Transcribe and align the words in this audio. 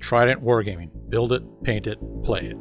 Trident 0.00 0.42
Wargaming. 0.42 0.90
Build 1.08 1.32
it, 1.32 1.42
paint 1.62 1.86
it, 1.86 1.98
play 2.24 2.46
it. 2.46 2.56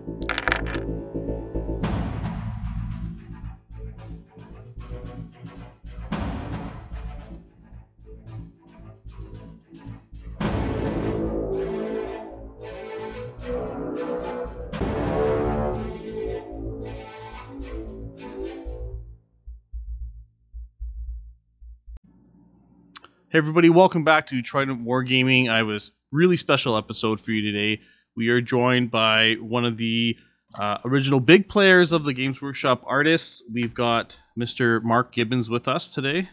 Hey 23.31 23.38
everybody, 23.38 23.70
welcome 23.70 24.03
back 24.03 24.26
to 24.27 24.41
Trident 24.41 24.84
Wargaming. 24.84 25.49
I 25.49 25.62
a 25.62 25.91
really 26.12 26.38
special 26.38 26.76
episode 26.77 27.21
for 27.21 27.31
you 27.31 27.41
today. 27.41 27.81
We 28.15 28.29
are 28.29 28.41
joined 28.41 28.91
by 28.91 29.35
one 29.39 29.65
of 29.65 29.77
the 29.77 30.17
uh, 30.57 30.77
original 30.84 31.20
big 31.20 31.47
players 31.47 31.91
of 31.91 32.03
the 32.03 32.13
Games 32.13 32.41
Workshop 32.41 32.84
artists. 32.85 33.43
We've 33.51 33.73
got 33.73 34.20
Mr. 34.37 34.81
Mark 34.84 35.11
Gibbons 35.11 35.49
with 35.49 35.67
us 35.67 35.87
today. 35.87 36.29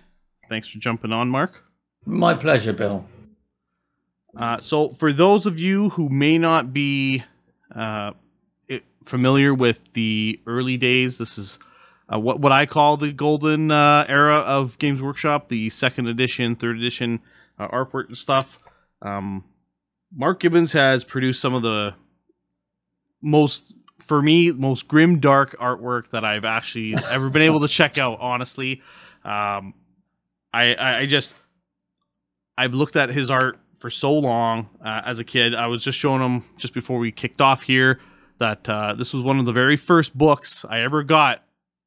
Thanks 0.48 0.68
for 0.68 0.78
jumping 0.78 1.12
on, 1.12 1.28
Mark. 1.28 1.64
My 2.04 2.34
pleasure, 2.34 2.72
Bill. 2.72 3.04
Uh, 4.36 4.58
so, 4.60 4.90
for 4.90 5.12
those 5.12 5.46
of 5.46 5.58
you 5.58 5.90
who 5.90 6.08
may 6.08 6.38
not 6.38 6.72
be 6.72 7.24
uh, 7.74 8.12
familiar 9.04 9.54
with 9.54 9.80
the 9.94 10.40
early 10.46 10.76
days, 10.76 11.18
this 11.18 11.38
is 11.38 11.58
uh, 12.12 12.18
what 12.18 12.38
what 12.40 12.52
I 12.52 12.66
call 12.66 12.96
the 12.96 13.12
golden 13.12 13.70
uh, 13.70 14.04
era 14.08 14.36
of 14.36 14.78
Games 14.78 15.02
Workshop, 15.02 15.48
the 15.48 15.70
second 15.70 16.06
edition, 16.06 16.54
third 16.54 16.76
edition 16.76 17.20
uh, 17.58 17.68
artwork 17.68 18.08
and 18.08 18.18
stuff. 18.18 18.58
Um, 19.02 19.44
Mark 20.14 20.40
Gibbons 20.40 20.72
has 20.72 21.04
produced 21.04 21.40
some 21.40 21.54
of 21.54 21.62
the 21.62 21.94
most, 23.22 23.74
for 24.00 24.22
me, 24.22 24.52
most 24.52 24.88
grim 24.88 25.20
dark 25.20 25.58
artwork 25.58 26.10
that 26.10 26.24
I've 26.24 26.44
actually 26.44 26.94
ever 27.10 27.30
been 27.30 27.42
able 27.42 27.60
to 27.60 27.68
check 27.68 27.98
out. 27.98 28.18
Honestly, 28.20 28.82
um, 29.24 29.74
I, 30.52 30.74
I 30.74 30.98
I 31.00 31.06
just 31.06 31.34
I've 32.56 32.74
looked 32.74 32.96
at 32.96 33.10
his 33.10 33.30
art 33.30 33.58
for 33.78 33.90
so 33.90 34.12
long 34.12 34.68
uh, 34.84 35.02
as 35.04 35.18
a 35.18 35.24
kid. 35.24 35.54
I 35.54 35.66
was 35.66 35.84
just 35.84 35.98
showing 35.98 36.22
him 36.22 36.44
just 36.56 36.72
before 36.72 36.98
we 36.98 37.12
kicked 37.12 37.40
off 37.40 37.62
here 37.62 38.00
that 38.38 38.68
uh, 38.68 38.94
this 38.94 39.12
was 39.12 39.22
one 39.22 39.38
of 39.38 39.46
the 39.46 39.52
very 39.52 39.76
first 39.76 40.16
books 40.16 40.64
I 40.68 40.80
ever 40.80 41.02
got 41.02 41.42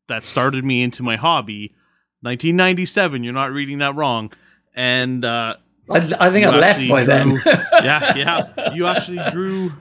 that 0.08 0.26
started 0.26 0.64
me 0.64 0.82
into 0.82 1.04
my 1.04 1.16
hobby. 1.16 1.74
1997. 2.22 3.24
You're 3.24 3.34
not 3.34 3.52
reading 3.52 3.80
that 3.80 3.96
wrong. 3.96 4.32
And 4.76 5.24
uh, 5.24 5.58
I, 5.90 5.98
I 5.98 6.32
think 6.32 6.44
You 6.44 6.50
I'd 6.52 6.60
left 6.60 6.90
by 6.90 7.04
then. 7.04 7.42
yeah, 7.46 8.16
yeah, 8.16 8.74
you 8.74 8.88
actually 8.88 9.20
drew 9.32 9.72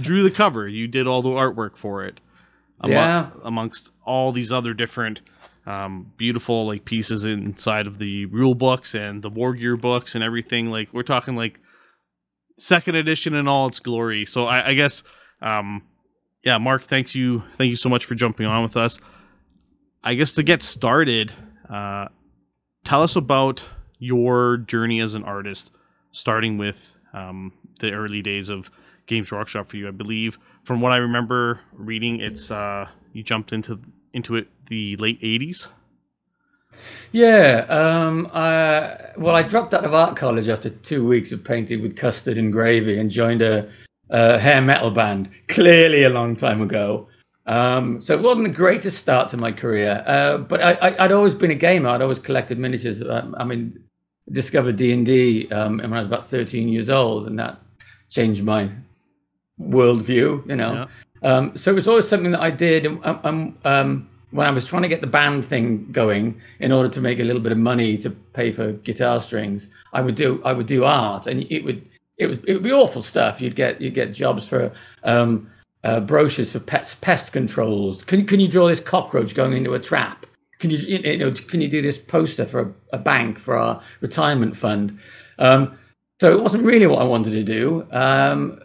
drew 0.00 0.22
the 0.22 0.30
cover. 0.30 0.66
You 0.68 0.88
did 0.88 1.06
all 1.06 1.22
the 1.22 1.30
artwork 1.30 1.76
for 1.76 2.04
it. 2.04 2.20
Yeah. 2.84 3.30
amongst 3.44 3.90
all 4.04 4.30
these 4.30 4.52
other 4.52 4.72
different 4.72 5.20
um, 5.66 6.12
beautiful 6.16 6.66
like 6.66 6.84
pieces 6.84 7.24
inside 7.24 7.86
of 7.86 7.98
the 7.98 8.26
rule 8.26 8.54
books 8.54 8.94
and 8.94 9.22
the 9.22 9.28
war 9.28 9.52
gear 9.54 9.76
books 9.76 10.14
and 10.14 10.24
everything. 10.24 10.70
Like 10.70 10.88
we're 10.92 11.02
talking 11.02 11.36
like 11.36 11.60
second 12.58 12.94
edition 12.94 13.34
in 13.34 13.46
all 13.46 13.68
its 13.68 13.80
glory. 13.80 14.24
So 14.24 14.46
I, 14.46 14.70
I 14.70 14.74
guess, 14.74 15.02
um, 15.42 15.82
yeah, 16.42 16.58
Mark, 16.58 16.84
thanks 16.84 17.14
you, 17.14 17.42
thank 17.56 17.68
you 17.68 17.76
so 17.76 17.88
much 17.88 18.06
for 18.06 18.14
jumping 18.14 18.46
on 18.46 18.62
with 18.62 18.76
us. 18.76 18.98
I 20.02 20.14
guess 20.14 20.32
to 20.32 20.42
get 20.42 20.62
started, 20.62 21.32
uh, 21.68 22.08
tell 22.84 23.02
us 23.02 23.16
about 23.16 23.64
your 23.98 24.58
journey 24.58 25.00
as 25.00 25.14
an 25.14 25.24
artist, 25.24 25.70
starting 26.10 26.58
with 26.58 26.94
um, 27.12 27.52
the 27.80 27.92
early 27.92 28.22
days 28.22 28.48
of 28.48 28.70
Games 29.06 29.32
Workshop 29.32 29.68
for 29.68 29.76
you. 29.76 29.88
I 29.88 29.92
believe, 29.92 30.38
from 30.64 30.80
what 30.80 30.92
I 30.92 30.98
remember 30.98 31.60
reading, 31.72 32.20
it's 32.20 32.50
uh, 32.50 32.88
you 33.12 33.22
jumped 33.22 33.52
into 33.52 33.80
into 34.12 34.36
it 34.36 34.48
the 34.66 34.96
late 34.96 35.20
'80s. 35.20 35.66
Yeah. 37.12 37.64
Um, 37.68 38.30
I, 38.32 39.12
well, 39.16 39.34
I 39.34 39.42
dropped 39.42 39.74
out 39.74 39.84
of 39.84 39.94
art 39.94 40.16
college 40.16 40.48
after 40.48 40.70
two 40.70 41.06
weeks 41.06 41.32
of 41.32 41.42
painting 41.42 41.82
with 41.82 41.96
custard 41.96 42.38
and 42.38 42.52
gravy 42.52 42.98
and 42.98 43.10
joined 43.10 43.42
a, 43.42 43.68
a 44.10 44.38
hair 44.38 44.60
metal 44.60 44.90
band, 44.90 45.30
clearly 45.48 46.04
a 46.04 46.10
long 46.10 46.36
time 46.36 46.60
ago. 46.60 47.08
Um, 47.46 48.02
so 48.02 48.14
it 48.14 48.22
wasn't 48.22 48.46
the 48.46 48.52
greatest 48.52 48.98
start 48.98 49.28
to 49.30 49.38
my 49.38 49.50
career, 49.50 50.04
uh, 50.06 50.36
but 50.36 50.60
I, 50.60 50.72
I, 50.72 51.04
I'd 51.04 51.12
always 51.12 51.32
been 51.32 51.50
a 51.50 51.54
gamer. 51.54 51.88
I'd 51.88 52.02
always 52.02 52.18
collected 52.18 52.58
miniatures. 52.58 53.00
Um, 53.00 53.34
I 53.38 53.44
mean, 53.44 53.82
discovered 54.32 54.76
D 54.76 54.92
and 54.92 55.06
D 55.06 55.48
um, 55.50 55.78
when 55.78 55.92
I 55.92 55.98
was 55.98 56.06
about 56.06 56.26
13 56.26 56.68
years 56.68 56.90
old, 56.90 57.26
and 57.26 57.38
that 57.38 57.58
changed 58.10 58.44
my 58.44 58.68
worldview. 59.60 60.48
You 60.48 60.56
know, 60.56 60.86
um, 61.22 61.56
so 61.56 61.70
it 61.70 61.74
was 61.74 61.88
always 61.88 62.08
something 62.08 62.32
that 62.32 62.40
I 62.40 62.50
did. 62.50 62.86
And 62.86 63.04
um, 63.04 63.20
um, 63.24 63.58
um, 63.64 64.10
when 64.30 64.46
I 64.46 64.50
was 64.50 64.66
trying 64.66 64.82
to 64.82 64.88
get 64.88 65.00
the 65.00 65.06
band 65.06 65.44
thing 65.44 65.90
going, 65.90 66.40
in 66.60 66.72
order 66.72 66.88
to 66.88 67.00
make 67.00 67.18
a 67.18 67.24
little 67.24 67.42
bit 67.42 67.52
of 67.52 67.58
money 67.58 67.96
to 67.98 68.10
pay 68.10 68.52
for 68.52 68.72
guitar 68.72 69.20
strings, 69.20 69.68
I 69.92 70.00
would 70.00 70.14
do 70.14 70.42
I 70.44 70.52
would 70.52 70.66
do 70.66 70.84
art, 70.84 71.26
and 71.26 71.50
it 71.50 71.64
would 71.64 71.86
it 72.18 72.26
was 72.26 72.38
it 72.46 72.54
would 72.54 72.62
be 72.62 72.72
awful 72.72 73.02
stuff. 73.02 73.40
You'd 73.40 73.56
get 73.56 73.80
you'd 73.80 73.94
get 73.94 74.12
jobs 74.12 74.46
for. 74.46 74.72
Um, 75.04 75.50
uh, 75.84 76.00
brochures 76.00 76.50
for 76.50 76.58
pets, 76.58 76.96
pest 76.96 77.32
controls. 77.32 78.02
Can 78.02 78.26
can 78.26 78.40
you 78.40 78.48
draw 78.48 78.66
this 78.66 78.80
cockroach 78.80 79.32
going 79.32 79.52
into 79.52 79.74
a 79.74 79.78
trap? 79.78 80.26
Can 80.58 80.70
you 80.70 80.78
you 80.78 81.18
know 81.18 81.32
can 81.32 81.60
you 81.60 81.68
do 81.68 81.82
this 81.82 81.98
poster 81.98 82.46
for 82.46 82.60
a, 82.60 82.96
a 82.96 82.98
bank 82.98 83.38
for 83.38 83.56
our 83.56 83.80
retirement 84.00 84.56
fund? 84.56 84.98
Um, 85.38 85.78
so 86.20 86.32
it 86.36 86.42
wasn't 86.42 86.64
really 86.64 86.86
what 86.86 87.00
I 87.00 87.04
wanted 87.04 87.30
to 87.30 87.44
do. 87.44 87.86
Um, 87.92 88.60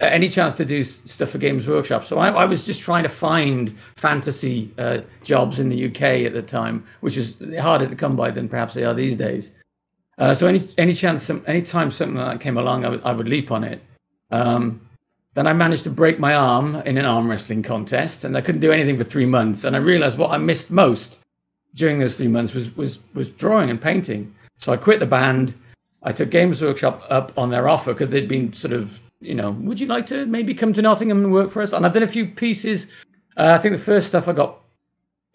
any 0.00 0.28
chance 0.28 0.56
to 0.56 0.64
do 0.64 0.82
stuff 0.84 1.30
for 1.30 1.38
Games 1.38 1.66
Workshop. 1.66 2.04
So 2.04 2.18
I, 2.18 2.30
I 2.30 2.44
was 2.44 2.66
just 2.66 2.82
trying 2.82 3.04
to 3.04 3.08
find 3.08 3.76
fantasy 3.96 4.72
uh, 4.78 4.98
jobs 5.22 5.60
in 5.60 5.68
the 5.68 5.86
UK 5.86 6.24
at 6.26 6.32
the 6.32 6.42
time, 6.42 6.84
which 7.00 7.16
is 7.16 7.36
harder 7.60 7.86
to 7.86 7.94
come 7.94 8.16
by 8.16 8.30
than 8.30 8.48
perhaps 8.48 8.74
they 8.74 8.84
are 8.84 8.94
these 8.94 9.16
days. 9.16 9.52
Uh, 10.18 10.34
so 10.34 10.46
any 10.46 10.60
any 10.78 10.92
chance, 10.92 11.22
some, 11.22 11.42
anytime 11.46 11.90
something 11.90 12.16
like 12.16 12.34
that 12.34 12.40
came 12.40 12.58
along, 12.58 12.84
I 12.84 12.90
would, 12.90 13.02
I 13.02 13.12
would 13.12 13.28
leap 13.28 13.50
on 13.50 13.64
it. 13.64 13.82
Um, 14.30 14.80
then 15.34 15.46
I 15.46 15.52
managed 15.52 15.84
to 15.84 15.90
break 15.90 16.18
my 16.18 16.34
arm 16.34 16.76
in 16.84 16.98
an 16.98 17.06
arm 17.06 17.30
wrestling 17.30 17.62
contest, 17.62 18.24
and 18.24 18.36
I 18.36 18.40
couldn't 18.42 18.60
do 18.60 18.72
anything 18.72 18.98
for 18.98 19.04
three 19.04 19.26
months. 19.26 19.64
And 19.64 19.74
I 19.74 19.78
realized 19.78 20.18
what 20.18 20.30
I 20.30 20.38
missed 20.38 20.70
most 20.70 21.18
during 21.74 21.98
those 21.98 22.16
three 22.18 22.28
months 22.28 22.54
was 22.54 22.74
was 22.76 22.98
was 23.14 23.30
drawing 23.30 23.70
and 23.70 23.80
painting. 23.80 24.34
So 24.58 24.72
I 24.72 24.76
quit 24.76 25.00
the 25.00 25.06
band. 25.06 25.54
I 26.02 26.12
took 26.12 26.30
Games 26.30 26.60
Workshop 26.60 27.02
up 27.08 27.32
on 27.36 27.50
their 27.50 27.68
offer 27.68 27.92
because 27.92 28.10
they'd 28.10 28.28
been 28.28 28.52
sort 28.52 28.72
of, 28.72 29.00
you 29.20 29.34
know, 29.34 29.52
would 29.52 29.80
you 29.80 29.86
like 29.86 30.06
to 30.06 30.26
maybe 30.26 30.52
come 30.52 30.72
to 30.72 30.82
Nottingham 30.82 31.24
and 31.24 31.32
work 31.32 31.50
for 31.50 31.62
us? 31.62 31.72
And 31.72 31.86
I've 31.86 31.92
done 31.92 32.02
a 32.02 32.08
few 32.08 32.26
pieces. 32.26 32.88
Uh, 33.36 33.56
I 33.56 33.58
think 33.58 33.72
the 33.72 33.82
first 33.82 34.08
stuff 34.08 34.28
I 34.28 34.32
got, 34.32 34.58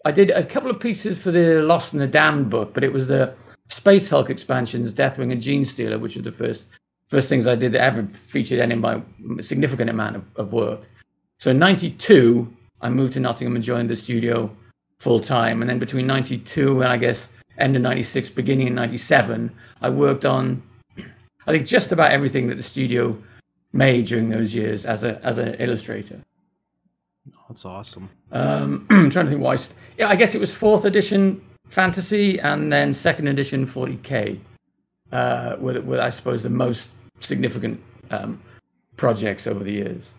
I 0.04 0.12
did 0.12 0.30
a 0.30 0.44
couple 0.44 0.70
of 0.70 0.78
pieces 0.78 1.20
for 1.20 1.30
the 1.30 1.62
Lost 1.62 1.92
and 1.92 2.02
the 2.02 2.06
Damned 2.06 2.50
book, 2.50 2.74
but 2.74 2.84
it 2.84 2.92
was 2.92 3.08
the 3.08 3.34
Space 3.68 4.08
Hulk 4.08 4.30
expansions, 4.30 4.94
Deathwing 4.94 5.32
and 5.32 5.40
Genestealer, 5.40 5.98
which 5.98 6.16
were 6.16 6.22
the 6.22 6.32
first 6.32 6.66
first 7.08 7.28
things 7.28 7.46
I 7.46 7.54
did 7.54 7.72
that 7.72 7.82
ever 7.82 8.04
featured 8.04 8.60
any 8.60 8.74
of 8.74 8.80
my 8.80 9.02
significant 9.40 9.90
amount 9.90 10.16
of, 10.16 10.24
of 10.36 10.52
work. 10.52 10.82
So 11.38 11.50
in 11.50 11.58
92, 11.58 12.52
I 12.80 12.90
moved 12.90 13.14
to 13.14 13.20
Nottingham 13.20 13.56
and 13.56 13.64
joined 13.64 13.90
the 13.90 13.96
studio 13.96 14.54
full 14.98 15.20
time. 15.20 15.62
And 15.62 15.70
then 15.70 15.78
between 15.78 16.06
92 16.06 16.82
and 16.82 16.92
I 16.92 16.96
guess 16.96 17.28
end 17.58 17.76
of 17.76 17.82
96, 17.82 18.30
beginning 18.30 18.68
in 18.68 18.74
97, 18.74 19.50
I 19.80 19.88
worked 19.88 20.24
on, 20.24 20.62
I 21.46 21.52
think, 21.52 21.66
just 21.66 21.92
about 21.92 22.10
everything 22.10 22.46
that 22.48 22.56
the 22.56 22.62
studio 22.62 23.16
made 23.72 24.06
during 24.06 24.28
those 24.28 24.54
years 24.54 24.86
as 24.86 25.04
a 25.04 25.24
as 25.24 25.38
an 25.38 25.54
illustrator. 25.54 26.20
That's 27.48 27.64
awesome. 27.64 28.08
Um, 28.32 28.86
I'm 28.90 29.10
trying 29.10 29.26
to 29.26 29.30
think 29.30 29.42
why. 29.42 29.56
St- 29.56 29.76
yeah, 29.98 30.08
I 30.08 30.16
guess 30.16 30.34
it 30.34 30.40
was 30.40 30.54
fourth 30.54 30.84
edition 30.84 31.40
fantasy 31.68 32.40
and 32.40 32.72
then 32.72 32.92
second 32.92 33.28
edition 33.28 33.66
40k. 33.66 34.40
Uh, 35.12 35.56
were, 35.58 35.80
were 35.80 36.00
I 36.00 36.10
suppose 36.10 36.42
the 36.42 36.50
most 36.50 36.90
significant 37.20 37.80
um, 38.10 38.40
projects 38.96 39.46
over 39.46 39.62
the 39.62 39.72
years. 39.72 40.10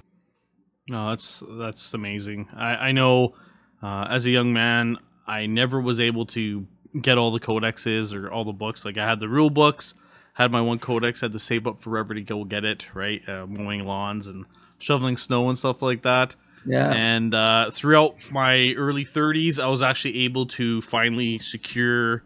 No, 0.90 1.10
that's 1.10 1.44
that's 1.52 1.94
amazing. 1.94 2.48
I, 2.56 2.90
I 2.90 2.92
know 2.92 3.36
uh, 3.84 4.08
as 4.10 4.26
a 4.26 4.30
young 4.30 4.54
man, 4.54 4.98
I 5.28 5.46
never 5.46 5.80
was 5.80 6.00
able 6.00 6.26
to 6.28 6.66
get 7.00 7.18
all 7.18 7.32
the 7.32 7.40
codexes 7.40 8.14
or 8.14 8.32
all 8.32 8.44
the 8.44 8.54
books. 8.54 8.86
Like 8.86 8.98
I 8.98 9.08
had 9.08 9.20
the 9.20 9.30
rule 9.30 9.52
books, 9.52 9.94
had 10.34 10.52
my 10.52 10.62
one 10.62 10.80
codex, 10.80 11.22
had 11.22 11.32
to 11.34 11.40
save 11.40 11.68
up 11.68 11.82
forever 11.82 12.16
to 12.16 12.22
go 12.22 12.44
get 12.44 12.66
it. 12.66 12.86
Right, 12.96 13.22
uh, 13.28 13.46
mowing 13.46 13.86
lawns 13.86 14.28
and 14.28 14.46
shoveling 14.80 15.18
snow 15.18 15.50
and 15.50 15.58
stuff 15.58 15.82
like 15.82 16.02
that. 16.04 16.36
Yeah. 16.66 16.92
And 16.92 17.34
uh, 17.34 17.72
throughout 17.72 18.32
my 18.32 18.74
early 18.78 19.06
30s, 19.06 19.60
I 19.60 19.68
was 19.70 19.82
actually 19.82 20.20
able 20.26 20.46
to 20.48 20.82
finally 20.82 21.40
secure 21.40 22.24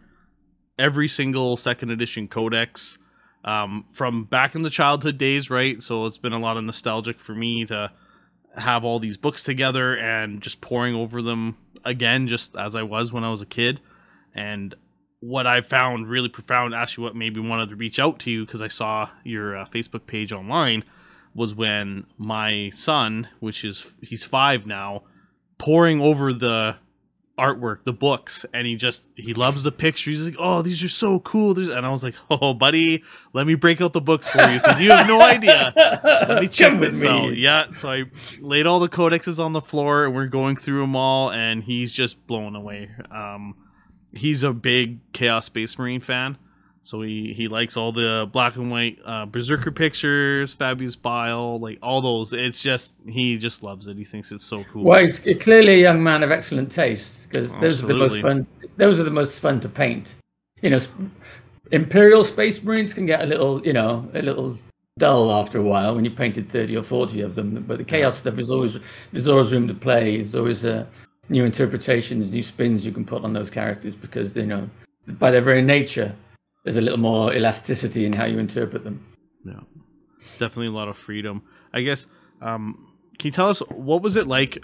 every 0.78 1.06
single 1.06 1.56
second 1.56 1.90
edition 1.90 2.26
codex 2.26 2.98
um, 3.44 3.84
from 3.92 4.24
back 4.24 4.54
in 4.54 4.62
the 4.62 4.70
childhood 4.70 5.18
days, 5.18 5.50
right? 5.50 5.82
So 5.82 6.06
it's 6.06 6.18
been 6.18 6.32
a 6.32 6.38
lot 6.38 6.56
of 6.56 6.64
nostalgic 6.64 7.20
for 7.20 7.34
me 7.34 7.66
to 7.66 7.92
have 8.56 8.84
all 8.84 8.98
these 8.98 9.16
books 9.16 9.42
together 9.42 9.96
and 9.96 10.40
just 10.40 10.60
pouring 10.60 10.94
over 10.94 11.22
them 11.22 11.56
again, 11.84 12.26
just 12.28 12.56
as 12.56 12.74
I 12.74 12.82
was 12.82 13.12
when 13.12 13.24
I 13.24 13.30
was 13.30 13.42
a 13.42 13.46
kid. 13.46 13.80
And 14.34 14.74
what 15.20 15.46
I 15.46 15.60
found 15.60 16.08
really 16.08 16.28
profound, 16.28 16.74
actually, 16.74 17.04
what 17.04 17.16
made 17.16 17.36
me 17.36 17.46
wanted 17.46 17.70
to 17.70 17.76
reach 17.76 17.98
out 17.98 18.18
to 18.20 18.30
you 18.30 18.46
because 18.46 18.62
I 18.62 18.68
saw 18.68 19.10
your 19.24 19.56
uh, 19.56 19.66
Facebook 19.66 20.06
page 20.06 20.32
online 20.32 20.84
was 21.34 21.54
when 21.54 22.06
my 22.16 22.70
son, 22.74 23.28
which 23.40 23.64
is 23.64 23.86
he's 24.00 24.24
five 24.24 24.66
now, 24.66 25.02
pouring 25.58 26.00
over 26.00 26.32
the 26.32 26.76
artwork, 27.38 27.84
the 27.84 27.92
books, 27.92 28.46
and 28.54 28.66
he 28.66 28.76
just 28.76 29.02
he 29.16 29.34
loves 29.34 29.62
the 29.62 29.72
pictures. 29.72 30.18
He's 30.18 30.26
like, 30.28 30.36
"Oh, 30.38 30.62
these 30.62 30.82
are 30.84 30.88
so 30.88 31.18
cool!" 31.20 31.54
There's, 31.54 31.68
and 31.68 31.84
I 31.84 31.90
was 31.90 32.04
like, 32.04 32.14
"Oh, 32.30 32.54
buddy, 32.54 33.02
let 33.32 33.46
me 33.46 33.54
break 33.56 33.80
out 33.80 33.92
the 33.92 34.00
books 34.00 34.28
for 34.28 34.40
you 34.50 34.58
because 34.60 34.80
you 34.80 34.90
have 34.92 35.06
no 35.08 35.20
idea." 35.20 35.72
Let 35.76 36.40
me 36.42 36.48
check 36.48 36.70
Come 36.70 36.80
this 36.80 37.02
me. 37.02 37.08
out. 37.08 37.36
Yeah, 37.36 37.70
so 37.72 37.90
I 37.90 38.04
laid 38.40 38.66
all 38.66 38.80
the 38.80 38.88
codexes 38.88 39.38
on 39.42 39.52
the 39.52 39.60
floor, 39.60 40.04
and 40.06 40.14
we're 40.14 40.26
going 40.28 40.56
through 40.56 40.80
them 40.80 40.94
all, 40.96 41.30
and 41.32 41.62
he's 41.62 41.92
just 41.92 42.26
blown 42.26 42.54
away. 42.54 42.90
Um, 43.10 43.56
he's 44.12 44.42
a 44.42 44.52
big 44.52 45.12
Chaos 45.12 45.46
Space 45.46 45.78
Marine 45.78 46.00
fan. 46.00 46.38
So 46.84 47.00
he, 47.00 47.32
he 47.32 47.48
likes 47.48 47.78
all 47.78 47.92
the 47.92 48.28
black 48.30 48.56
and 48.56 48.70
white 48.70 48.98
uh, 49.06 49.24
Berserker 49.24 49.70
pictures, 49.72 50.54
Fabius 50.54 51.00
Bile, 51.00 51.58
like 51.58 51.78
all 51.82 52.02
those. 52.02 52.34
It's 52.34 52.62
just 52.62 52.94
he 53.08 53.38
just 53.38 53.62
loves 53.62 53.88
it. 53.88 53.96
He 53.96 54.04
thinks 54.04 54.30
it's 54.30 54.44
so 54.44 54.64
cool. 54.64 54.84
Well, 54.84 55.00
he's 55.00 55.18
clearly 55.18 55.74
a 55.74 55.78
young 55.78 56.02
man 56.02 56.22
of 56.22 56.30
excellent 56.30 56.70
taste 56.70 57.28
because 57.28 57.52
those 57.54 57.82
are 57.82 57.86
the 57.86 57.94
most 57.94 58.20
fun. 58.20 58.46
Those 58.76 59.00
are 59.00 59.02
the 59.02 59.10
most 59.10 59.40
fun 59.40 59.60
to 59.60 59.68
paint. 59.68 60.14
You 60.60 60.70
know, 60.70 60.78
Imperial 61.72 62.22
Space 62.22 62.62
Marines 62.62 62.92
can 62.92 63.06
get 63.06 63.22
a 63.22 63.26
little, 63.26 63.64
you 63.66 63.72
know, 63.72 64.06
a 64.12 64.20
little 64.20 64.58
dull 64.98 65.32
after 65.32 65.58
a 65.58 65.62
while 65.62 65.94
when 65.94 66.04
you 66.04 66.10
painted 66.10 66.46
thirty 66.46 66.76
or 66.76 66.82
forty 66.82 67.22
of 67.22 67.34
them. 67.34 67.64
But 67.66 67.78
the 67.78 67.84
Chaos 67.84 68.18
stuff 68.18 68.38
is 68.38 68.50
always 68.50 68.78
there's 69.10 69.26
always 69.26 69.52
room 69.54 69.66
to 69.68 69.74
play. 69.74 70.16
There's 70.16 70.34
always 70.34 70.66
uh, 70.66 70.84
new 71.30 71.46
interpretations, 71.46 72.30
new 72.30 72.42
spins 72.42 72.84
you 72.84 72.92
can 72.92 73.06
put 73.06 73.24
on 73.24 73.32
those 73.32 73.48
characters 73.48 73.94
because 73.94 74.36
you 74.36 74.44
know, 74.44 74.68
by 75.06 75.30
their 75.30 75.40
very 75.40 75.62
nature, 75.62 76.14
there's 76.64 76.76
a 76.76 76.80
little 76.80 76.98
more 76.98 77.34
elasticity 77.34 78.04
in 78.04 78.12
how 78.12 78.24
you 78.24 78.38
interpret 78.38 78.84
them. 78.84 79.06
Yeah, 79.44 79.60
definitely 80.38 80.68
a 80.68 80.72
lot 80.72 80.88
of 80.88 80.96
freedom. 80.96 81.42
I 81.72 81.82
guess. 81.82 82.06
Um, 82.40 82.88
can 83.18 83.28
you 83.28 83.32
tell 83.32 83.48
us 83.48 83.60
what 83.70 84.02
was 84.02 84.16
it 84.16 84.26
like? 84.26 84.58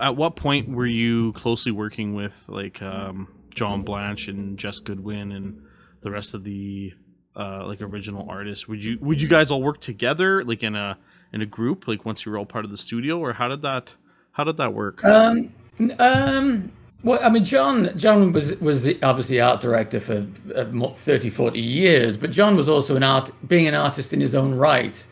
At 0.00 0.16
what 0.16 0.36
point 0.36 0.68
were 0.68 0.86
you 0.86 1.32
closely 1.34 1.72
working 1.72 2.14
with 2.14 2.34
like 2.48 2.80
um, 2.80 3.28
John 3.54 3.82
Blanche 3.82 4.28
and 4.28 4.58
Jez 4.58 4.82
Goodwin 4.82 5.32
and 5.32 5.60
the 6.00 6.10
rest 6.10 6.32
of 6.32 6.44
the 6.44 6.94
uh, 7.36 7.66
like 7.66 7.82
original 7.82 8.26
artists? 8.28 8.66
Would 8.68 8.82
you 8.82 8.98
would 9.00 9.20
you 9.20 9.28
guys 9.28 9.50
all 9.50 9.62
work 9.62 9.80
together 9.80 10.44
like 10.44 10.62
in 10.62 10.76
a 10.76 10.98
in 11.32 11.42
a 11.42 11.46
group 11.46 11.86
like 11.86 12.04
once 12.04 12.24
you 12.24 12.32
were 12.32 12.38
all 12.38 12.46
part 12.46 12.64
of 12.64 12.70
the 12.70 12.76
studio 12.76 13.18
or 13.18 13.32
how 13.32 13.48
did 13.48 13.62
that 13.62 13.94
how 14.32 14.44
did 14.44 14.56
that 14.56 14.72
work? 14.72 15.04
Um, 15.04 15.52
um, 15.98 16.72
well, 17.02 17.18
I 17.22 17.30
mean, 17.30 17.44
John, 17.44 17.96
John 17.96 18.32
was 18.32 18.54
was 18.60 18.82
the, 18.82 19.02
obviously 19.02 19.40
art 19.40 19.60
director 19.60 20.00
for 20.00 20.26
uh, 20.54 20.94
30, 20.94 21.30
40 21.30 21.60
years, 21.60 22.16
but 22.16 22.30
John 22.30 22.56
was 22.56 22.68
also 22.68 22.96
an 22.96 23.02
art, 23.02 23.30
being 23.48 23.66
an 23.66 23.74
artist 23.74 24.12
in 24.12 24.20
his 24.20 24.34
own 24.34 24.54
right. 24.54 25.04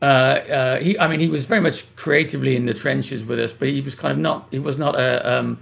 Uh, 0.00 0.04
uh, 0.04 0.78
he, 0.80 0.98
I 0.98 1.06
mean, 1.06 1.20
he 1.20 1.28
was 1.28 1.44
very 1.44 1.60
much 1.60 1.94
creatively 1.96 2.56
in 2.56 2.66
the 2.66 2.74
trenches 2.74 3.24
with 3.24 3.38
us, 3.38 3.52
but 3.52 3.68
he 3.68 3.80
was 3.80 3.94
kind 3.94 4.12
of 4.12 4.18
not. 4.18 4.48
He 4.50 4.58
was 4.58 4.78
not 4.78 4.98
a 4.98 5.30
um, 5.30 5.58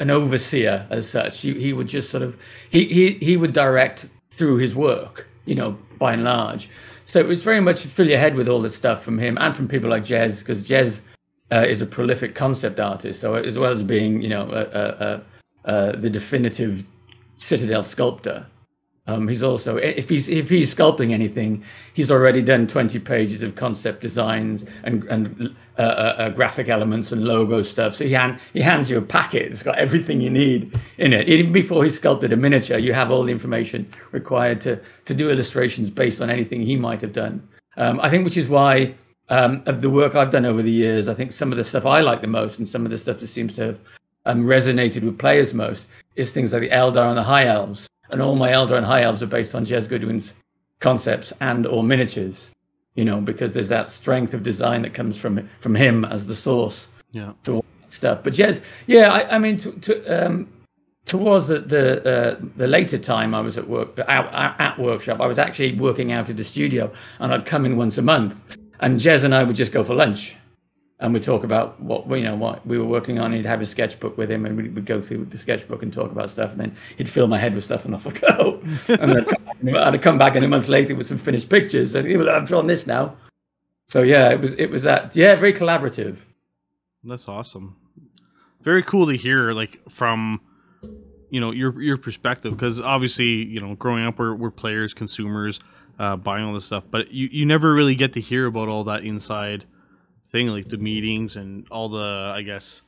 an 0.00 0.10
overseer 0.10 0.86
as 0.90 1.08
such. 1.08 1.40
He 1.40 1.58
he 1.60 1.72
would 1.72 1.88
just 1.88 2.10
sort 2.10 2.22
of 2.22 2.36
he 2.70 2.86
he 2.86 3.12
he 3.14 3.36
would 3.36 3.52
direct 3.52 4.08
through 4.30 4.56
his 4.56 4.74
work, 4.74 5.28
you 5.44 5.54
know, 5.54 5.78
by 5.98 6.12
and 6.12 6.24
large. 6.24 6.68
So 7.04 7.20
it 7.20 7.26
was 7.26 7.44
very 7.44 7.60
much 7.60 7.84
fill 7.84 8.08
your 8.08 8.18
head 8.18 8.34
with 8.34 8.48
all 8.48 8.60
this 8.60 8.74
stuff 8.74 9.02
from 9.02 9.18
him 9.18 9.38
and 9.38 9.54
from 9.54 9.68
people 9.68 9.88
like 9.88 10.04
Jez, 10.04 10.40
because 10.40 10.68
Jez 10.68 11.00
uh, 11.52 11.64
is 11.68 11.82
a 11.82 11.86
prolific 11.86 12.34
concept 12.34 12.80
artist. 12.80 13.20
So 13.20 13.34
as 13.34 13.58
well 13.58 13.72
as 13.72 13.82
being, 13.82 14.22
you 14.22 14.28
know, 14.28 14.50
a, 14.50 15.22
a, 15.70 15.96
the 15.96 16.10
definitive 16.10 16.84
Citadel 17.38 17.82
sculptor, 17.82 18.46
um, 19.08 19.28
he's 19.28 19.42
also 19.42 19.76
if 19.76 20.08
he's 20.08 20.28
if 20.28 20.48
he's 20.48 20.74
sculpting 20.74 21.12
anything, 21.12 21.62
he's 21.94 22.10
already 22.10 22.42
done 22.42 22.66
twenty 22.66 22.98
pages 22.98 23.42
of 23.42 23.54
concept 23.54 24.00
designs 24.00 24.64
and 24.82 25.04
and 25.04 25.54
uh, 25.78 25.82
uh, 25.82 26.14
uh, 26.18 26.28
graphic 26.30 26.68
elements 26.68 27.12
and 27.12 27.24
logo 27.24 27.62
stuff. 27.62 27.94
So 27.94 28.04
he 28.04 28.12
hand, 28.12 28.40
he 28.52 28.60
hands 28.60 28.90
you 28.90 28.98
a 28.98 29.02
packet. 29.02 29.42
It's 29.42 29.62
got 29.62 29.78
everything 29.78 30.20
you 30.20 30.30
need 30.30 30.80
in 30.98 31.12
it. 31.12 31.28
Even 31.28 31.52
before 31.52 31.84
he 31.84 31.90
sculpted 31.90 32.32
a 32.32 32.36
miniature, 32.36 32.78
you 32.78 32.94
have 32.94 33.12
all 33.12 33.22
the 33.22 33.30
information 33.30 33.86
required 34.10 34.60
to 34.62 34.80
to 35.04 35.14
do 35.14 35.30
illustrations 35.30 35.88
based 35.88 36.20
on 36.20 36.28
anything 36.28 36.62
he 36.62 36.74
might 36.74 37.00
have 37.00 37.12
done. 37.12 37.46
Um, 37.76 38.00
I 38.00 38.08
think, 38.10 38.24
which 38.24 38.38
is 38.38 38.48
why 38.48 38.94
um, 39.28 39.62
of 39.66 39.80
the 39.80 39.90
work 39.90 40.14
I've 40.14 40.30
done 40.30 40.44
over 40.46 40.62
the 40.62 40.70
years, 40.70 41.08
I 41.08 41.14
think 41.14 41.32
some 41.32 41.50
of 41.52 41.58
the 41.58 41.64
stuff 41.64 41.86
I 41.86 42.00
like 42.00 42.20
the 42.20 42.26
most 42.26 42.58
and 42.58 42.68
some 42.68 42.84
of 42.84 42.90
the 42.90 42.98
stuff 42.98 43.18
that 43.18 43.26
seems 43.26 43.56
to 43.56 43.66
have 43.66 43.80
um, 44.26 44.44
resonated 44.44 45.02
with 45.02 45.18
players 45.18 45.52
most 45.54 45.86
is 46.16 46.32
things 46.32 46.52
like 46.52 46.62
the 46.62 46.70
Eldar 46.70 47.08
and 47.08 47.18
the 47.18 47.22
High 47.22 47.46
Elves. 47.46 47.88
And 48.10 48.22
all 48.22 48.36
my 48.36 48.50
Eldar 48.50 48.76
and 48.76 48.86
High 48.86 49.02
Elves 49.02 49.22
are 49.22 49.26
based 49.26 49.54
on 49.54 49.66
Jez 49.66 49.88
Goodwin's 49.88 50.32
concepts 50.78 51.32
and 51.40 51.66
or 51.66 51.82
miniatures, 51.82 52.52
you 52.94 53.04
know, 53.04 53.20
because 53.20 53.52
there's 53.52 53.68
that 53.68 53.88
strength 53.88 54.32
of 54.34 54.42
design 54.42 54.82
that 54.82 54.94
comes 54.94 55.16
from 55.18 55.48
from 55.60 55.74
him 55.74 56.04
as 56.04 56.26
the 56.26 56.34
source 56.34 56.86
Yeah. 57.12 57.32
to 57.44 57.54
all 57.54 57.64
that 57.82 57.92
stuff. 57.92 58.20
But 58.22 58.32
Jez, 58.34 58.62
yeah, 58.86 59.10
I, 59.12 59.36
I 59.36 59.38
mean, 59.38 59.58
to, 59.58 59.72
to, 59.72 60.26
um, 60.26 60.48
towards 61.06 61.48
the 61.48 61.58
the, 61.60 61.84
uh, 62.38 62.44
the 62.56 62.68
later 62.68 62.98
time 62.98 63.34
I 63.34 63.40
was 63.40 63.58
at 63.58 63.66
work 63.68 63.98
at, 63.98 64.60
at 64.60 64.78
workshop, 64.78 65.20
I 65.20 65.26
was 65.26 65.38
actually 65.38 65.74
working 65.78 66.12
out 66.12 66.28
of 66.28 66.36
the 66.36 66.44
studio, 66.44 66.92
and 67.18 67.32
I'd 67.34 67.44
come 67.46 67.64
in 67.64 67.76
once 67.76 67.98
a 67.98 68.02
month, 68.02 68.44
and 68.80 68.98
Jez 68.98 69.24
and 69.24 69.34
I 69.34 69.42
would 69.42 69.56
just 69.56 69.72
go 69.72 69.84
for 69.84 69.94
lunch, 69.94 70.36
and 70.98 71.12
we'd 71.12 71.22
talk 71.22 71.44
about 71.44 71.80
what 71.80 72.08
you 72.08 72.24
know 72.24 72.36
what 72.36 72.66
we 72.66 72.78
were 72.78 72.84
working 72.84 73.18
on. 73.18 73.32
He'd 73.32 73.46
have 73.46 73.60
his 73.60 73.70
sketchbook 73.70 74.16
with 74.16 74.30
him, 74.30 74.46
and 74.46 74.56
we'd, 74.56 74.84
go 74.84 75.00
through 75.02 75.26
the 75.26 75.38
sketchbook 75.38 75.82
and 75.82 75.92
talk 75.92 76.10
about 76.10 76.30
stuff, 76.30 76.52
and 76.52 76.60
then 76.60 76.76
he'd 76.96 77.08
fill 77.08 77.26
my 77.26 77.38
head 77.38 77.54
with 77.54 77.64
stuff, 77.64 77.84
and 77.84 77.94
off 77.94 78.06
I'd 78.06 78.20
go. 78.20 78.60
and 78.88 79.18
I'd 79.18 79.26
come, 79.26 79.44
back, 79.44 79.56
and 79.60 79.76
I'd 79.76 80.02
come 80.02 80.18
back 80.18 80.36
in 80.36 80.44
a 80.44 80.48
month 80.48 80.68
later 80.68 80.94
with 80.94 81.06
some 81.06 81.18
finished 81.18 81.48
pictures, 81.48 81.94
and 81.94 82.08
"Well, 82.16 82.30
I've 82.30 82.46
drawn 82.46 82.66
this 82.66 82.86
now. 82.86 83.16
So 83.86 84.02
yeah, 84.02 84.30
it 84.30 84.40
was 84.40 84.52
it 84.54 84.70
was 84.70 84.82
that 84.82 85.14
yeah, 85.14 85.34
very 85.36 85.52
collaborative. 85.52 86.18
That's 87.04 87.28
awesome. 87.28 87.76
Very 88.62 88.82
cool 88.82 89.06
to 89.06 89.16
hear, 89.16 89.52
like 89.52 89.80
from 89.88 90.40
you 91.30 91.40
know 91.40 91.52
your 91.52 91.80
your 91.80 91.96
perspective, 91.96 92.52
because 92.52 92.80
obviously 92.80 93.26
you 93.26 93.60
know 93.60 93.74
growing 93.74 94.04
up 94.04 94.18
we're 94.18 94.34
we're 94.34 94.50
players, 94.50 94.92
consumers, 94.92 95.60
uh, 95.98 96.16
buying 96.16 96.44
all 96.44 96.54
this 96.54 96.64
stuff, 96.64 96.84
but 96.90 97.10
you 97.10 97.28
you 97.30 97.46
never 97.46 97.72
really 97.74 97.94
get 97.94 98.12
to 98.14 98.20
hear 98.20 98.46
about 98.46 98.68
all 98.68 98.84
that 98.84 99.04
inside 99.04 99.64
thing, 100.28 100.48
like 100.48 100.68
the 100.68 100.76
meetings 100.76 101.36
and 101.36 101.66
all 101.70 101.88
the 101.88 102.32
I 102.34 102.42
guess 102.42 102.82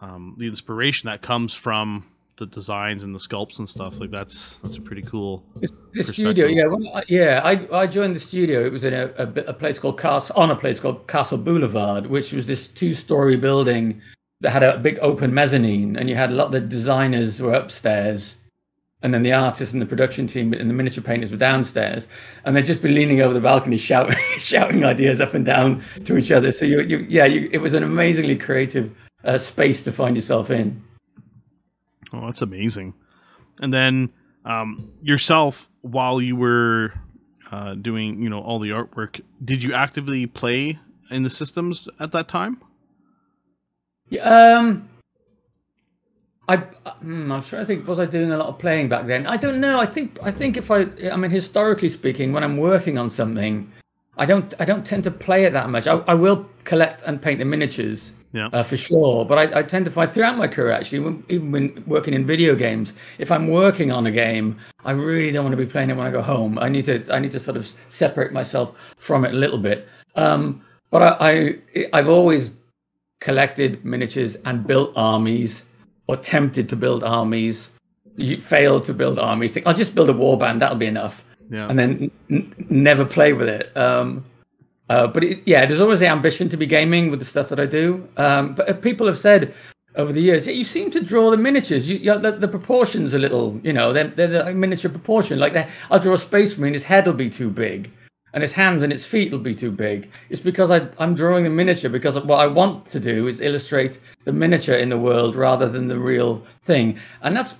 um, 0.00 0.34
the 0.38 0.46
inspiration 0.46 1.08
that 1.08 1.22
comes 1.22 1.54
from 1.54 2.04
the 2.36 2.46
designs 2.46 3.02
and 3.04 3.14
the 3.14 3.18
sculpts 3.18 3.58
and 3.58 3.68
stuff. 3.68 3.98
Like 3.98 4.10
that's 4.10 4.58
that's 4.60 4.76
a 4.76 4.80
pretty 4.80 5.02
cool. 5.02 5.44
The 5.92 6.02
studio, 6.02 6.46
yeah, 6.46 6.66
when 6.66 6.86
I, 6.94 7.02
yeah. 7.08 7.40
I, 7.44 7.82
I 7.82 7.86
joined 7.86 8.14
the 8.14 8.20
studio. 8.20 8.64
It 8.64 8.72
was 8.72 8.84
in 8.84 8.94
a, 8.94 9.06
a, 9.18 9.26
a 9.48 9.52
place 9.52 9.78
called 9.78 9.98
Castle 9.98 10.36
on 10.36 10.50
a 10.50 10.56
place 10.56 10.78
called 10.78 11.06
Castle 11.08 11.38
Boulevard, 11.38 12.06
which 12.06 12.32
was 12.32 12.46
this 12.46 12.68
two-story 12.68 13.36
building 13.36 14.00
that 14.40 14.50
had 14.50 14.62
a 14.62 14.78
big 14.78 14.98
open 15.00 15.34
mezzanine, 15.34 15.96
and 15.96 16.08
you 16.08 16.14
had 16.14 16.30
a 16.30 16.34
lot 16.34 16.46
of 16.46 16.52
the 16.52 16.60
designers 16.60 17.42
were 17.42 17.54
upstairs, 17.54 18.36
and 19.02 19.14
then 19.14 19.22
the 19.22 19.32
artists 19.32 19.72
and 19.72 19.80
the 19.80 19.86
production 19.86 20.26
team 20.26 20.52
and 20.52 20.68
the 20.68 20.74
miniature 20.74 21.02
painters 21.02 21.30
were 21.30 21.36
downstairs, 21.36 22.08
and 22.44 22.56
they'd 22.56 22.64
just 22.64 22.82
be 22.82 22.88
leaning 22.88 23.20
over 23.20 23.32
the 23.32 23.40
balcony 23.40 23.76
shouting 23.88 24.16
shouting 24.38 24.84
ideas 24.84 25.20
up 25.20 25.34
and 25.34 25.44
down 25.44 25.82
to 26.04 26.16
each 26.16 26.32
other. 26.32 26.52
So 26.52 26.64
you, 26.64 26.80
you 26.80 27.06
yeah, 27.08 27.24
you, 27.24 27.48
it 27.52 27.58
was 27.58 27.74
an 27.74 27.82
amazingly 27.82 28.36
creative 28.36 28.94
uh, 29.24 29.38
space 29.38 29.84
to 29.84 29.92
find 29.92 30.16
yourself 30.16 30.50
in. 30.50 30.82
Oh, 32.12 32.24
that's 32.26 32.42
amazing. 32.42 32.94
And 33.60 33.72
then 33.72 34.10
um, 34.44 34.90
yourself, 35.02 35.68
while 35.82 36.20
you 36.20 36.36
were 36.36 36.92
uh, 37.50 37.74
doing, 37.74 38.22
you 38.22 38.28
know, 38.28 38.40
all 38.40 38.58
the 38.58 38.70
artwork, 38.70 39.20
did 39.44 39.62
you 39.62 39.74
actively 39.74 40.26
play 40.26 40.78
in 41.10 41.22
the 41.22 41.30
systems 41.30 41.88
at 42.00 42.12
that 42.12 42.28
time? 42.28 42.60
Yeah, 44.08 44.56
um, 44.56 44.88
I, 46.48 46.56
hmm, 46.56 47.30
I'm 47.30 47.42
trying 47.42 47.62
to 47.62 47.66
think. 47.66 47.86
Was 47.86 47.98
I 47.98 48.06
doing 48.06 48.32
a 48.32 48.36
lot 48.36 48.48
of 48.48 48.58
playing 48.58 48.88
back 48.88 49.06
then? 49.06 49.26
I 49.26 49.36
don't 49.36 49.60
know. 49.60 49.78
I 49.78 49.86
think 49.86 50.18
I 50.22 50.30
think 50.30 50.56
if 50.56 50.70
I, 50.70 50.86
I 51.12 51.16
mean, 51.16 51.30
historically 51.30 51.90
speaking, 51.90 52.32
when 52.32 52.42
I'm 52.42 52.56
working 52.56 52.98
on 52.98 53.10
something, 53.10 53.70
I 54.16 54.24
don't 54.24 54.54
I 54.58 54.64
don't 54.64 54.86
tend 54.86 55.04
to 55.04 55.10
play 55.10 55.44
it 55.44 55.52
that 55.52 55.68
much. 55.68 55.86
I, 55.86 55.98
I 56.08 56.14
will 56.14 56.48
collect 56.64 57.02
and 57.06 57.20
paint 57.20 57.38
the 57.38 57.44
miniatures. 57.44 58.12
Yeah. 58.32 58.50
Uh, 58.52 58.62
for 58.62 58.76
sure, 58.76 59.24
but 59.24 59.38
I, 59.38 59.60
I 59.60 59.62
tend 59.62 59.86
to 59.86 59.90
find 59.90 60.10
throughout 60.10 60.36
my 60.36 60.46
career, 60.46 60.70
actually, 60.70 60.98
when, 60.98 61.24
even 61.30 61.50
when 61.50 61.84
working 61.86 62.12
in 62.12 62.26
video 62.26 62.54
games, 62.54 62.92
if 63.16 63.32
I'm 63.32 63.48
working 63.48 63.90
on 63.90 64.06
a 64.06 64.10
game, 64.10 64.58
I 64.84 64.90
really 64.90 65.32
don't 65.32 65.44
want 65.44 65.54
to 65.54 65.56
be 65.56 65.64
playing 65.64 65.88
it 65.88 65.96
when 65.96 66.06
I 66.06 66.10
go 66.10 66.20
home. 66.20 66.58
I 66.58 66.68
need 66.68 66.84
to, 66.84 67.02
I 67.10 67.20
need 67.20 67.32
to 67.32 67.40
sort 67.40 67.56
of 67.56 67.72
separate 67.88 68.34
myself 68.34 68.76
from 68.98 69.24
it 69.24 69.32
a 69.32 69.36
little 69.36 69.56
bit. 69.56 69.88
Um, 70.14 70.62
but 70.90 71.02
I, 71.02 71.60
I, 71.74 71.86
I've 71.94 72.10
always 72.10 72.50
collected 73.20 73.82
miniatures 73.82 74.36
and 74.44 74.66
built 74.66 74.92
armies 74.94 75.64
or 76.08 76.16
attempted 76.16 76.68
to 76.68 76.76
build 76.76 77.04
armies 77.04 77.70
you 78.16 78.40
fail 78.40 78.80
to 78.80 78.92
build 78.92 79.18
armies 79.18 79.52
think 79.52 79.66
i'll 79.66 79.74
just 79.74 79.94
build 79.94 80.10
a 80.10 80.12
warband 80.12 80.58
that'll 80.58 80.76
be 80.76 80.86
enough. 80.86 81.24
Yeah. 81.50 81.68
and 81.68 81.78
then 81.78 82.10
n- 82.30 82.54
never 82.68 83.06
play 83.06 83.32
with 83.32 83.48
it. 83.48 83.74
Um, 83.74 84.22
uh, 84.90 85.06
but 85.06 85.24
it, 85.24 85.38
yeah 85.46 85.64
there's 85.64 85.80
always 85.80 86.00
the 86.00 86.06
ambition 86.06 86.48
to 86.50 86.56
be 86.56 86.66
gaming 86.66 87.10
with 87.10 87.20
the 87.20 87.24
stuff 87.24 87.48
that 87.50 87.60
i 87.60 87.66
do. 87.66 88.06
Um, 88.16 88.54
but 88.54 88.68
uh, 88.68 88.74
people 88.74 89.06
have 89.06 89.18
said 89.18 89.54
over 89.96 90.12
the 90.12 90.20
years 90.20 90.46
yeah, 90.46 90.52
you 90.52 90.64
seem 90.64 90.90
to 90.90 91.00
draw 91.00 91.30
the 91.30 91.36
miniatures. 91.36 91.88
You, 91.88 91.96
you 91.98 92.18
the, 92.18 92.32
the 92.32 92.48
proportions 92.48 93.14
a 93.14 93.18
little 93.18 93.58
you 93.62 93.72
know 93.72 93.92
they're, 93.92 94.08
they're 94.08 94.26
the 94.44 94.54
miniature 94.54 94.90
proportion. 94.90 95.38
Like 95.38 95.52
that 95.54 95.70
i'll 95.90 95.98
draw 96.00 96.14
a 96.14 96.18
space 96.18 96.58
marine 96.58 96.74
his 96.74 96.84
head 96.84 97.06
will 97.06 97.14
be 97.14 97.30
too 97.30 97.50
big 97.50 97.90
and 98.32 98.44
its 98.44 98.52
hands 98.52 98.82
and 98.82 98.92
its 98.92 99.04
feet 99.04 99.32
will 99.32 99.38
be 99.38 99.54
too 99.54 99.70
big. 99.70 100.10
It's 100.30 100.40
because 100.40 100.70
I, 100.70 100.88
I'm 100.98 101.14
drawing 101.14 101.44
the 101.44 101.50
miniature 101.50 101.90
because 101.90 102.18
what 102.18 102.40
I 102.40 102.46
want 102.46 102.86
to 102.86 103.00
do 103.00 103.26
is 103.26 103.40
illustrate 103.40 103.98
the 104.24 104.32
miniature 104.32 104.76
in 104.76 104.88
the 104.88 104.98
world 104.98 105.36
rather 105.36 105.68
than 105.68 105.88
the 105.88 105.98
real 105.98 106.44
thing. 106.62 106.98
And 107.22 107.36
that's 107.36 107.56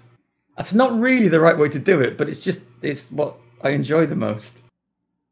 that's 0.56 0.74
not 0.74 0.98
really 0.98 1.28
the 1.28 1.40
right 1.40 1.56
way 1.56 1.68
to 1.68 1.78
do 1.78 2.00
it, 2.00 2.18
but 2.18 2.28
it's 2.28 2.40
just 2.40 2.64
it's 2.82 3.10
what 3.10 3.36
I 3.62 3.70
enjoy 3.70 4.06
the 4.06 4.16
most. 4.16 4.58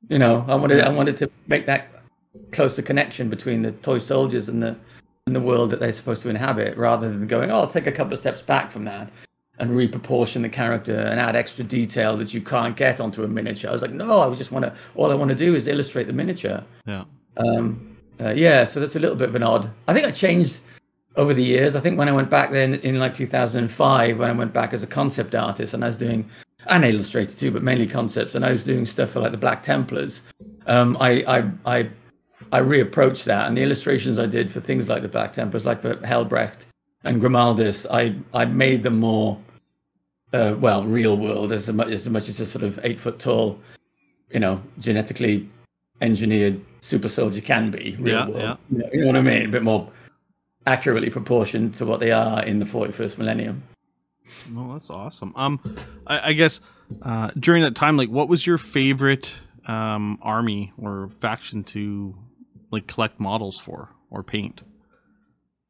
You 0.08 0.18
know, 0.18 0.44
I 0.48 0.54
wanted 0.54 0.80
I 0.80 0.88
wanted 0.88 1.16
to 1.18 1.30
make 1.46 1.66
that 1.66 1.88
closer 2.52 2.82
connection 2.82 3.28
between 3.28 3.62
the 3.62 3.72
toy 3.72 3.98
soldiers 3.98 4.48
and 4.48 4.62
the 4.62 4.76
and 5.26 5.34
the 5.34 5.40
world 5.40 5.70
that 5.70 5.80
they're 5.80 5.92
supposed 5.92 6.22
to 6.22 6.30
inhabit, 6.30 6.76
rather 6.76 7.10
than 7.10 7.26
going, 7.26 7.50
oh, 7.50 7.58
I'll 7.58 7.66
take 7.66 7.88
a 7.88 7.92
couple 7.92 8.12
of 8.12 8.20
steps 8.20 8.42
back 8.42 8.70
from 8.70 8.84
that 8.84 9.10
and 9.58 9.70
reproportion 9.70 10.42
the 10.42 10.48
character 10.48 10.98
and 10.98 11.18
add 11.18 11.34
extra 11.34 11.64
detail 11.64 12.16
that 12.16 12.34
you 12.34 12.40
can't 12.40 12.76
get 12.76 13.00
onto 13.00 13.24
a 13.24 13.28
miniature. 13.28 13.70
I 13.70 13.72
was 13.72 13.82
like, 13.82 13.92
no, 13.92 14.30
I 14.30 14.34
just 14.34 14.52
want 14.52 14.64
to. 14.64 14.74
All 14.94 15.10
I 15.10 15.14
want 15.14 15.30
to 15.30 15.34
do 15.34 15.54
is 15.54 15.66
illustrate 15.66 16.06
the 16.06 16.12
miniature. 16.12 16.62
Yeah. 16.86 17.04
Um, 17.36 17.96
uh, 18.20 18.30
yeah, 18.30 18.64
so 18.64 18.80
that's 18.80 18.96
a 18.96 18.98
little 18.98 19.16
bit 19.16 19.28
of 19.28 19.34
an 19.34 19.42
odd. 19.42 19.70
I 19.88 19.94
think 19.94 20.06
I 20.06 20.10
changed 20.10 20.60
over 21.16 21.34
the 21.34 21.42
years. 21.42 21.76
I 21.76 21.80
think 21.80 21.98
when 21.98 22.08
I 22.08 22.12
went 22.12 22.30
back 22.30 22.50
then 22.50 22.74
in 22.76 22.98
like 22.98 23.14
2005, 23.14 24.18
when 24.18 24.30
I 24.30 24.32
went 24.32 24.52
back 24.52 24.72
as 24.72 24.82
a 24.82 24.86
concept 24.86 25.34
artist 25.34 25.74
and 25.74 25.82
I 25.82 25.88
was 25.88 25.96
doing 25.96 26.28
and 26.68 26.84
illustrator 26.84 27.36
too, 27.36 27.50
but 27.50 27.62
mainly 27.62 27.86
concepts, 27.86 28.34
and 28.34 28.44
I 28.44 28.52
was 28.52 28.64
doing 28.64 28.86
stuff 28.86 29.10
for 29.10 29.20
like 29.20 29.30
the 29.30 29.36
Black 29.36 29.62
Templars. 29.62 30.22
Um, 30.66 30.96
I, 31.00 31.22
I 31.26 31.50
I 31.64 31.90
I 32.52 32.60
reapproached 32.60 33.24
that, 33.24 33.46
and 33.46 33.56
the 33.56 33.62
illustrations 33.62 34.18
I 34.18 34.26
did 34.26 34.50
for 34.50 34.60
things 34.60 34.88
like 34.88 35.02
the 35.02 35.08
Black 35.08 35.32
Templars, 35.32 35.64
like 35.64 35.80
for 35.80 35.96
Helbrecht 35.96 36.66
and 37.04 37.22
Grimaldus, 37.22 37.86
I 37.90 38.16
I 38.36 38.44
made 38.46 38.82
them 38.82 38.98
more 38.98 39.38
uh, 40.32 40.54
well, 40.58 40.84
real 40.84 41.16
world 41.16 41.52
as 41.52 41.70
much 41.72 41.88
as 41.88 42.08
much 42.08 42.28
as 42.28 42.40
a 42.40 42.46
sort 42.46 42.64
of 42.64 42.78
eight 42.84 43.00
foot 43.00 43.18
tall, 43.18 43.58
you 44.30 44.40
know, 44.40 44.60
genetically 44.78 45.48
engineered 46.00 46.60
super 46.80 47.08
soldier 47.08 47.40
can 47.40 47.70
be. 47.70 47.96
Real 47.98 48.14
Yeah, 48.14 48.28
world. 48.28 48.40
yeah. 48.42 48.56
You, 48.70 48.78
know, 48.78 48.88
you 48.92 49.00
know 49.00 49.06
what 49.06 49.16
I 49.16 49.20
mean? 49.22 49.48
A 49.48 49.52
bit 49.52 49.62
more 49.62 49.90
accurately 50.66 51.10
proportioned 51.10 51.74
to 51.76 51.86
what 51.86 52.00
they 52.00 52.10
are 52.12 52.42
in 52.42 52.58
the 52.58 52.66
41st 52.66 53.18
millennium. 53.18 53.62
Well, 54.52 54.72
that's 54.72 54.90
awesome. 54.90 55.32
Um, 55.36 55.60
I, 56.06 56.30
I 56.30 56.32
guess 56.32 56.60
uh, 57.02 57.30
during 57.38 57.62
that 57.62 57.76
time, 57.76 57.96
like, 57.96 58.08
what 58.10 58.28
was 58.28 58.46
your 58.46 58.58
favorite 58.58 59.32
um 59.68 60.16
army 60.22 60.72
or 60.78 61.10
faction 61.20 61.64
to 61.64 62.14
like 62.70 62.86
collect 62.86 63.18
models 63.18 63.58
for 63.58 63.88
or 64.10 64.22
paint 64.22 64.62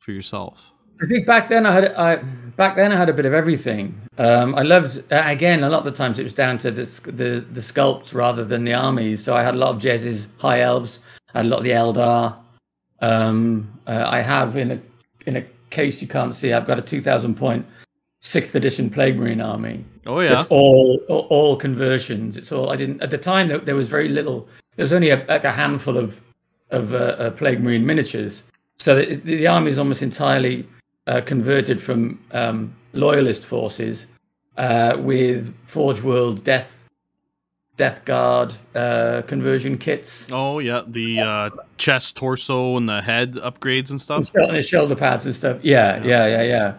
for 0.01 0.13
yourself? 0.13 0.71
I 1.03 1.07
think 1.07 1.26
back 1.26 1.49
then 1.49 1.67
I 1.67 1.73
had 1.73 1.95
I 1.95 2.17
back 2.57 2.76
then 2.76 2.93
I 2.93 2.97
had 2.97 3.09
a 3.09 3.12
bit 3.12 3.26
of 3.26 3.35
everything. 3.35 4.00
Um, 4.19 4.55
I 4.55 4.62
loved 4.62 5.03
uh, 5.12 5.23
again 5.26 5.62
a 5.62 5.69
lot 5.69 5.79
of 5.79 5.85
the 5.85 5.93
times 5.93 6.19
it 6.19 6.23
was 6.23 6.33
down 6.33 6.59
to 6.59 6.71
the 6.71 6.85
the 7.12 7.45
the 7.53 7.61
sculpts 7.61 8.15
rather 8.15 8.45
than 8.45 8.65
the 8.65 8.75
armies. 8.75 9.23
So 9.23 9.35
I 9.35 9.43
had 9.43 9.55
a 9.55 9.59
lot 9.59 9.75
of 9.75 9.83
Jez's 9.83 10.29
high 10.38 10.61
elves. 10.61 11.00
I 11.35 11.38
had 11.38 11.47
a 11.47 11.49
lot 11.49 11.59
of 11.59 11.65
the 11.65 11.71
Eldar. 11.71 12.37
Um, 13.00 13.71
uh, 13.87 14.05
I 14.09 14.21
have 14.21 14.57
in 14.57 14.73
a 14.73 14.81
in 15.26 15.37
a 15.37 15.43
case 15.71 16.00
you 16.00 16.09
can't 16.09 16.35
see. 16.35 16.53
I've 16.53 16.67
got 16.67 16.79
a 16.79 16.83
2000 16.83 17.37
point 17.37 17.67
sixth 18.21 18.55
edition 18.55 18.88
Plague 18.91 19.19
Marine 19.19 19.41
army. 19.41 19.85
Oh 20.07 20.21
yeah, 20.21 20.41
It's 20.41 20.49
all 20.50 21.00
all 21.09 21.26
all 21.29 21.57
conversions. 21.57 22.37
It's 22.37 22.53
all 22.53 22.71
I 22.71 22.76
didn't 22.76 23.03
at 23.03 23.11
the 23.11 23.19
time. 23.19 23.49
There, 23.49 23.59
there 23.59 23.76
was 23.76 23.88
very 23.88 24.09
little. 24.09 24.49
There 24.76 24.85
was 24.85 24.93
only 24.93 25.11
a, 25.11 25.25
like 25.29 25.45
a 25.45 25.53
handful 25.53 25.99
of 25.99 26.21
of 26.71 26.95
uh, 26.95 26.97
uh, 26.97 27.31
plague 27.33 27.62
marine 27.62 27.85
miniatures. 27.85 28.43
So 28.79 28.97
the, 28.97 29.17
the 29.17 29.47
army 29.47 29.71
is 29.71 29.79
almost 29.79 30.03
entirely 30.03 30.67
uh, 31.07 31.21
converted 31.21 31.83
from 31.83 32.19
um, 32.33 32.75
loyalist 32.93 33.45
forces 33.45 34.07
uh, 34.57 34.97
with 34.99 35.55
Forge 35.67 36.03
World 36.03 36.45
Death 36.45 36.85
Death 37.77 38.05
Guard 38.07 38.55
uh, 38.75 39.23
conversion 39.27 39.77
kits. 39.77 40.27
oh 40.33 40.61
yeah, 40.61 40.83
the 40.87 41.21
uh, 41.21 41.51
chest, 41.77 42.17
torso, 42.17 42.77
and 42.77 42.89
the 42.89 43.03
head 43.03 43.35
upgrades 43.35 43.91
and 43.91 44.01
stuff. 44.01 44.31
And 44.35 44.65
shoulder 44.65 44.97
pads 44.97 45.27
and 45.27 45.37
stuff. 45.37 45.59
Yeah, 45.63 46.03
yeah, 46.03 46.27
yeah, 46.27 46.43
yeah. 46.43 46.75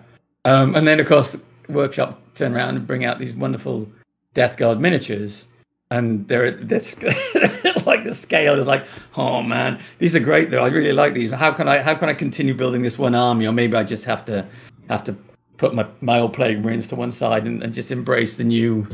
Um, 0.45 0.75
and 0.75 0.87
then 0.87 0.99
of 0.99 1.07
course, 1.07 1.37
workshop 1.69 2.19
turn 2.33 2.55
around 2.55 2.77
and 2.77 2.87
bring 2.87 3.05
out 3.05 3.19
these 3.19 3.33
wonderful 3.33 3.87
Death 4.33 4.57
Guard 4.57 4.79
miniatures, 4.79 5.45
and 5.91 6.27
they're 6.27 6.51
this 6.51 6.95
like 7.87 8.03
the 8.03 8.13
scale 8.13 8.59
is 8.59 8.67
like, 8.67 8.85
oh 9.15 9.41
man, 9.41 9.81
these 9.99 10.15
are 10.15 10.19
great 10.19 10.51
though. 10.51 10.63
I 10.63 10.67
really 10.67 10.93
like 10.93 11.13
these. 11.13 11.31
How 11.31 11.51
can 11.51 11.67
I 11.67 11.81
how 11.81 11.95
can 11.95 12.09
I 12.09 12.13
continue 12.13 12.53
building 12.53 12.81
this 12.81 12.99
one 12.99 13.15
army, 13.15 13.47
or 13.47 13.51
maybe 13.51 13.75
I 13.75 13.83
just 13.83 14.05
have 14.05 14.25
to 14.25 14.45
have 14.89 15.03
to 15.05 15.15
put 15.57 15.73
my 15.73 15.87
my 16.01 16.19
old 16.19 16.33
plague 16.33 16.63
marines 16.63 16.87
to 16.89 16.95
one 16.95 17.11
side 17.11 17.45
and, 17.45 17.63
and 17.63 17.73
just 17.73 17.91
embrace 17.91 18.37
the 18.37 18.43
new 18.43 18.87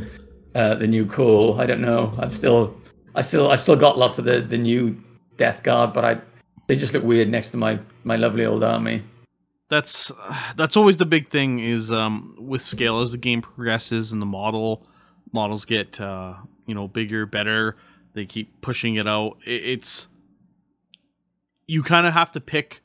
uh, 0.55 0.75
the 0.75 0.87
new 0.87 1.05
cool. 1.05 1.59
I 1.59 1.65
don't 1.65 1.81
know. 1.81 2.13
I'm 2.17 2.31
still 2.31 2.75
I 3.15 3.21
still 3.21 3.51
I've 3.51 3.61
still 3.61 3.75
got 3.75 3.97
lots 3.97 4.17
of 4.17 4.25
the 4.25 4.41
the 4.41 4.57
new 4.57 5.01
Death 5.37 5.63
Guard, 5.63 5.93
but 5.93 6.05
I 6.05 6.21
they 6.67 6.75
just 6.75 6.93
look 6.93 7.03
weird 7.03 7.29
next 7.29 7.51
to 7.51 7.57
my 7.57 7.79
my 8.03 8.15
lovely 8.15 8.45
old 8.45 8.63
army. 8.63 9.03
That's 9.69 10.11
that's 10.55 10.77
always 10.77 10.97
the 10.97 11.05
big 11.05 11.29
thing 11.29 11.59
is 11.59 11.91
um, 11.91 12.35
with 12.39 12.63
scale 12.63 13.01
as 13.01 13.11
the 13.11 13.17
game 13.17 13.41
progresses 13.41 14.11
and 14.11 14.21
the 14.21 14.25
model 14.25 14.85
models 15.31 15.65
get 15.65 15.99
uh, 15.99 16.35
you 16.67 16.75
know 16.75 16.87
bigger, 16.87 17.25
better. 17.25 17.77
They 18.13 18.25
keep 18.25 18.61
pushing 18.61 18.95
it 18.95 19.07
out. 19.07 19.37
It, 19.45 19.65
it's 19.65 20.07
you 21.67 21.83
kind 21.83 22.05
of 22.05 22.13
have 22.13 22.31
to 22.33 22.41
pick 22.41 22.81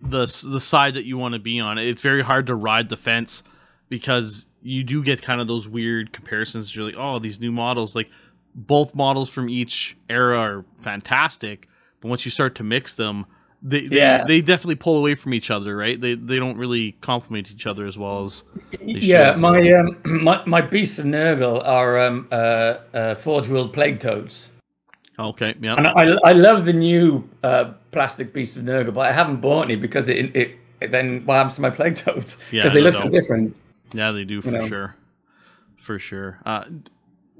the 0.00 0.26
the 0.48 0.60
side 0.60 0.94
that 0.94 1.04
you 1.04 1.16
want 1.16 1.34
to 1.34 1.40
be 1.40 1.60
on. 1.60 1.78
It's 1.78 2.02
very 2.02 2.22
hard 2.22 2.46
to 2.48 2.54
ride 2.54 2.88
the 2.88 2.96
fence 2.96 3.42
because 3.88 4.46
you 4.62 4.84
do 4.84 5.02
get 5.02 5.22
kind 5.22 5.40
of 5.40 5.46
those 5.46 5.68
weird 5.68 6.12
comparisons. 6.12 6.74
You're 6.74 6.84
like, 6.84 6.96
oh, 6.96 7.18
these 7.18 7.40
new 7.40 7.52
models, 7.52 7.94
like 7.94 8.10
both 8.54 8.94
models 8.94 9.28
from 9.28 9.48
each 9.48 9.96
era 10.08 10.38
are 10.38 10.64
fantastic, 10.82 11.68
but 12.00 12.08
once 12.08 12.24
you 12.24 12.30
start 12.30 12.54
to 12.56 12.64
mix 12.64 12.94
them, 12.94 13.26
they 13.62 13.86
they, 13.86 13.96
Yeah. 13.96 14.24
they 14.24 14.40
definitely 14.40 14.74
pull 14.76 14.98
away 14.98 15.14
from 15.14 15.34
each 15.34 15.50
other, 15.50 15.76
right? 15.76 16.00
They 16.00 16.14
they 16.14 16.36
don't 16.36 16.56
really 16.56 16.92
complement 17.00 17.50
each 17.50 17.66
other 17.66 17.86
as 17.86 17.96
well 17.96 18.24
as 18.24 18.42
Yeah, 18.80 19.32
should, 19.34 19.40
my 19.42 19.72
um, 19.72 19.98
my 20.24 20.42
my 20.46 20.60
beasts 20.60 20.98
of 20.98 21.06
Nurgle 21.06 21.66
are 21.66 22.00
um, 22.00 22.28
uh, 22.32 22.34
uh, 22.94 23.14
Forge 23.14 23.48
World 23.48 23.72
Plague 23.72 24.00
Toads, 24.00 24.48
okay, 25.18 25.54
yeah, 25.60 25.74
and 25.76 25.86
I 25.86 26.16
I 26.28 26.32
love 26.32 26.64
the 26.64 26.72
new 26.72 27.28
uh, 27.42 27.72
plastic 27.92 28.32
beasts 28.32 28.56
of 28.56 28.64
Nurgle, 28.64 28.94
but 28.94 29.06
I 29.08 29.12
haven't 29.12 29.40
bought 29.40 29.64
any 29.64 29.76
because 29.76 30.08
it 30.08 30.34
it, 30.34 30.56
it 30.80 30.90
then 30.90 31.24
what 31.24 31.34
happens 31.34 31.54
to 31.56 31.62
my 31.62 31.70
Plague 31.70 31.96
Toads 31.96 32.36
because 32.50 32.50
Yeah, 32.50 32.68
they 32.68 32.80
no 32.80 32.86
look 32.86 32.94
so 32.94 33.08
different. 33.08 33.58
Yeah, 33.94 34.10
they 34.10 34.24
do 34.24 34.40
for 34.42 34.50
know. 34.50 34.66
sure, 34.66 34.96
for 35.76 35.98
sure. 35.98 36.40
Uh, 36.46 36.64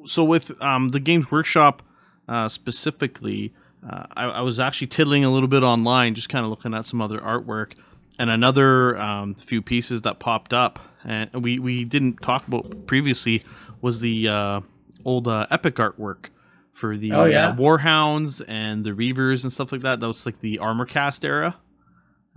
so 0.04 0.22
with 0.22 0.60
um, 0.62 0.90
the 0.90 1.00
Games 1.00 1.30
Workshop 1.30 1.82
uh, 2.28 2.48
specifically, 2.48 3.52
uh, 3.88 4.04
I, 4.14 4.24
I 4.26 4.40
was 4.42 4.58
actually 4.60 4.86
tiddling 4.88 5.24
a 5.24 5.30
little 5.30 5.48
bit 5.48 5.62
online, 5.62 6.14
just 6.14 6.28
kind 6.28 6.44
of 6.44 6.50
looking 6.50 6.74
at 6.74 6.86
some 6.86 7.00
other 7.00 7.18
artwork, 7.18 7.72
and 8.18 8.30
another 8.30 8.96
um, 8.98 9.34
few 9.34 9.62
pieces 9.62 10.02
that 10.02 10.18
popped 10.18 10.52
up, 10.52 10.78
and 11.04 11.30
we 11.34 11.58
we 11.58 11.84
didn't 11.84 12.22
talk 12.22 12.46
about 12.46 12.86
previously 12.86 13.42
was 13.80 14.00
the 14.00 14.28
uh, 14.28 14.60
old 15.04 15.26
uh, 15.28 15.46
epic 15.50 15.76
artwork 15.76 16.26
for 16.72 16.96
the 16.96 17.12
Oh, 17.12 17.24
yeah. 17.24 17.48
uh, 17.48 17.54
Warhounds 17.54 18.42
and 18.46 18.84
the 18.84 18.90
Reavers 18.90 19.42
and 19.42 19.52
stuff 19.52 19.72
like 19.72 19.80
that. 19.82 20.00
That 20.00 20.08
was 20.08 20.24
like 20.26 20.40
the 20.40 20.58
Armorcast 20.62 21.24
era. 21.24 21.56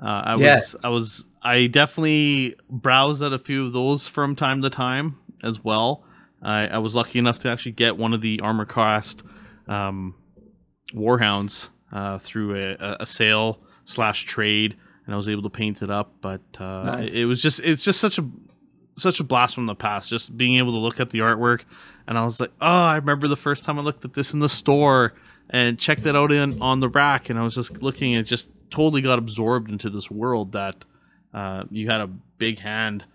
Uh, 0.02 0.06
I 0.26 0.36
Yeah. 0.36 0.56
was 0.56 0.76
I 0.84 0.90
was 0.90 1.26
I 1.42 1.68
definitely 1.68 2.56
browsed 2.70 3.22
at 3.22 3.32
a 3.34 3.40
few 3.40 3.66
of 3.68 3.72
those 3.74 4.08
from 4.08 4.36
time 4.36 4.62
to 4.64 4.70
time 4.70 5.18
as 5.44 5.64
well. 5.64 6.04
I, 6.42 6.68
I 6.68 6.78
was 6.80 6.96
lucky 6.96 7.18
enough 7.20 7.40
to 7.40 7.52
actually 7.52 7.72
get 7.74 7.98
one 7.98 8.14
of 8.14 8.22
the 8.22 8.42
armor 8.42 8.66
cast 8.66 9.24
um, 9.68 10.16
warhounds 10.94 11.70
uh, 11.92 12.18
through 12.20 12.56
a, 12.80 12.98
a- 13.02 13.06
sale 13.06 13.60
slash 13.86 14.24
trade, 14.24 14.76
and 15.06 15.14
I 15.14 15.18
was 15.18 15.30
able 15.30 15.44
to 15.44 15.50
paint 15.50 15.82
it 15.82 15.90
up. 15.90 16.14
But 16.22 16.42
uh, 16.60 16.84
Nice. 16.84 17.10
it, 17.10 17.16
it 17.22 17.26
was 17.26 17.42
just 17.42 17.60
it's 17.62 17.84
just 17.84 18.00
such 18.00 18.18
a 18.20 18.26
such 18.98 19.20
a 19.20 19.24
blast 19.24 19.56
from 19.56 19.66
the 19.66 19.76
past. 19.76 20.10
Just 20.10 20.36
being 20.38 20.58
able 20.58 20.72
to 20.74 20.80
look 20.80 21.00
at 21.00 21.10
the 21.10 21.20
artwork, 21.20 21.62
and 22.08 22.18
I 22.18 22.24
was 22.24 22.40
like, 22.40 22.52
oh, 22.62 22.68
I 22.68 22.96
remember 22.96 23.28
the 23.28 23.36
first 23.36 23.64
time 23.66 23.78
I 23.80 23.82
looked 23.82 24.06
at 24.06 24.14
this 24.14 24.34
in 24.34 24.40
the 24.40 24.50
store 24.50 25.14
and 25.50 25.78
checked 25.78 26.06
it 26.06 26.16
out 26.16 26.32
in 26.32 26.62
on 26.62 26.80
the 26.80 26.90
rack, 26.90 27.30
and 27.30 27.38
I 27.40 27.44
was 27.44 27.56
just 27.56 27.82
looking 27.82 28.16
and 28.16 28.26
just 28.26 28.50
totally 28.72 29.02
got 29.02 29.20
absorbed 29.20 29.70
into 29.70 29.90
this 29.90 30.10
world 30.10 30.54
that 30.54 30.84
uh, 31.34 31.64
you 31.70 31.88
had 31.90 32.02
a 32.02 32.08
big 32.08 32.60
hand 32.60 33.06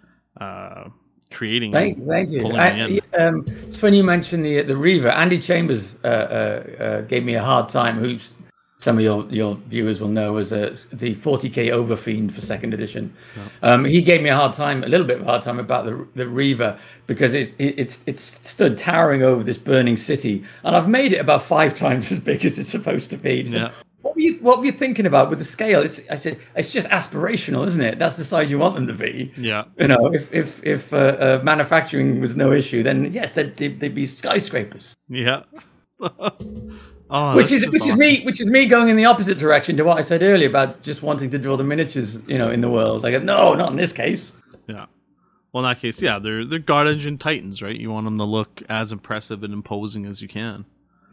uh, 0.40 0.88
creating. 1.30 1.72
Thank, 1.72 2.06
thank 2.06 2.30
you. 2.30 2.46
I, 2.52 3.00
um, 3.18 3.44
it's 3.46 3.78
funny 3.78 3.98
you 3.98 4.04
mentioned 4.04 4.44
the 4.44 4.62
the 4.62 4.76
Reaver. 4.76 5.08
Andy 5.08 5.38
Chambers 5.38 5.96
uh, 6.04 6.06
uh, 6.06 6.82
uh, 6.82 7.00
gave 7.02 7.24
me 7.24 7.34
a 7.34 7.42
hard 7.42 7.68
time. 7.68 7.98
Who's 7.98 8.34
some 8.80 8.96
of 8.96 9.04
your, 9.04 9.26
your 9.28 9.56
viewers 9.68 10.00
will 10.00 10.08
know 10.08 10.38
as 10.38 10.52
a, 10.52 10.70
the 10.90 11.14
40k 11.16 11.68
Overfiend 11.68 12.32
for 12.32 12.40
second 12.40 12.72
edition. 12.72 13.14
Um, 13.62 13.84
he 13.84 14.00
gave 14.00 14.22
me 14.22 14.30
a 14.30 14.34
hard 14.34 14.54
time, 14.54 14.82
a 14.82 14.88
little 14.88 15.06
bit 15.06 15.20
of 15.20 15.22
a 15.22 15.26
hard 15.26 15.42
time 15.42 15.58
about 15.58 15.84
the 15.84 16.06
the 16.14 16.26
Reaver 16.26 16.78
because 17.06 17.34
it, 17.34 17.54
it 17.58 17.78
it's 17.78 18.02
it's 18.06 18.40
stood 18.48 18.78
towering 18.78 19.22
over 19.22 19.42
this 19.44 19.58
burning 19.58 19.98
city, 19.98 20.44
and 20.64 20.74
I've 20.74 20.88
made 20.88 21.12
it 21.12 21.18
about 21.18 21.42
five 21.42 21.74
times 21.84 22.10
as 22.10 22.20
big 22.20 22.44
as 22.44 22.58
it's 22.58 22.70
supposed 22.70 23.10
to 23.10 23.18
be. 23.18 23.42
Yeah. 23.42 23.70
What 24.02 24.14
were 24.14 24.20
you 24.20 24.34
What 24.38 24.58
were 24.58 24.66
you 24.66 24.72
thinking 24.72 25.06
about 25.06 25.30
with 25.30 25.38
the 25.38 25.44
scale? 25.44 25.82
It's 25.82 26.00
I 26.10 26.16
said 26.16 26.38
it's 26.56 26.72
just 26.72 26.88
aspirational, 26.88 27.66
isn't 27.66 27.82
it? 27.82 27.98
That's 27.98 28.16
the 28.16 28.24
size 28.24 28.50
you 28.50 28.58
want 28.58 28.74
them 28.74 28.86
to 28.86 28.94
be. 28.94 29.32
Yeah. 29.36 29.64
You 29.78 29.88
know, 29.88 30.12
if 30.12 30.32
if 30.32 30.62
if 30.64 30.92
uh, 30.92 30.96
uh, 30.96 31.40
manufacturing 31.42 32.20
was 32.20 32.36
no 32.36 32.52
issue, 32.52 32.82
then 32.82 33.12
yes, 33.12 33.34
they'd, 33.34 33.56
they'd, 33.56 33.78
they'd 33.80 33.94
be 33.94 34.06
skyscrapers. 34.06 34.96
Yeah. 35.08 35.42
Oh, 37.12 37.34
which 37.34 37.50
is 37.50 37.68
which 37.72 37.88
is 37.88 37.96
me 37.96 38.22
which 38.22 38.40
is 38.40 38.48
me 38.48 38.66
going 38.66 38.88
in 38.88 38.96
the 38.96 39.04
opposite 39.04 39.36
direction 39.36 39.76
to 39.76 39.82
what 39.82 39.98
I 39.98 40.02
said 40.02 40.22
earlier 40.22 40.48
about 40.48 40.82
just 40.82 41.02
wanting 41.02 41.28
to 41.30 41.38
draw 41.38 41.56
the 41.56 41.64
miniatures, 41.64 42.20
you 42.28 42.38
know, 42.38 42.52
in 42.52 42.60
the 42.60 42.70
world. 42.70 43.02
Like, 43.02 43.20
no, 43.24 43.54
not 43.54 43.72
in 43.72 43.76
this 43.76 43.92
case. 43.92 44.30
Yeah. 44.68 44.86
Well, 45.52 45.64
in 45.64 45.70
that 45.70 45.80
case, 45.80 46.00
yeah, 46.00 46.20
they're 46.20 46.44
they're 46.44 46.60
God 46.60 46.86
Engine 46.86 47.18
Titans, 47.18 47.62
right? 47.62 47.74
You 47.74 47.90
want 47.90 48.04
them 48.04 48.16
to 48.18 48.24
look 48.24 48.62
as 48.68 48.92
impressive 48.92 49.42
and 49.42 49.52
imposing 49.52 50.06
as 50.06 50.22
you 50.22 50.28
can. 50.28 50.64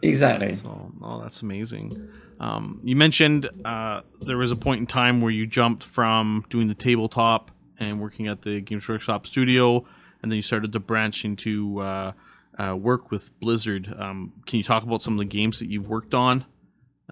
Exactly. 0.01 0.55
So, 0.55 0.91
oh, 1.01 1.21
that's 1.21 1.41
amazing. 1.41 2.09
Um, 2.39 2.79
you 2.83 2.95
mentioned 2.95 3.49
uh, 3.65 4.01
there 4.21 4.37
was 4.37 4.51
a 4.51 4.55
point 4.55 4.79
in 4.79 4.87
time 4.87 5.21
where 5.21 5.31
you 5.31 5.47
jumped 5.47 5.83
from 5.83 6.45
doing 6.49 6.67
the 6.67 6.75
tabletop 6.75 7.51
and 7.79 7.99
working 7.99 8.27
at 8.27 8.41
the 8.41 8.61
Games 8.61 8.87
Workshop 8.87 9.25
studio, 9.25 9.85
and 10.21 10.31
then 10.31 10.35
you 10.35 10.41
started 10.41 10.71
to 10.73 10.79
branch 10.79 11.25
into 11.25 11.79
uh, 11.79 12.11
uh, 12.57 12.75
work 12.75 13.11
with 13.11 13.37
Blizzard. 13.39 13.93
Um, 13.97 14.33
can 14.45 14.57
you 14.57 14.63
talk 14.63 14.83
about 14.83 15.03
some 15.03 15.13
of 15.13 15.19
the 15.19 15.25
games 15.25 15.59
that 15.59 15.67
you've 15.67 15.87
worked 15.87 16.13
on 16.13 16.45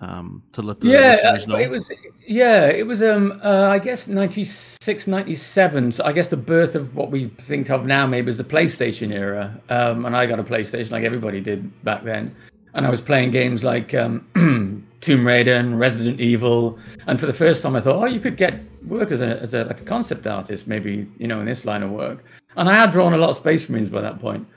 um, 0.01 0.44
to 0.54 0.62
let 0.62 0.80
the 0.80 0.88
yeah, 0.88 1.18
uh, 1.24 1.46
know? 1.48 1.56
it 1.56 1.70
was 1.70 1.92
yeah, 2.27 2.65
it 2.65 2.86
was 2.86 3.01
um 3.01 3.39
uh, 3.44 3.68
I 3.70 3.80
guess 3.80 4.08
96 4.08 5.08
97 5.08 5.92
so 5.94 6.04
I 6.04 6.12
guess 6.12 6.27
the 6.27 6.38
birth 6.38 6.75
of 6.75 6.96
what 6.96 7.12
we 7.12 7.30
think 7.30 7.70
of 7.70 7.86
now 7.86 8.06
maybe 8.06 8.30
as 8.30 8.38
the 8.38 8.44
PlayStation 8.44 9.12
era. 9.13 9.60
Um 9.70 10.06
and 10.06 10.15
I 10.15 10.25
got 10.25 10.39
a 10.39 10.44
PlayStation 10.44 10.92
like 10.92 11.04
everybody 11.04 11.39
did 11.39 11.84
back 11.84 12.04
then. 12.04 12.36
And 12.75 12.86
I 12.86 12.89
was 12.89 13.01
playing 13.01 13.32
games 13.32 13.63
like 13.63 13.94
um 13.94 14.86
Tomb 15.01 15.25
Raider 15.25 15.53
and 15.53 15.79
Resident 15.79 16.20
Evil 16.20 16.77
and 17.08 17.20
for 17.20 17.25
the 17.25 17.34
first 17.34 17.63
time 17.63 17.75
I 17.75 17.82
thought 17.82 18.01
oh 18.01 18.05
you 18.05 18.20
could 18.20 18.38
get 18.38 18.60
work 18.86 19.12
as 19.12 19.22
a 19.22 19.39
as 19.41 19.53
a 19.53 19.63
like 19.65 19.82
a 19.82 19.86
concept 19.86 20.27
artist 20.27 20.67
maybe 20.67 21.08
you 21.17 21.27
know 21.27 21.39
in 21.39 21.46
this 21.46 21.65
line 21.65 21.84
of 21.84 21.91
work. 21.91 22.24
And 22.58 22.70
I 22.70 22.75
had 22.75 22.91
drawn 22.91 23.13
a 23.13 23.17
lot 23.17 23.29
of 23.29 23.38
Space 23.38 23.67
Marines 23.70 23.89
by 23.89 24.01
that 24.01 24.20
point. 24.20 24.48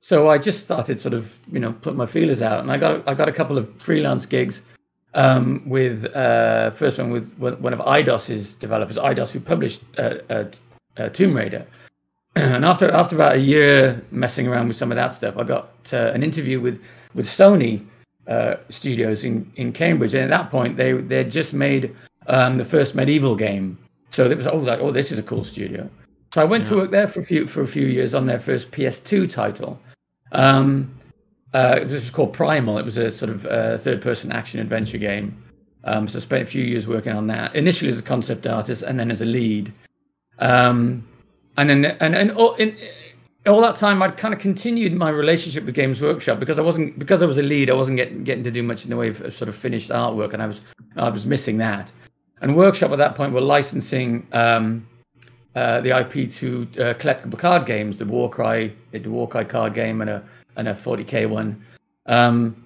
So 0.00 0.30
I 0.30 0.38
just 0.38 0.60
started 0.60 0.98
sort 0.98 1.14
of, 1.14 1.36
you 1.50 1.58
know, 1.58 1.72
putting 1.72 1.96
my 1.96 2.06
feelers 2.06 2.40
out, 2.40 2.60
and 2.60 2.70
I 2.70 2.76
got 2.76 3.08
I 3.08 3.14
got 3.14 3.28
a 3.28 3.32
couple 3.32 3.58
of 3.58 3.74
freelance 3.82 4.26
gigs 4.26 4.62
um, 5.14 5.62
with 5.66 6.04
uh, 6.14 6.70
first 6.70 6.98
one 6.98 7.10
with 7.10 7.34
one 7.38 7.60
one 7.60 7.72
of 7.72 7.80
Eidos's 7.80 8.54
developers, 8.54 8.96
IDOS, 8.96 9.32
who 9.32 9.40
published 9.40 9.82
uh, 9.98 10.14
uh, 10.30 10.44
uh, 10.96 11.08
Tomb 11.08 11.34
Raider. 11.34 11.66
and 12.36 12.64
after 12.64 12.90
after 12.92 13.16
about 13.16 13.36
a 13.36 13.40
year 13.40 14.00
messing 14.12 14.46
around 14.46 14.68
with 14.68 14.76
some 14.76 14.92
of 14.92 14.96
that 14.96 15.08
stuff, 15.08 15.36
I 15.36 15.42
got 15.42 15.70
uh, 15.92 16.12
an 16.14 16.22
interview 16.22 16.60
with 16.60 16.80
with 17.14 17.26
Sony 17.26 17.84
uh, 18.26 18.56
Studios 18.68 19.24
in, 19.24 19.50
in 19.56 19.72
Cambridge, 19.72 20.14
and 20.14 20.24
at 20.24 20.30
that 20.30 20.50
point 20.50 20.76
they 20.76 20.92
they 20.92 21.18
had 21.18 21.30
just 21.30 21.52
made 21.52 21.94
um, 22.26 22.58
the 22.58 22.64
first 22.64 22.96
MediEvil 22.96 23.38
game, 23.38 23.78
so 24.10 24.30
it 24.30 24.36
was 24.36 24.46
oh 24.46 24.56
like 24.56 24.80
oh 24.80 24.90
this 24.90 25.10
is 25.12 25.18
a 25.18 25.22
cool 25.22 25.44
studio. 25.44 25.88
So 26.34 26.42
I 26.42 26.44
went 26.44 26.66
to 26.66 26.76
work 26.76 26.90
there 26.90 27.08
for 27.08 27.20
a 27.20 27.24
few 27.24 27.46
for 27.46 27.62
a 27.62 27.66
few 27.66 27.86
years 27.86 28.14
on 28.14 28.26
their 28.26 28.38
first 28.38 28.70
PS2 28.70 29.30
title. 29.30 29.80
Um, 30.32 30.94
uh, 31.54 31.78
it 31.80 31.88
was 31.88 32.10
called 32.10 32.34
Primal. 32.34 32.76
It 32.78 32.84
was 32.84 32.98
a 32.98 33.10
sort 33.10 33.30
of 33.30 33.46
uh, 33.46 33.78
third-person 33.78 34.30
action 34.30 34.60
adventure 34.60 34.98
game. 34.98 35.42
Um, 35.84 36.06
so 36.06 36.18
I 36.18 36.20
spent 36.20 36.42
a 36.42 36.46
few 36.46 36.62
years 36.62 36.86
working 36.86 37.12
on 37.12 37.26
that. 37.28 37.54
Initially 37.56 37.90
as 37.90 37.98
a 37.98 38.02
concept 38.02 38.46
artist, 38.46 38.82
and 38.82 39.00
then 39.00 39.10
as 39.10 39.22
a 39.22 39.24
lead. 39.24 39.72
Um, 40.38 41.08
and 41.56 41.70
then 41.70 41.84
and 42.00 42.14
and 42.14 42.30
all, 42.32 42.54
in, 42.54 42.76
all 43.48 43.60
that 43.60 43.76
time, 43.76 44.02
I'd 44.02 44.16
kind 44.16 44.34
of 44.34 44.40
continued 44.40 44.92
my 44.94 45.10
relationship 45.10 45.64
with 45.64 45.74
Games 45.74 46.00
Workshop 46.00 46.38
because 46.40 46.58
I 46.58 46.62
wasn't 46.62 46.98
because 46.98 47.22
I 47.22 47.26
was 47.26 47.38
a 47.38 47.42
lead. 47.42 47.70
I 47.70 47.74
wasn't 47.74 47.96
getting 47.96 48.24
getting 48.24 48.44
to 48.44 48.50
do 48.50 48.62
much 48.62 48.84
in 48.84 48.90
the 48.90 48.96
way 48.96 49.08
of, 49.08 49.20
of 49.22 49.34
sort 49.34 49.48
of 49.48 49.54
finished 49.54 49.90
artwork, 49.90 50.34
and 50.34 50.42
I 50.42 50.46
was 50.46 50.60
I 50.96 51.08
was 51.08 51.26
missing 51.26 51.58
that. 51.58 51.92
And 52.40 52.56
Workshop 52.56 52.92
at 52.92 52.98
that 52.98 53.14
point 53.14 53.32
were 53.32 53.40
licensing 53.40 54.26
um, 54.32 54.86
uh, 55.54 55.80
the 55.80 55.98
IP 55.98 56.30
to 56.30 56.68
uh, 56.74 56.94
collectible 56.94 57.38
card 57.38 57.66
games, 57.66 57.98
the 57.98 58.04
Warcry, 58.04 58.76
the 58.92 59.00
Warcry 59.00 59.44
card 59.44 59.74
game, 59.74 60.00
and 60.00 60.10
a 60.10 60.24
and 60.56 60.68
a 60.68 60.74
40k 60.74 61.28
one. 61.28 61.64
Um, 62.06 62.64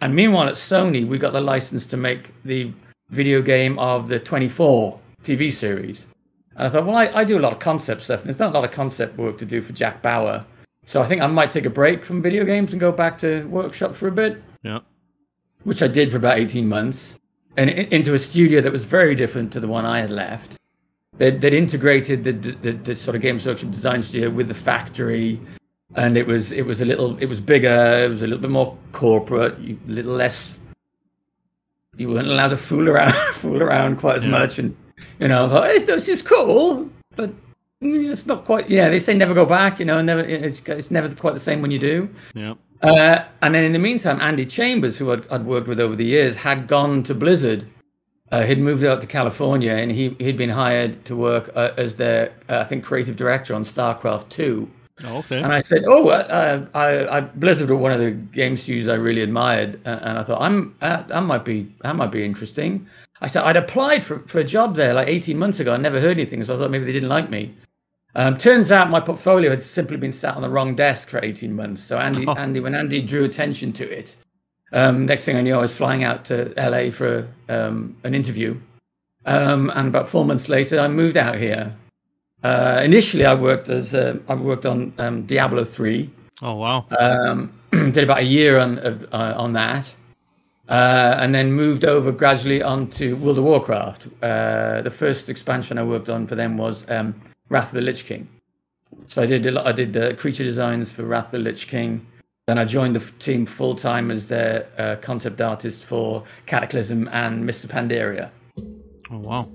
and 0.00 0.14
meanwhile, 0.14 0.48
at 0.48 0.54
Sony, 0.54 1.06
we 1.06 1.18
got 1.18 1.32
the 1.32 1.40
license 1.40 1.86
to 1.86 1.96
make 1.96 2.32
the 2.44 2.72
video 3.10 3.40
game 3.40 3.78
of 3.78 4.08
the 4.08 4.18
24 4.18 5.00
TV 5.22 5.52
series. 5.52 6.06
And 6.56 6.66
I 6.66 6.70
thought, 6.70 6.86
well, 6.86 6.96
I, 6.96 7.06
I 7.08 7.24
do 7.24 7.38
a 7.38 7.40
lot 7.40 7.52
of 7.52 7.58
concept 7.58 8.02
stuff, 8.02 8.20
and 8.20 8.26
there's 8.26 8.38
not 8.38 8.50
a 8.50 8.54
lot 8.58 8.64
of 8.64 8.70
concept 8.70 9.18
work 9.18 9.38
to 9.38 9.46
do 9.46 9.60
for 9.60 9.72
Jack 9.72 10.02
Bauer. 10.02 10.44
So 10.86 11.02
I 11.02 11.06
think 11.06 11.22
I 11.22 11.26
might 11.26 11.50
take 11.50 11.64
a 11.66 11.70
break 11.70 12.04
from 12.04 12.22
video 12.22 12.44
games 12.44 12.72
and 12.72 12.80
go 12.80 12.92
back 12.92 13.18
to 13.18 13.44
workshop 13.48 13.94
for 13.94 14.06
a 14.08 14.12
bit, 14.12 14.42
yeah. 14.62 14.80
which 15.64 15.82
I 15.82 15.88
did 15.88 16.10
for 16.10 16.18
about 16.18 16.38
18 16.38 16.68
months, 16.68 17.18
and 17.56 17.70
into 17.70 18.14
a 18.14 18.18
studio 18.18 18.60
that 18.60 18.72
was 18.72 18.84
very 18.84 19.14
different 19.14 19.52
to 19.54 19.60
the 19.60 19.66
one 19.68 19.84
I 19.84 20.00
had 20.00 20.10
left. 20.10 20.58
They'd, 21.16 21.40
they'd 21.40 21.54
integrated 21.54 22.24
the, 22.24 22.32
the, 22.32 22.72
the 22.72 22.94
sort 22.94 23.14
of 23.16 23.22
Games 23.22 23.46
Workshop 23.46 23.70
design 23.70 24.02
studio 24.02 24.30
with 24.30 24.48
the 24.48 24.54
factory, 24.54 25.40
and 25.96 26.16
it 26.16 26.26
was 26.26 26.50
it 26.52 26.62
was 26.66 26.80
a 26.80 26.84
little 26.84 27.16
it 27.18 27.26
was 27.26 27.40
bigger, 27.40 28.04
it 28.04 28.10
was 28.10 28.22
a 28.22 28.26
little 28.26 28.40
bit 28.42 28.50
more 28.50 28.76
corporate, 28.92 29.56
a 29.58 29.76
little 29.86 30.12
less. 30.14 30.52
You 31.96 32.10
weren't 32.10 32.26
allowed 32.28 32.48
to 32.48 32.56
fool 32.56 32.88
around 32.88 33.12
fool 33.34 33.62
around 33.62 33.96
quite 33.98 34.16
as 34.16 34.24
Yeah. 34.24 34.30
much, 34.32 34.58
and 34.58 34.76
you 35.18 35.28
know, 35.28 35.46
I 35.46 35.48
thought 35.48 35.66
"It's- 35.70 35.86
this 35.86 36.08
is 36.08 36.22
cool, 36.22 36.88
but 37.16 37.30
mm, 37.82 38.10
it's 38.10 38.26
not 38.26 38.44
quite. 38.44 38.68
Yeah, 38.68 38.88
they 38.88 38.98
say 38.98 39.14
never 39.14 39.34
go 39.34 39.46
back. 39.46 39.78
You 39.78 39.84
know, 39.84 40.00
never. 40.02 40.20
It's 40.20 40.60
it's 40.66 40.90
never 40.90 41.12
quite 41.14 41.34
the 41.34 41.40
same 41.40 41.62
when 41.62 41.70
you 41.70 41.78
do. 41.78 42.08
Yeah. 42.34 42.54
Uh, 42.82 43.24
and 43.40 43.54
then 43.54 43.64
in 43.64 43.72
the 43.72 43.78
meantime, 43.78 44.20
Andy 44.20 44.44
Chambers, 44.44 44.98
who 44.98 45.12
I'd, 45.12 45.26
I'd 45.32 45.46
worked 45.46 45.68
with 45.68 45.80
over 45.80 45.96
the 45.96 46.04
years, 46.04 46.36
had 46.36 46.66
gone 46.66 47.02
to 47.04 47.14
Blizzard. 47.14 47.64
Uh, 48.30 48.42
he'd 48.42 48.58
moved 48.58 48.84
out 48.84 49.00
to 49.00 49.06
California, 49.06 49.72
and 49.72 49.90
he 49.90 50.16
he'd 50.18 50.36
been 50.36 50.50
hired 50.50 51.04
to 51.06 51.16
work 51.16 51.50
uh, 51.54 51.70
as 51.76 51.94
their, 51.96 52.32
uh, 52.48 52.58
I 52.58 52.64
think, 52.64 52.84
creative 52.84 53.16
director 53.16 53.54
on 53.54 53.62
StarCraft 53.64 54.28
Two. 54.28 54.68
Oh, 55.04 55.18
okay. 55.18 55.42
And 55.42 55.52
I 55.52 55.62
said, 55.62 55.82
"Oh, 55.86 56.08
uh, 56.08 56.66
I, 56.74 57.18
I 57.18 57.20
Blizzard 57.20 57.68
were 57.70 57.76
one 57.76 57.92
of 57.92 58.00
the 58.00 58.10
game 58.12 58.56
studios 58.56 58.88
I 58.88 58.94
really 58.94 59.22
admired," 59.22 59.80
and, 59.84 60.00
and 60.02 60.18
I 60.18 60.22
thought, 60.22 60.40
"I'm 60.40 60.74
that 60.80 61.22
might 61.22 61.44
be 61.44 61.72
that 61.82 61.96
might 61.96 62.10
be 62.12 62.24
interesting." 62.24 62.86
I 63.24 63.26
said 63.28 63.42
I'd 63.44 63.56
applied 63.56 64.04
for 64.04 64.18
for 64.26 64.38
a 64.38 64.44
job 64.44 64.76
there 64.76 64.92
like 64.94 65.08
18 65.08 65.38
months 65.38 65.58
ago. 65.60 65.72
I 65.74 65.78
never 65.78 66.00
heard 66.00 66.16
anything, 66.18 66.44
so 66.44 66.54
I 66.54 66.58
thought 66.58 66.70
maybe 66.70 66.84
they 66.84 66.92
didn't 66.92 67.08
like 67.08 67.30
me. 67.30 67.54
Um, 68.16 68.36
turns 68.38 68.70
out 68.70 68.90
my 68.90 69.00
portfolio 69.00 69.50
had 69.50 69.62
simply 69.62 69.96
been 69.96 70.12
sat 70.12 70.36
on 70.36 70.42
the 70.42 70.48
wrong 70.48 70.76
desk 70.76 71.08
for 71.08 71.24
18 71.24 71.52
months. 71.52 71.82
So 71.82 71.98
Andy, 71.98 72.24
Oh. 72.28 72.34
Andy, 72.38 72.60
when 72.60 72.74
Andy 72.74 73.02
drew 73.02 73.24
attention 73.24 73.72
to 73.72 73.90
it, 73.90 74.14
um, 74.72 75.06
next 75.06 75.24
thing 75.24 75.36
I 75.36 75.40
knew, 75.40 75.54
I 75.56 75.60
was 75.60 75.74
flying 75.74 76.04
out 76.04 76.24
to 76.26 76.52
LA 76.56 76.90
for 76.90 77.26
um, 77.48 77.96
an 78.04 78.14
interview. 78.14 78.56
Um, 79.26 79.70
and 79.74 79.88
about 79.88 80.08
four 80.08 80.24
months 80.24 80.48
later, 80.48 80.78
I 80.78 80.86
moved 80.88 81.16
out 81.16 81.36
here. 81.36 81.74
Uh, 82.44 82.80
initially, 82.84 83.24
I 83.24 83.34
worked 83.34 83.68
as 83.70 83.94
uh, 83.94 84.18
I 84.28 84.34
worked 84.34 84.66
on 84.66 84.92
um, 84.98 85.24
Diablo 85.26 85.64
three. 85.64 86.10
oh 86.42 86.54
wow. 86.54 86.86
Um, 87.00 87.50
did 87.72 88.04
about 88.04 88.18
a 88.18 88.24
year 88.38 88.58
on 88.58 88.78
uh, 88.78 89.34
on 89.36 89.54
that, 89.54 89.92
uh, 90.68 91.16
and 91.18 91.34
then 91.34 91.52
moved 91.52 91.84
over 91.84 92.10
gradually 92.12 92.62
onto 92.62 93.16
World 93.16 93.38
of 93.38 93.44
Warcraft. 93.44 94.08
Uh, 94.22 94.82
the 94.82 94.90
first 94.90 95.28
expansion 95.28 95.78
I 95.78 95.82
worked 95.82 96.08
on 96.08 96.26
for 96.26 96.34
them 96.34 96.56
was 96.56 96.88
um, 96.90 97.14
Wrath 97.48 97.68
of 97.68 97.74
the 97.74 97.80
Lich 97.80 98.06
King. 98.06 98.28
So 99.06 99.22
I 99.22 99.26
did 99.26 99.44
a 99.46 99.50
lot, 99.50 99.66
I 99.66 99.72
did 99.72 99.92
the 99.92 100.14
creature 100.14 100.44
designs 100.44 100.90
for 100.90 101.04
Wrath 101.04 101.26
of 101.26 101.32
the 101.32 101.38
Lich 101.38 101.68
King. 101.68 102.06
Then 102.46 102.58
I 102.58 102.64
joined 102.64 102.96
the 102.96 103.00
f- 103.00 103.18
team 103.18 103.46
full 103.46 103.74
time 103.74 104.10
as 104.10 104.26
their 104.26 104.68
uh, 104.78 104.96
concept 105.00 105.40
artist 105.40 105.84
for 105.84 106.24
Cataclysm 106.46 107.08
and 107.08 107.44
Mists 107.44 107.64
of 107.64 107.70
Pandaria. 107.70 108.30
Oh 109.10 109.18
wow. 109.18 109.48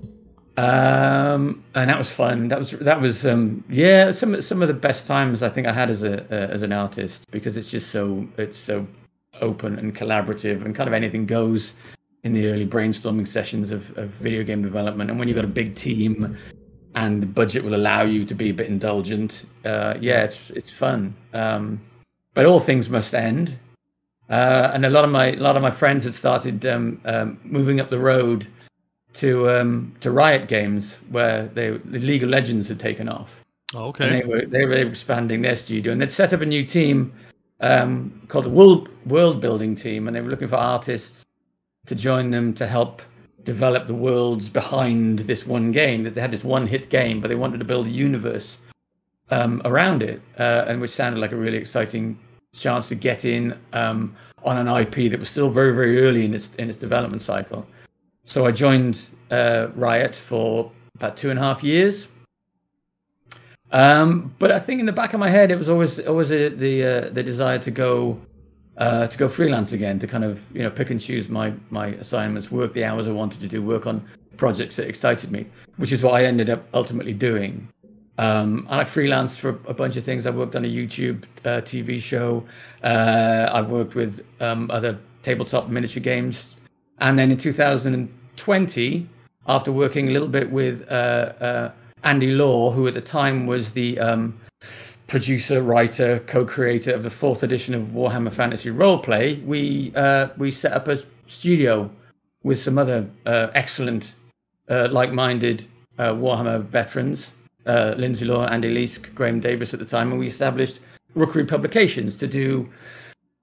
Um, 0.56 1.64
and 1.74 1.88
that 1.88 1.96
was 1.96 2.12
fun. 2.12 2.48
That 2.48 2.58
was 2.58 2.72
that 2.72 3.00
was 3.00 3.24
um, 3.24 3.64
yeah 3.68 4.10
some 4.10 4.42
some 4.42 4.60
of 4.60 4.68
the 4.68 4.74
best 4.74 5.06
times 5.06 5.42
I 5.42 5.48
think 5.48 5.66
I 5.66 5.72
had 5.72 5.90
as 5.90 6.02
a 6.02 6.22
uh, 6.24 6.52
as 6.52 6.62
an 6.62 6.72
artist 6.72 7.30
because 7.30 7.56
it's 7.56 7.70
just 7.70 7.90
so 7.90 8.26
it's 8.36 8.58
so 8.58 8.86
open 9.40 9.78
and 9.78 9.94
collaborative 9.94 10.64
and 10.64 10.74
kind 10.74 10.88
of 10.88 10.94
anything 10.94 11.26
goes 11.26 11.74
in 12.22 12.32
the 12.32 12.48
early 12.48 12.66
brainstorming 12.66 13.26
sessions 13.26 13.70
of, 13.70 13.96
of 13.96 14.10
video 14.10 14.42
game 14.42 14.62
development. 14.62 15.10
And 15.10 15.18
when 15.18 15.28
you've 15.28 15.36
got 15.36 15.44
a 15.44 15.48
big 15.48 15.74
team 15.74 16.36
and 16.94 17.22
the 17.22 17.26
budget 17.26 17.64
will 17.64 17.74
allow 17.74 18.02
you 18.02 18.24
to 18.24 18.34
be 18.34 18.50
a 18.50 18.54
bit 18.54 18.66
indulgent, 18.68 19.46
uh, 19.64 19.94
yeah, 20.00 20.22
it's 20.24 20.50
it's 20.50 20.70
fun. 20.70 21.14
Um, 21.32 21.80
but 22.34 22.46
all 22.46 22.60
things 22.60 22.90
must 22.90 23.14
end. 23.14 23.58
Uh, 24.28 24.70
and 24.74 24.86
a 24.86 24.90
lot 24.90 25.04
of 25.04 25.10
my 25.10 25.32
a 25.32 25.36
lot 25.36 25.56
of 25.56 25.62
my 25.62 25.70
friends 25.70 26.04
had 26.04 26.14
started 26.14 26.64
um, 26.66 27.00
um, 27.04 27.40
moving 27.42 27.80
up 27.80 27.90
the 27.90 27.98
road 27.98 28.46
to 29.14 29.50
um, 29.50 29.92
to 30.00 30.10
Riot 30.10 30.46
Games, 30.46 31.00
where 31.10 31.48
they 31.48 31.70
the 31.70 31.98
League 31.98 32.22
of 32.22 32.28
Legends 32.30 32.68
had 32.68 32.78
taken 32.78 33.08
off, 33.08 33.40
Oh, 33.74 33.92
and 33.98 34.02
okay. 34.02 34.20
they 34.20 34.26
were 34.26 34.46
they 34.46 34.64
were 34.66 34.74
expanding 34.74 35.42
their 35.42 35.56
studio, 35.56 35.92
and 35.92 36.00
they'd 36.00 36.12
set 36.12 36.32
up 36.32 36.40
a 36.40 36.46
new 36.46 36.64
team 36.64 37.12
um, 37.60 38.22
called 38.28 38.44
the 38.46 38.50
World 38.50 38.88
World 39.06 39.40
Building 39.40 39.74
Team, 39.74 40.06
and 40.06 40.14
they 40.14 40.20
were 40.20 40.30
looking 40.30 40.48
for 40.48 40.56
artists 40.56 41.24
to 41.86 41.94
join 41.94 42.30
them 42.30 42.54
to 42.54 42.66
help 42.66 43.02
develop 43.42 43.86
the 43.86 43.94
worlds 43.94 44.48
behind 44.48 45.20
this 45.20 45.46
one 45.46 45.72
game. 45.72 46.04
That 46.04 46.14
they 46.14 46.20
had 46.20 46.30
this 46.30 46.44
one 46.44 46.66
hit 46.66 46.88
game, 46.90 47.20
but 47.20 47.28
they 47.28 47.34
wanted 47.34 47.58
to 47.58 47.64
build 47.64 47.86
a 47.86 47.90
universe 47.90 48.58
um, 49.30 49.62
around 49.64 50.02
it, 50.02 50.20
uh, 50.38 50.64
and 50.66 50.80
which 50.80 50.90
sounded 50.90 51.20
like 51.20 51.32
a 51.32 51.36
really 51.36 51.58
exciting 51.58 52.18
chance 52.52 52.88
to 52.88 52.94
get 52.94 53.24
in 53.24 53.56
um, 53.72 54.14
on 54.42 54.56
an 54.56 54.66
IP 54.66 55.10
that 55.10 55.18
was 55.18 55.28
still 55.28 55.50
very 55.50 55.74
very 55.74 56.02
early 56.02 56.24
in 56.24 56.34
its 56.34 56.54
in 56.56 56.68
its 56.68 56.78
development 56.78 57.22
cycle. 57.22 57.66
So 58.24 58.46
I 58.46 58.52
joined 58.52 59.08
uh, 59.30 59.68
Riot 59.74 60.14
for 60.14 60.70
about 60.94 61.16
two 61.16 61.30
and 61.30 61.38
a 61.38 61.42
half 61.42 61.62
years. 61.62 62.08
Um, 63.72 64.34
but 64.38 64.50
I 64.50 64.58
think 64.58 64.80
in 64.80 64.86
the 64.86 64.92
back 64.92 65.14
of 65.14 65.20
my 65.20 65.30
head, 65.30 65.50
it 65.50 65.58
was 65.58 65.68
always 65.68 66.00
always 66.00 66.32
a, 66.32 66.48
the 66.48 66.84
uh, 66.84 67.10
the 67.10 67.22
desire 67.22 67.58
to 67.58 67.70
go 67.70 68.20
uh, 68.78 69.06
to 69.06 69.18
go 69.18 69.28
freelance 69.28 69.72
again, 69.72 69.98
to 70.00 70.06
kind 70.06 70.24
of 70.24 70.42
you 70.52 70.62
know 70.62 70.70
pick 70.70 70.90
and 70.90 71.00
choose 71.00 71.28
my 71.28 71.52
my 71.70 71.88
assignments, 71.88 72.50
work 72.50 72.72
the 72.72 72.84
hours 72.84 73.08
I 73.08 73.12
wanted 73.12 73.40
to 73.40 73.48
do, 73.48 73.62
work 73.62 73.86
on 73.86 74.04
projects 74.36 74.76
that 74.76 74.88
excited 74.88 75.30
me, 75.30 75.46
which 75.76 75.92
is 75.92 76.02
what 76.02 76.14
I 76.14 76.24
ended 76.24 76.50
up 76.50 76.64
ultimately 76.74 77.12
doing. 77.12 77.68
Um, 78.18 78.66
and 78.70 78.80
I 78.80 78.84
freelanced 78.84 79.38
for 79.38 79.50
a 79.66 79.72
bunch 79.72 79.96
of 79.96 80.04
things. 80.04 80.26
I 80.26 80.30
worked 80.30 80.54
on 80.54 80.64
a 80.64 80.68
YouTube 80.68 81.24
uh, 81.44 81.62
TV 81.62 82.02
show. 82.02 82.44
Uh, 82.82 83.48
I 83.50 83.62
worked 83.62 83.94
with 83.94 84.20
um, 84.40 84.70
other 84.70 84.98
tabletop 85.22 85.68
miniature 85.68 86.02
games, 86.02 86.56
and 86.98 87.18
then 87.18 87.30
in 87.30 87.36
2020, 87.36 89.08
after 89.46 89.72
working 89.72 90.08
a 90.08 90.10
little 90.10 90.28
bit 90.28 90.50
with 90.50 90.90
uh, 90.90 90.94
uh, 90.94 91.72
Andy 92.04 92.32
Law, 92.32 92.70
who 92.70 92.86
at 92.86 92.94
the 92.94 93.00
time 93.00 93.46
was 93.46 93.72
the 93.72 93.98
um, 93.98 94.38
producer, 95.10 95.60
writer, 95.62 96.20
co-creator 96.20 96.94
of 96.94 97.02
the 97.02 97.10
fourth 97.10 97.42
edition 97.42 97.74
of 97.74 97.88
Warhammer 97.88 98.32
Fantasy 98.32 98.70
Roleplay, 98.70 99.44
we 99.44 99.92
uh, 99.96 100.28
we 100.38 100.50
set 100.50 100.72
up 100.72 100.88
a 100.88 100.98
studio 101.26 101.90
with 102.42 102.58
some 102.58 102.78
other 102.78 103.06
uh, 103.26 103.48
excellent, 103.54 104.14
uh, 104.68 104.88
like-minded 104.90 105.66
uh, 105.98 106.12
Warhammer 106.12 106.62
veterans, 106.62 107.32
uh, 107.66 107.94
Lindsay 107.98 108.24
Law, 108.24 108.46
Andy 108.46 108.74
Leask, 108.74 109.12
Graeme 109.14 109.40
Davis 109.40 109.74
at 109.74 109.80
the 109.80 109.86
time, 109.86 110.10
and 110.10 110.18
we 110.18 110.26
established 110.26 110.80
Rookery 111.14 111.44
Publications 111.44 112.16
to 112.16 112.26
do 112.26 112.70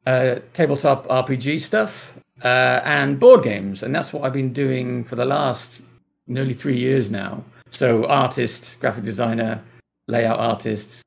uh, 0.08 0.36
tabletop 0.54 1.06
RPG 1.10 1.60
stuff 1.60 2.14
and 2.44 3.20
board 3.20 3.44
games, 3.44 3.84
and 3.84 3.94
that's 3.94 4.14
what 4.14 4.24
I've 4.24 4.34
been 4.34 4.54
doing 4.54 5.04
for 5.04 5.16
the 5.16 5.26
last 5.26 5.80
nearly 6.28 6.54
three 6.54 6.78
years 6.78 7.12
now. 7.12 7.44
So, 7.70 8.06
artist, 8.06 8.80
graphic 8.80 9.04
designer, 9.04 9.62
layout 10.08 10.40
artist, 10.40 11.02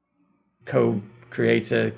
co-creator, 0.64 1.94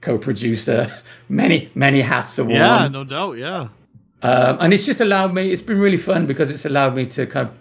co-producer, 0.00 0.92
many 1.28 1.70
many 1.74 2.00
hats 2.00 2.38
are 2.38 2.44
worn. 2.44 2.56
Yeah, 2.56 2.88
no 2.88 3.04
doubt. 3.04 3.32
Yeah. 3.38 3.68
Um, 4.22 4.58
and 4.60 4.74
it's 4.74 4.84
just 4.84 5.00
allowed 5.00 5.34
me. 5.34 5.50
It's 5.50 5.62
been 5.62 5.78
really 5.78 5.96
fun 5.96 6.26
because 6.26 6.50
it's 6.50 6.66
allowed 6.66 6.94
me 6.94 7.06
to 7.06 7.26
kind 7.26 7.48
of 7.48 7.54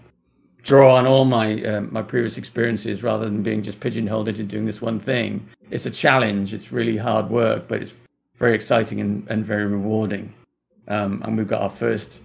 draw 0.64 0.96
on 0.96 1.08
all 1.08 1.26
my 1.26 1.64
um, 1.64 1.90
my 1.92 2.02
previous 2.02 2.38
experiences 2.38 3.02
rather 3.02 3.26
than 3.26 3.42
being 3.42 3.62
just 3.62 3.80
pigeonholed 3.80 4.28
into 4.28 4.44
doing 4.44 4.66
this 4.66 4.82
one 4.82 5.00
thing. 5.00 5.48
It's 5.72 5.86
a 5.86 5.92
challenge. 5.92 6.54
It's 6.54 6.72
really 6.72 6.98
hard 6.98 7.30
work, 7.30 7.68
but 7.68 7.82
it's 7.82 7.96
very 8.38 8.56
exciting 8.56 9.00
and, 9.00 9.26
and 9.30 9.46
very 9.46 9.66
rewarding. 9.66 10.34
Um, 10.88 11.22
and 11.24 11.38
we've 11.38 11.48
got 11.48 11.62
our 11.62 11.70
first 11.70 12.20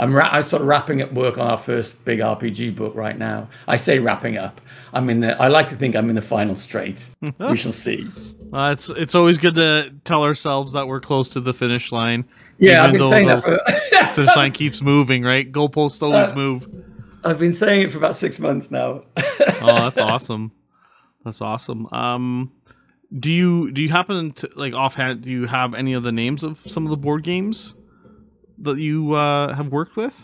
I'm, 0.00 0.14
ra- 0.14 0.30
I'm 0.32 0.42
sort 0.42 0.62
of 0.62 0.68
wrapping 0.68 1.02
up 1.02 1.12
work 1.12 1.36
on 1.36 1.46
our 1.46 1.58
first 1.58 2.02
big 2.06 2.20
RPG 2.20 2.74
book 2.74 2.94
right 2.94 3.18
now. 3.18 3.48
I 3.68 3.76
say 3.76 3.98
wrapping 3.98 4.38
up. 4.38 4.60
I'm 4.94 5.10
in 5.10 5.20
the. 5.20 5.40
I 5.40 5.48
like 5.48 5.68
to 5.68 5.76
think 5.76 5.94
I'm 5.94 6.08
in 6.08 6.16
the 6.16 6.22
final 6.22 6.56
straight. 6.56 7.08
we 7.38 7.56
shall 7.56 7.72
see. 7.72 8.06
Uh, 8.52 8.72
it's 8.72 8.90
it's 8.90 9.14
always 9.14 9.38
good 9.38 9.54
to 9.54 9.94
tell 10.02 10.24
ourselves 10.24 10.72
that 10.72 10.88
we're 10.88 11.00
close 11.00 11.28
to 11.28 11.40
the 11.40 11.54
finish 11.54 11.92
line. 11.92 12.24
Yeah, 12.58 12.82
I've 12.82 12.90
been 12.92 13.08
saying 13.08 13.28
that 13.28 13.44
for. 13.44 13.60
finish 14.16 14.34
line 14.34 14.50
keeps 14.60 14.82
moving, 14.82 15.22
right? 15.22 15.52
Goalposts 15.52 16.02
always 16.02 16.32
uh, 16.32 16.34
move. 16.34 16.68
I've 17.22 17.38
been 17.38 17.52
saying 17.52 17.82
it 17.82 17.92
for 17.92 17.98
about 17.98 18.16
six 18.16 18.40
months 18.40 18.72
now. 18.72 19.04
oh, 19.16 19.84
that's 19.84 20.00
awesome. 20.00 20.50
That's 21.24 21.40
awesome. 21.40 21.86
Um, 21.92 22.50
do 23.20 23.30
you 23.30 23.70
do 23.70 23.82
you 23.82 23.88
happen 23.88 24.32
to 24.32 24.50
like 24.56 24.74
offhand? 24.74 25.22
Do 25.22 25.30
you 25.30 25.46
have 25.46 25.74
any 25.74 25.92
of 25.92 26.02
the 26.02 26.10
names 26.10 26.42
of 26.42 26.58
some 26.66 26.84
of 26.84 26.90
the 26.90 26.96
board 26.96 27.22
games? 27.22 27.74
That 28.60 28.78
you 28.78 29.14
uh, 29.14 29.54
have 29.54 29.68
worked 29.68 29.96
with? 29.96 30.14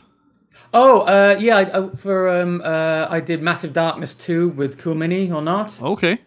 Oh, 0.75 1.01
uh, 1.03 1.37
yeah. 1.38 1.57
I, 1.57 1.79
I, 1.79 1.88
for 1.96 2.29
um, 2.29 2.61
uh, 2.64 3.07
I 3.09 3.20
did 3.20 3.42
Massive 3.42 3.72
Darkness 3.72 4.14
two 4.14 4.51
with 4.51 4.79
Cool 4.79 4.94
Mini 4.94 5.31
or 5.31 5.40
not? 5.40 5.81
Okay. 5.81 6.20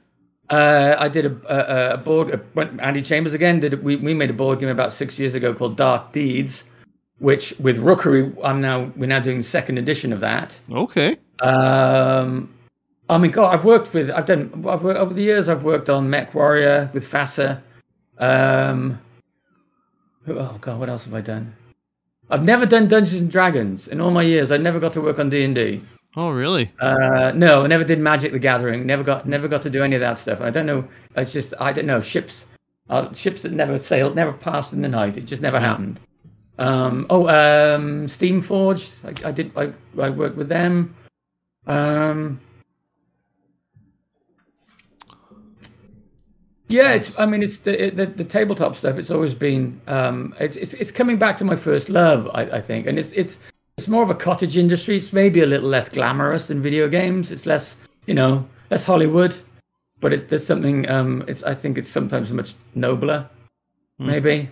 Uh, 0.50 0.96
I 0.98 1.08
did 1.08 1.28
a, 1.28 1.92
a, 1.92 1.94
a 1.94 1.98
board. 1.98 2.42
Andy 2.80 3.02
Chambers 3.04 3.36
again 3.36 3.60
did. 3.60 3.84
We 3.84 3.98
we 3.98 4.16
made 4.16 4.32
a 4.32 4.34
board 4.34 4.60
game 4.60 4.70
about 4.70 4.92
six 4.92 5.20
years 5.20 5.36
ago 5.36 5.54
called 5.54 5.78
Dark 5.78 6.12
Deeds, 6.12 6.64
which 7.20 7.54
with 7.60 7.78
Rookery, 7.78 8.34
I'm 8.44 8.60
now 8.60 8.92
we're 8.96 9.06
now 9.06 9.20
doing 9.20 9.38
the 9.38 9.44
second 9.44 9.78
edition 9.78 10.12
of 10.12 10.20
that. 10.22 10.60
Okay. 10.72 11.18
Um, 11.42 12.52
I 13.10 13.20
mean, 13.20 13.30
God, 13.30 13.54
I've 13.54 13.66
worked 13.66 13.94
with. 13.94 14.10
I've 14.10 14.26
done 14.26 14.52
I've 14.68 14.84
worked, 14.84 15.00
over 15.00 15.14
the 15.14 15.22
years. 15.22 15.50
I've 15.50 15.64
worked 15.64 15.90
on 15.90 16.10
MechWarrior 16.10 16.92
with 16.94 17.08
FASA. 17.08 17.62
Um, 18.18 19.00
oh 20.28 20.58
God, 20.60 20.80
what 20.80 20.90
else 20.90 21.06
have 21.06 21.14
I 21.14 21.22
done? 21.22 21.56
I've 22.30 22.44
never 22.44 22.66
done 22.66 22.88
Dungeons 22.88 23.22
and 23.22 23.32
Dragons 23.32 23.88
in 23.88 24.00
all 24.00 24.12
my 24.12 24.22
years. 24.22 24.52
I 24.52 24.58
never 24.58 24.80
got 24.80 24.94
to 24.94 25.02
work 25.02 25.20
on 25.20 25.30
D 25.30 25.44
and 25.44 25.56
D. 25.56 25.82
Oh, 26.16 26.30
really? 26.32 26.72
Uh, 26.80 27.32
no, 27.36 27.64
I 27.64 27.68
never 27.68 27.84
did 27.84 28.00
Magic 28.00 28.32
the 28.32 28.40
Gathering. 28.40 28.86
Never 28.86 29.04
got, 29.04 29.28
never 29.28 29.48
got 29.48 29.62
to 29.64 29.70
do 29.70 29.84
any 29.84 29.96
of 29.96 30.02
that 30.02 30.18
stuff. 30.18 30.42
I 30.42 30.50
don't 30.50 30.66
know. 30.66 30.88
It's 31.16 31.32
just 31.32 31.54
I 31.60 31.72
don't 31.72 31.86
know 31.86 32.02
ships, 32.02 32.46
uh, 32.90 33.14
ships 33.14 33.44
that 33.44 33.52
never 33.52 33.78
sailed, 33.78 34.16
never 34.16 34.34
passed 34.34 34.74
in 34.74 34.82
the 34.82 34.90
night. 34.90 35.18
It 35.18 35.26
just 35.26 35.42
never 35.42 35.60
happened. 35.60 36.00
Um, 36.58 37.06
oh, 37.10 37.28
um, 37.28 38.08
Steamforged. 38.08 39.24
I, 39.24 39.30
I 39.30 39.32
did. 39.32 39.52
I, 39.56 39.72
I 40.02 40.10
worked 40.10 40.36
with 40.36 40.50
them. 40.50 40.96
Um, 41.68 42.40
Yeah, 46.70 46.94
it's. 46.94 47.18
I 47.18 47.26
mean, 47.26 47.42
it's 47.42 47.58
the, 47.58 47.90
the, 47.90 48.06
the 48.06 48.24
tabletop 48.24 48.76
stuff. 48.76 48.98
It's 48.98 49.10
always 49.10 49.34
been. 49.34 49.82
Um, 49.88 50.36
it's 50.40 50.56
it's 50.56 50.74
it's 50.76 50.92
coming 50.92 51.18
back 51.18 51.36
to 51.38 51.46
my 51.46 51.56
first 51.56 51.90
love. 51.90 52.30
I, 52.36 52.44
I 52.44 52.62
think, 52.62 52.86
and 52.86 53.00
it's 53.00 53.12
it's 53.14 53.40
it's 53.78 53.88
more 53.88 54.04
of 54.04 54.12
a 54.12 54.16
cottage 54.16 54.56
industry. 54.56 54.96
It's 54.96 55.12
maybe 55.12 55.42
a 55.42 55.48
little 55.48 55.68
less 55.68 55.90
glamorous 55.90 56.48
than 56.48 56.62
video 56.62 56.88
games. 56.88 57.32
It's 57.32 57.48
less, 57.48 57.76
you 58.06 58.14
know, 58.14 58.48
less 58.70 58.86
Hollywood, 58.86 59.36
but 60.00 60.14
it's 60.14 60.24
there's 60.26 60.46
something. 60.46 60.88
Um, 60.88 61.24
it's 61.28 61.44
I 61.44 61.56
think 61.56 61.80
it's 61.80 61.90
sometimes 61.90 62.32
much 62.32 62.54
nobler, 62.76 63.28
mm. 64.00 64.06
maybe 64.06 64.48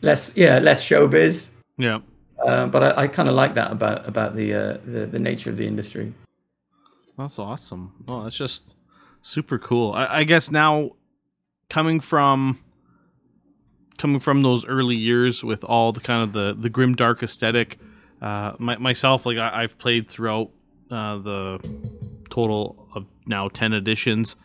less. 0.00 0.32
Yeah, 0.34 0.58
less 0.58 0.82
showbiz. 0.82 1.50
Yeah. 1.76 2.00
Uh, 2.46 2.66
but 2.66 2.82
I, 2.82 3.02
I 3.02 3.06
kind 3.08 3.28
of 3.28 3.34
like 3.34 3.54
that 3.54 3.70
about 3.70 4.08
about 4.08 4.34
the, 4.34 4.54
uh, 4.54 4.78
the 4.86 5.04
the 5.04 5.18
nature 5.18 5.50
of 5.50 5.58
the 5.58 5.66
industry. 5.66 6.14
That's 7.18 7.38
awesome. 7.38 7.92
Well, 8.08 8.22
that's 8.22 8.36
just 8.36 8.64
super 9.20 9.58
cool. 9.58 9.92
I, 9.92 10.20
I 10.20 10.24
guess 10.24 10.50
now 10.50 10.92
coming 11.72 12.00
from 12.00 12.62
coming 13.96 14.20
from 14.20 14.42
those 14.42 14.66
early 14.66 14.94
years 14.94 15.42
with 15.42 15.64
all 15.64 15.90
the 15.90 16.00
kind 16.00 16.22
of 16.22 16.34
the 16.34 16.54
the 16.60 16.68
grim 16.68 16.94
dark 16.94 17.22
aesthetic 17.22 17.78
uh, 18.20 18.52
my, 18.58 18.76
myself 18.76 19.24
like 19.24 19.38
I, 19.38 19.62
have 19.62 19.78
played 19.78 20.10
throughout 20.10 20.50
uh, 20.90 21.16
the 21.16 21.58
total 22.28 22.88
of 22.94 23.06
now 23.26 23.48
10 23.48 23.72
editions. 23.72 24.36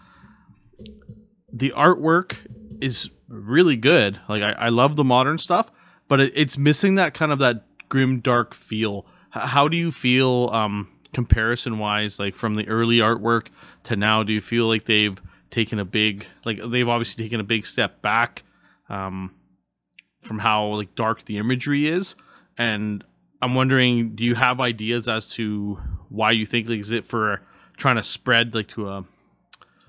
The 1.52 1.74
artwork 1.76 2.38
is 2.80 3.10
really 3.28 3.76
good. 3.76 4.20
Like 4.30 4.42
i, 4.42 4.54
I 4.54 4.70
love 4.70 4.96
the 4.96 5.04
modern 5.04 5.38
stuff 5.38 5.70
but 6.08 6.22
it, 6.22 6.32
it's 6.34 6.58
missing 6.58 6.96
that 6.96 7.14
kind 7.14 7.34
of 7.34 7.40
that 7.40 7.66
grim 7.90 8.22
dark 8.22 8.54
feel. 8.54 9.06
H- 9.36 9.44
how 9.44 9.68
do 9.68 9.76
you 9.76 9.92
feel 9.92 10.50
um 10.54 10.88
comparison 11.12 11.78
wise 11.78 12.20
like 12.20 12.36
from 12.36 12.56
the 12.56 12.66
early 12.70 13.00
artwork 13.00 13.48
to 13.84 13.98
now? 13.98 14.24
Do 14.24 14.32
you 14.32 14.42
feel 14.42 14.66
like 14.66 14.86
they've 14.86 15.20
taken 15.52 15.80
a 15.80 15.86
big 15.86 16.26
like 16.46 16.60
they've 16.70 16.88
obviously 16.88 17.24
taken 17.24 17.40
a 17.40 17.44
big 17.44 17.66
step 17.66 18.02
back 18.02 18.44
um, 18.90 19.34
from 20.22 20.40
how 20.40 20.68
like 20.76 20.96
dark 20.96 21.26
the 21.26 21.38
imagery 21.38 21.88
is, 21.88 22.16
and 22.58 23.04
I'm 23.42 23.56
wondering, 23.56 24.16
do 24.16 24.24
you 24.24 24.36
have 24.36 24.60
ideas 24.60 25.08
as 25.08 25.30
to 25.34 25.80
why 26.10 26.32
you 26.32 26.46
think 26.46 26.70
like 26.70 26.80
is 26.80 26.92
it 26.92 27.06
for 27.06 27.42
trying 27.78 27.98
to 27.98 28.04
spread 28.04 28.56
like 28.56 28.68
to 28.70 28.90
a 28.90 29.06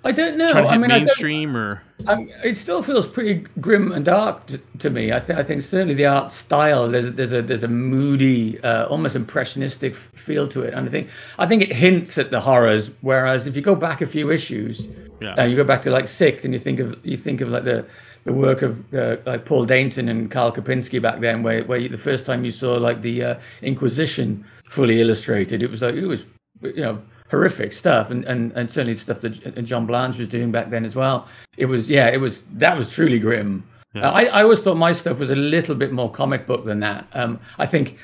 I 0.05 0.12
don't 0.12 0.37
know. 0.37 0.53
I 0.53 0.79
mean, 0.79 0.88
mainstream 0.88 1.57
or 1.57 1.83
um, 2.07 2.31
it 2.44 2.57
still 2.57 2.83
feels 2.83 3.09
pretty 3.09 3.44
grim 3.61 3.90
and 3.90 4.05
dark 4.05 4.47
to, 4.47 4.59
to 4.79 4.90
me. 4.90 5.12
I 5.12 5.18
think 5.18 5.38
I 5.38 5.42
think 5.42 5.62
certainly 5.62 5.94
the 5.94 6.07
art 6.07 6.31
style 6.31 6.88
there's 6.88 7.07
a, 7.07 7.11
there's 7.11 7.33
a 7.33 7.42
there's 7.42 7.64
a 7.64 7.68
moody, 7.68 8.61
uh, 8.62 8.87
almost 8.87 9.16
impressionistic 9.16 9.97
feel 9.97 10.47
to 10.49 10.62
it, 10.62 10.73
and 10.73 10.87
I 10.87 10.90
think 10.90 11.09
I 11.38 11.47
think 11.47 11.62
it 11.62 11.73
hints 11.73 12.16
at 12.16 12.31
the 12.31 12.40
horrors. 12.40 12.90
Whereas 13.01 13.49
if 13.49 13.57
you 13.57 13.62
go 13.62 13.75
back 13.75 14.01
a 14.01 14.07
few 14.07 14.31
issues, 14.31 14.88
yeah. 15.21 15.35
Uh, 15.35 15.45
you 15.45 15.57
go 15.57 15.65
back 15.65 15.83
to 15.83 15.91
like 15.91 16.09
sixth, 16.09 16.45
and 16.45 16.53
you 16.53 16.61
think 16.61 16.81
of 16.81 16.99
you 17.05 17.17
think 17.17 17.41
of 17.41 17.49
like 17.49 17.65
the 17.65 17.87
the 18.25 18.33
work 18.33 18.63
of 18.63 18.95
uh, 18.95 19.17
like 19.27 19.45
Paul 19.45 19.67
Dainton 19.67 20.11
and 20.11 20.31
Karl 20.31 20.53
Kopinski 20.53 21.01
back 21.01 21.21
then, 21.21 21.43
where 21.43 21.65
where 21.65 21.79
you, 21.79 21.89
the 21.89 21.99
first 21.99 22.27
time 22.27 22.45
you 22.45 22.51
saw 22.51 22.75
like 22.75 23.03
the 23.03 23.25
uh, 23.25 23.35
Inquisition 23.63 24.45
fully 24.69 25.01
illustrated, 25.01 25.63
it 25.63 25.71
was 25.71 25.83
like 25.83 25.95
it 25.95 26.07
was 26.07 26.25
you 26.63 26.83
know 26.83 27.01
horrific 27.31 27.73
stuff, 27.73 28.11
and 28.11 28.25
and 28.25 28.53
and 28.53 28.71
certainly 28.71 28.95
stuff 28.95 29.21
that 29.21 29.65
John 29.65 29.87
Blanche 29.87 30.19
was 30.19 30.29
doing 30.29 30.53
back 30.53 30.71
then 30.71 30.85
as 30.85 30.95
well. 30.95 31.27
It 31.57 31.67
was 31.67 31.91
yeah, 31.91 32.09
it 32.09 32.21
was 32.21 32.43
that 32.55 32.77
was 32.77 32.93
truly 32.93 33.19
grim. 33.19 33.65
Yeah. 33.95 34.11
I, 34.11 34.25
I 34.25 34.43
always 34.43 34.61
thought 34.61 34.77
my 34.77 34.93
stuff 34.93 35.19
was 35.19 35.31
a 35.31 35.35
little 35.35 35.75
bit 35.75 35.93
more 35.93 36.11
comic 36.11 36.47
book 36.47 36.67
than 36.67 36.81
that. 36.81 37.07
Um, 37.15 37.41
I 37.59 37.67
think 37.67 37.97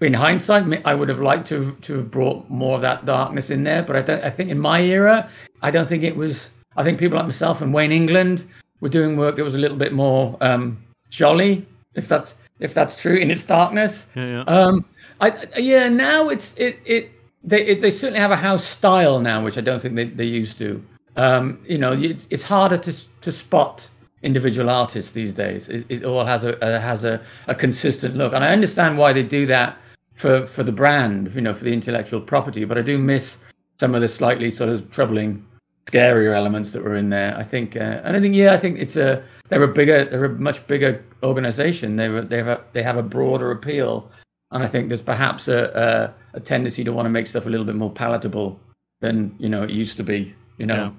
in 0.00 0.14
hindsight, 0.14 0.86
I 0.86 0.94
would 0.94 1.08
have 1.08 1.20
liked 1.20 1.46
to 1.48 1.76
to 1.82 1.96
have 1.96 2.10
brought 2.10 2.48
more 2.48 2.74
of 2.76 2.82
that 2.82 3.04
darkness 3.04 3.50
in 3.50 3.64
there. 3.64 3.82
But 3.82 3.96
I 3.96 4.02
don't. 4.02 4.24
I 4.24 4.30
think 4.30 4.50
in 4.50 4.58
my 4.58 4.80
era, 4.80 5.28
I 5.62 5.70
don't 5.70 5.86
think 5.86 6.02
it 6.02 6.16
was. 6.16 6.50
I 6.76 6.84
think 6.84 6.98
people 6.98 7.18
like 7.18 7.26
myself 7.26 7.60
and 7.60 7.74
Wayne 7.74 7.92
England 7.92 8.46
were 8.80 8.88
doing 8.88 9.16
work 9.16 9.36
that 9.36 9.44
was 9.44 9.54
a 9.54 9.58
little 9.58 9.76
bit 9.76 9.92
more 9.92 10.36
um, 10.40 10.82
jolly, 11.10 11.66
if 11.94 12.08
that's 12.08 12.36
if 12.60 12.72
that's 12.72 13.00
true 13.00 13.16
in 13.16 13.30
its 13.30 13.44
darkness. 13.44 14.06
Yeah, 14.14 14.26
yeah. 14.26 14.42
Um, 14.44 14.84
I, 15.20 15.46
yeah. 15.56 15.88
Now 15.88 16.28
it's 16.30 16.54
it 16.56 16.78
it 16.86 17.12
they 17.44 17.66
it, 17.66 17.80
they 17.80 17.90
certainly 17.90 18.20
have 18.20 18.30
a 18.30 18.36
house 18.36 18.64
style 18.64 19.20
now, 19.20 19.44
which 19.44 19.58
I 19.58 19.60
don't 19.60 19.82
think 19.82 19.96
they, 19.96 20.04
they 20.04 20.24
used 20.24 20.56
to. 20.58 20.82
Um, 21.16 21.58
you 21.66 21.76
know, 21.76 21.92
it's, 21.92 22.26
it's 22.30 22.42
harder 22.42 22.78
to 22.78 22.92
to 23.20 23.32
spot 23.32 23.86
individual 24.22 24.70
artists 24.70 25.12
these 25.12 25.34
days. 25.34 25.68
It, 25.68 25.84
it 25.88 26.04
all 26.04 26.24
has 26.24 26.44
a, 26.44 26.56
a 26.62 26.78
has 26.78 27.04
a, 27.04 27.20
a 27.48 27.54
consistent 27.54 28.16
look, 28.16 28.32
and 28.32 28.42
I 28.42 28.52
understand 28.52 28.96
why 28.96 29.12
they 29.12 29.22
do 29.22 29.44
that 29.46 29.76
for 30.20 30.46
for 30.46 30.62
the 30.62 30.72
brand, 30.72 31.34
you 31.34 31.40
know, 31.40 31.54
for 31.54 31.64
the 31.64 31.72
intellectual 31.72 32.20
property. 32.20 32.64
But 32.64 32.78
I 32.78 32.82
do 32.82 32.98
miss 32.98 33.38
some 33.80 33.94
of 33.94 34.02
the 34.02 34.08
slightly 34.08 34.50
sort 34.50 34.68
of 34.70 34.90
troubling, 34.90 35.44
scarier 35.86 36.34
elements 36.36 36.72
that 36.72 36.84
were 36.84 36.94
in 36.94 37.08
there. 37.08 37.34
I 37.36 37.42
think, 37.42 37.76
uh, 37.76 38.02
and 38.04 38.16
I 38.16 38.20
think, 38.20 38.34
yeah, 38.34 38.52
I 38.52 38.58
think 38.58 38.78
it's 38.78 38.96
a 38.96 39.22
they're 39.48 39.62
a 39.62 39.68
bigger, 39.68 40.04
they're 40.04 40.26
a 40.26 40.28
much 40.38 40.64
bigger 40.66 41.02
organization. 41.22 41.96
They 41.96 42.08
were, 42.08 42.20
they 42.20 42.36
have 42.36 42.48
a, 42.48 42.60
they 42.74 42.82
have 42.82 42.98
a 42.98 43.02
broader 43.02 43.50
appeal, 43.50 44.10
and 44.52 44.62
I 44.62 44.66
think 44.66 44.88
there's 44.88 45.02
perhaps 45.02 45.48
a, 45.48 46.12
a, 46.34 46.36
a 46.36 46.40
tendency 46.40 46.84
to 46.84 46.92
want 46.92 47.06
to 47.06 47.10
make 47.10 47.26
stuff 47.26 47.46
a 47.46 47.50
little 47.50 47.66
bit 47.66 47.74
more 47.76 47.90
palatable 47.90 48.60
than 49.00 49.34
you 49.38 49.48
know 49.48 49.62
it 49.62 49.70
used 49.70 49.96
to 49.96 50.02
be. 50.04 50.34
You 50.58 50.66
know, 50.66 50.74
Yeah. 50.74 50.90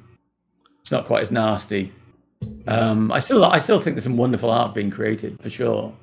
it's 0.82 0.92
not 0.92 1.06
quite 1.06 1.22
as 1.22 1.32
nasty. 1.32 1.92
Um, 2.68 3.12
I 3.12 3.20
still, 3.20 3.46
I 3.46 3.60
still 3.60 3.80
think 3.80 3.96
there's 3.96 4.06
some 4.06 4.18
wonderful 4.18 4.50
art 4.50 4.74
being 4.74 4.90
created 4.90 5.38
for 5.44 5.52
sure. 5.52 5.94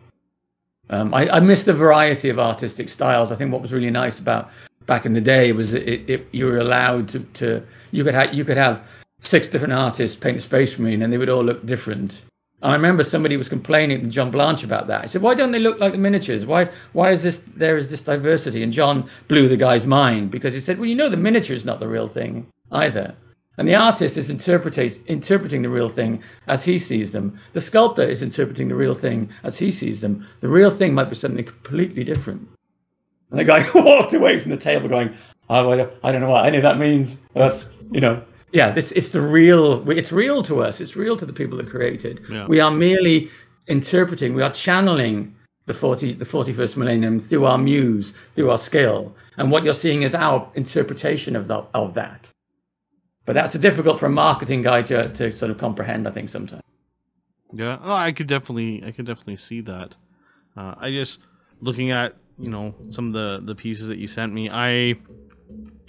Um, 0.90 1.12
I, 1.12 1.28
I 1.28 1.40
miss 1.40 1.64
the 1.64 1.74
variety 1.74 2.28
of 2.30 2.38
artistic 2.38 2.88
styles. 2.88 3.30
I 3.30 3.34
think 3.34 3.52
what 3.52 3.62
was 3.62 3.72
really 3.72 3.90
nice 3.90 4.18
about 4.18 4.50
back 4.86 5.04
in 5.04 5.12
the 5.12 5.20
day 5.20 5.52
was 5.52 5.72
that 5.72 5.86
it, 5.86 6.08
it, 6.08 6.28
you 6.32 6.46
were 6.46 6.58
allowed 6.58 7.08
to, 7.10 7.20
to 7.20 7.62
you 7.90 8.04
could 8.04 8.14
have 8.14 8.34
you 8.34 8.44
could 8.44 8.56
have 8.56 8.82
six 9.20 9.48
different 9.48 9.74
artists 9.74 10.16
paint 10.16 10.36
a 10.36 10.40
space 10.40 10.78
marine 10.78 11.02
and 11.02 11.12
they 11.12 11.18
would 11.18 11.28
all 11.28 11.44
look 11.44 11.64
different. 11.66 12.22
And 12.62 12.72
I 12.72 12.74
remember 12.74 13.04
somebody 13.04 13.36
was 13.36 13.48
complaining 13.48 14.00
to 14.00 14.06
John 14.08 14.30
Blanche 14.30 14.64
about 14.64 14.88
that. 14.88 15.02
He 15.02 15.08
said, 15.08 15.22
"Why 15.22 15.34
don't 15.34 15.52
they 15.52 15.60
look 15.60 15.78
like 15.78 15.92
the 15.92 15.98
miniatures? 15.98 16.44
Why 16.44 16.68
why 16.92 17.10
is 17.10 17.22
this 17.22 17.42
there 17.54 17.76
is 17.76 17.90
this 17.90 18.02
diversity?" 18.02 18.62
And 18.62 18.72
John 18.72 19.08
blew 19.28 19.48
the 19.48 19.56
guy's 19.56 19.86
mind 19.86 20.30
because 20.30 20.54
he 20.54 20.60
said, 20.60 20.78
"Well, 20.78 20.88
you 20.88 20.96
know, 20.96 21.08
the 21.08 21.16
miniature 21.16 21.54
is 21.54 21.64
not 21.64 21.80
the 21.80 21.88
real 21.88 22.08
thing 22.08 22.46
either." 22.72 23.14
And 23.58 23.66
the 23.68 23.74
artist 23.74 24.16
is 24.16 24.30
interpreting 24.30 24.90
interpreting 25.08 25.62
the 25.62 25.68
real 25.68 25.88
thing 25.88 26.22
as 26.46 26.64
he 26.64 26.78
sees 26.78 27.12
them. 27.12 27.38
The 27.52 27.60
sculptor 27.60 28.02
is 28.02 28.22
interpreting 28.22 28.68
the 28.68 28.76
real 28.76 28.94
thing 28.94 29.28
as 29.42 29.58
he 29.58 29.70
sees 29.72 30.00
them. 30.00 30.24
The 30.40 30.48
real 30.48 30.70
thing 30.70 30.94
might 30.94 31.10
be 31.10 31.16
something 31.16 31.44
completely 31.44 32.04
different. 32.04 32.48
And 33.30 33.40
the 33.40 33.44
guy 33.44 33.68
walked 33.74 34.14
away 34.14 34.38
from 34.38 34.52
the 34.52 34.56
table 34.56 34.88
going, 34.88 35.14
oh, 35.50 35.72
I 35.72 35.76
don't- 35.76 35.92
I 36.04 36.12
don't 36.12 36.20
know 36.20 36.30
what 36.30 36.46
any 36.46 36.56
of 36.58 36.62
that 36.62 36.78
means. 36.78 37.18
That's, 37.34 37.68
you 37.90 38.00
know, 38.00 38.22
yeah, 38.52 38.70
this 38.70 38.92
it's 38.92 39.10
the 39.10 39.20
real, 39.20 39.90
it's 39.90 40.12
real 40.12 40.42
to 40.44 40.62
us. 40.62 40.80
It's 40.80 40.96
real 40.96 41.16
to 41.16 41.26
the 41.26 41.32
people 41.34 41.58
that 41.58 41.68
created. 41.68 42.20
Yeah. 42.30 42.46
We 42.46 42.60
are 42.60 42.70
merely 42.70 43.28
interpreting, 43.66 44.34
we 44.34 44.42
are 44.42 44.52
channeling 44.52 45.34
the 45.66 45.74
40, 45.74 46.14
the 46.14 46.24
41st 46.24 46.76
millennium 46.78 47.20
through 47.20 47.44
our 47.44 47.58
muse, 47.58 48.14
through 48.34 48.50
our 48.50 48.56
skill. 48.56 49.14
And 49.36 49.50
what 49.50 49.64
you're 49.64 49.74
seeing 49.74 50.02
is 50.02 50.14
our 50.14 50.50
interpretation 50.54 51.36
of, 51.36 51.46
the, 51.48 51.58
of 51.74 51.92
that. 51.94 52.30
But 53.28 53.34
that's 53.34 53.52
difficult 53.52 54.00
for 54.00 54.06
a 54.06 54.10
marketing 54.10 54.62
guy 54.62 54.80
to, 54.80 55.06
to 55.06 55.30
sort 55.30 55.50
of 55.50 55.58
comprehend, 55.58 56.08
I 56.08 56.12
think, 56.12 56.30
sometimes. 56.30 56.62
Yeah, 57.52 57.76
oh, 57.82 57.92
I 57.92 58.10
could 58.12 58.26
definitely, 58.26 58.82
I 58.82 58.90
could 58.90 59.04
definitely 59.04 59.36
see 59.36 59.60
that. 59.60 59.96
Uh, 60.56 60.74
I 60.78 60.90
just 60.90 61.20
looking 61.60 61.90
at 61.90 62.16
you 62.38 62.48
know 62.48 62.74
some 62.88 63.08
of 63.08 63.12
the 63.12 63.42
the 63.44 63.54
pieces 63.54 63.88
that 63.88 63.98
you 63.98 64.06
sent 64.06 64.32
me. 64.32 64.48
I 64.48 64.94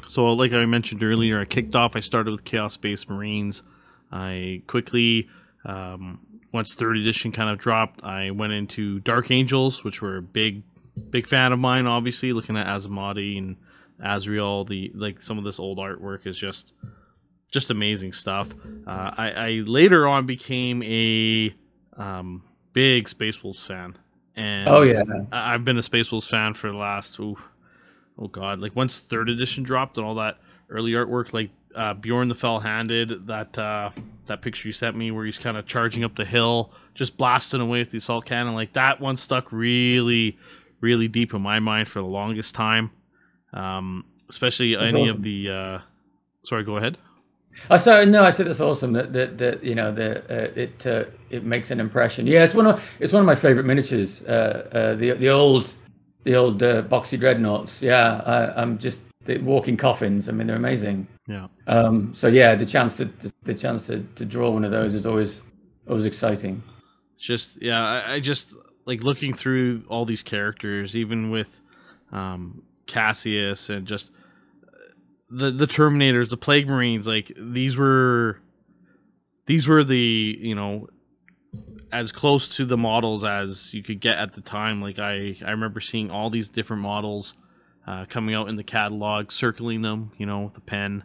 so 0.09 0.33
like 0.33 0.51
I 0.51 0.65
mentioned 0.65 1.01
earlier, 1.01 1.39
I 1.39 1.45
kicked 1.45 1.75
off. 1.77 1.95
I 1.95 2.01
started 2.01 2.31
with 2.31 2.43
Chaos 2.43 2.73
Space 2.73 3.07
Marines. 3.07 3.63
I 4.11 4.61
quickly, 4.67 5.29
um, 5.63 6.19
once 6.51 6.73
third 6.73 6.97
edition 6.97 7.31
kind 7.31 7.49
of 7.49 7.57
dropped, 7.57 8.03
I 8.03 8.31
went 8.31 8.51
into 8.51 8.99
Dark 8.99 9.31
Angels, 9.31 9.85
which 9.85 10.01
were 10.01 10.17
a 10.17 10.21
big, 10.21 10.63
big 11.09 11.25
fan 11.25 11.53
of 11.53 11.59
mine. 11.59 11.87
Obviously, 11.87 12.33
looking 12.33 12.57
at 12.57 12.67
Asmodai 12.67 13.37
and 13.37 13.55
Azrael, 14.03 14.65
the 14.65 14.91
like 14.93 15.21
some 15.21 15.37
of 15.37 15.45
this 15.45 15.57
old 15.57 15.77
artwork 15.77 16.27
is 16.27 16.37
just 16.37 16.73
just 17.51 17.71
amazing 17.71 18.13
stuff. 18.13 18.47
Uh, 18.87 19.11
I, 19.17 19.31
I 19.31 19.49
later 19.65 20.07
on 20.07 20.25
became 20.25 20.83
a 20.83 21.53
um, 21.97 22.43
big 22.73 23.09
Space 23.09 23.43
Wolves 23.43 23.65
fan, 23.65 23.97
and 24.35 24.67
Oh, 24.69 24.81
yeah. 24.83 25.03
I- 25.31 25.53
I've 25.53 25.65
been 25.65 25.77
a 25.77 25.83
Space 25.83 26.11
Wolves 26.11 26.27
fan 26.29 26.53
for 26.53 26.71
the 26.71 26.77
last 26.77 27.19
ooh, 27.19 27.37
oh 28.17 28.27
god, 28.27 28.59
like 28.59 28.75
once 28.75 28.99
third 28.99 29.29
edition 29.29 29.63
dropped 29.63 29.97
and 29.97 30.05
all 30.05 30.15
that 30.15 30.37
early 30.69 30.91
artwork, 30.91 31.33
like 31.33 31.49
uh, 31.75 31.93
Bjorn 31.93 32.27
the 32.29 32.35
Fell 32.35 32.59
Handed, 32.59 33.27
that 33.27 33.57
uh, 33.57 33.89
that 34.27 34.41
picture 34.41 34.67
you 34.67 34.73
sent 34.73 34.95
me 34.95 35.11
where 35.11 35.25
he's 35.25 35.37
kind 35.39 35.57
of 35.57 35.65
charging 35.65 36.03
up 36.03 36.15
the 36.15 36.25
hill, 36.25 36.71
just 36.95 37.17
blasting 37.17 37.61
away 37.61 37.79
with 37.79 37.91
the 37.91 37.97
assault 37.99 38.25
cannon, 38.25 38.53
like 38.55 38.73
that 38.73 38.99
one 39.01 39.17
stuck 39.17 39.51
really, 39.51 40.37
really 40.81 41.07
deep 41.07 41.33
in 41.33 41.41
my 41.41 41.59
mind 41.59 41.87
for 41.87 41.99
the 41.99 42.07
longest 42.07 42.53
time. 42.55 42.91
Um, 43.53 44.05
especially 44.29 44.75
That's 44.75 44.93
any 44.93 45.03
awesome. 45.03 45.17
of 45.17 45.23
the. 45.23 45.49
Uh, 45.49 45.79
sorry, 46.43 46.63
go 46.63 46.77
ahead. 46.77 46.97
I 47.69 47.77
said 47.77 48.09
no. 48.09 48.23
I 48.23 48.29
said 48.29 48.47
it's 48.47 48.61
awesome 48.61 48.93
that 48.93 49.13
that, 49.13 49.37
that 49.37 49.63
you 49.63 49.75
know 49.75 49.91
the 49.91 50.19
uh, 50.29 50.51
it 50.55 50.85
uh, 50.87 51.05
it 51.29 51.43
makes 51.43 51.71
an 51.71 51.79
impression. 51.79 52.25
Yeah, 52.27 52.43
it's 52.43 52.55
one 52.55 52.67
of 52.67 52.83
it's 52.99 53.13
one 53.13 53.21
of 53.21 53.25
my 53.25 53.35
favorite 53.35 53.65
miniatures. 53.65 54.23
Uh, 54.23 54.69
uh, 54.71 54.95
the 54.95 55.11
the 55.11 55.29
old 55.29 55.73
the 56.23 56.35
old 56.35 56.63
uh, 56.63 56.81
boxy 56.83 57.19
dreadnoughts. 57.19 57.81
Yeah, 57.81 58.21
I, 58.25 58.61
I'm 58.61 58.77
just 58.77 59.01
the 59.25 59.37
walking 59.39 59.77
coffins. 59.77 60.29
I 60.29 60.31
mean, 60.31 60.47
they're 60.47 60.55
amazing. 60.55 61.07
Yeah. 61.27 61.47
Um, 61.67 62.13
so 62.15 62.27
yeah, 62.27 62.55
the 62.55 62.65
chance 62.65 62.95
to 62.97 63.05
the 63.43 63.53
chance 63.53 63.87
to, 63.87 64.03
to 64.15 64.25
draw 64.25 64.49
one 64.49 64.63
of 64.63 64.71
those 64.71 64.95
is 64.95 65.05
always 65.05 65.41
always 65.87 66.05
exciting. 66.05 66.61
just 67.17 67.61
yeah 67.61 67.83
I, 67.83 68.13
I 68.15 68.19
just 68.19 68.53
like 68.85 69.03
looking 69.03 69.33
through 69.33 69.83
all 69.89 70.05
these 70.05 70.23
characters 70.23 70.95
even 70.95 71.29
with 71.31 71.61
um 72.11 72.61
cassius 72.85 73.69
and 73.69 73.85
just 73.87 74.11
the 75.29 75.51
the 75.51 75.67
terminators 75.67 76.29
the 76.29 76.37
plague 76.37 76.67
marines 76.67 77.07
like 77.07 77.31
these 77.37 77.77
were 77.77 78.39
these 79.45 79.67
were 79.67 79.83
the 79.83 80.37
you 80.39 80.55
know 80.55 80.87
as 81.91 82.11
close 82.11 82.47
to 82.47 82.65
the 82.65 82.77
models 82.77 83.23
as 83.23 83.73
you 83.73 83.81
could 83.81 83.99
get 83.99 84.15
at 84.15 84.33
the 84.33 84.41
time. 84.41 84.81
Like 84.81 84.99
i 84.99 85.35
i 85.45 85.51
remember 85.51 85.79
seeing 85.79 86.11
all 86.11 86.29
these 86.29 86.49
different 86.49 86.81
models 86.81 87.33
uh, 87.87 88.05
coming 88.05 88.35
out 88.35 88.49
in 88.49 88.55
the 88.55 88.63
catalog 88.63 89.31
circling 89.31 89.81
them 89.81 90.11
you 90.17 90.25
know 90.25 90.41
with 90.41 90.57
a 90.57 90.61
pen 90.61 91.03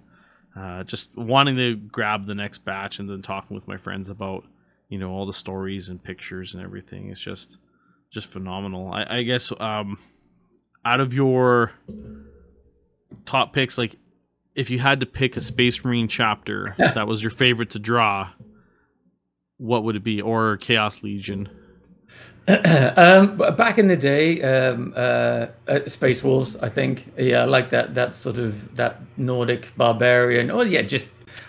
uh, 0.56 0.84
just 0.84 1.16
wanting 1.16 1.56
to 1.56 1.76
grab 1.76 2.26
the 2.26 2.34
next 2.34 2.58
batch 2.58 2.98
and 2.98 3.08
then 3.08 3.22
talking 3.22 3.54
with 3.54 3.66
my 3.66 3.76
friends 3.76 4.08
about 4.08 4.44
you 4.88 4.98
know 4.98 5.10
all 5.10 5.26
the 5.26 5.32
stories 5.32 5.88
and 5.88 6.02
pictures 6.02 6.54
and 6.54 6.62
everything. 6.62 7.10
It's 7.10 7.20
just 7.20 7.58
just 8.10 8.28
phenomenal. 8.28 8.92
I, 8.92 9.18
I 9.18 9.22
guess 9.22 9.52
um 9.58 9.98
out 10.84 11.00
of 11.00 11.12
your 11.12 11.72
top 13.26 13.52
picks 13.52 13.78
like 13.78 13.96
if 14.54 14.70
you 14.70 14.78
had 14.78 15.00
to 15.00 15.06
pick 15.06 15.36
a 15.36 15.40
space 15.40 15.84
marine 15.84 16.08
chapter 16.08 16.74
that 16.78 17.06
was 17.06 17.22
your 17.22 17.30
favorite 17.30 17.70
to 17.70 17.78
draw 17.78 18.28
what 19.58 19.84
would 19.84 19.96
it 19.96 20.04
be 20.04 20.20
or 20.20 20.56
chaos 20.58 21.02
legion 21.02 21.48
um, 22.48 23.38
back 23.56 23.78
in 23.78 23.86
the 23.86 23.96
day, 23.96 24.42
um, 24.42 24.92
uh, 24.94 25.46
Space 25.86 26.22
Wolves, 26.22 26.56
I 26.56 26.68
think, 26.68 27.10
yeah, 27.16 27.40
I 27.40 27.44
like 27.46 27.70
that 27.70 27.94
that 27.94 28.12
sort 28.12 28.36
of 28.36 28.76
that 28.76 29.00
Nordic 29.16 29.72
barbarian. 29.78 30.50
Oh 30.50 30.60
yeah, 30.60 30.82
just 30.82 31.08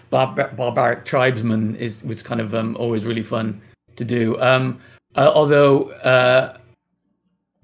barbar- 0.09 0.53
barbaric 0.55 1.03
tribesman 1.03 1.75
is 1.75 2.01
was 2.03 2.23
kind 2.23 2.39
of 2.39 2.55
um, 2.55 2.77
always 2.77 3.03
really 3.03 3.23
fun 3.23 3.61
to 3.97 4.05
do. 4.05 4.39
Um, 4.41 4.79
uh, 5.15 5.31
although 5.35 5.89
uh, 6.03 6.57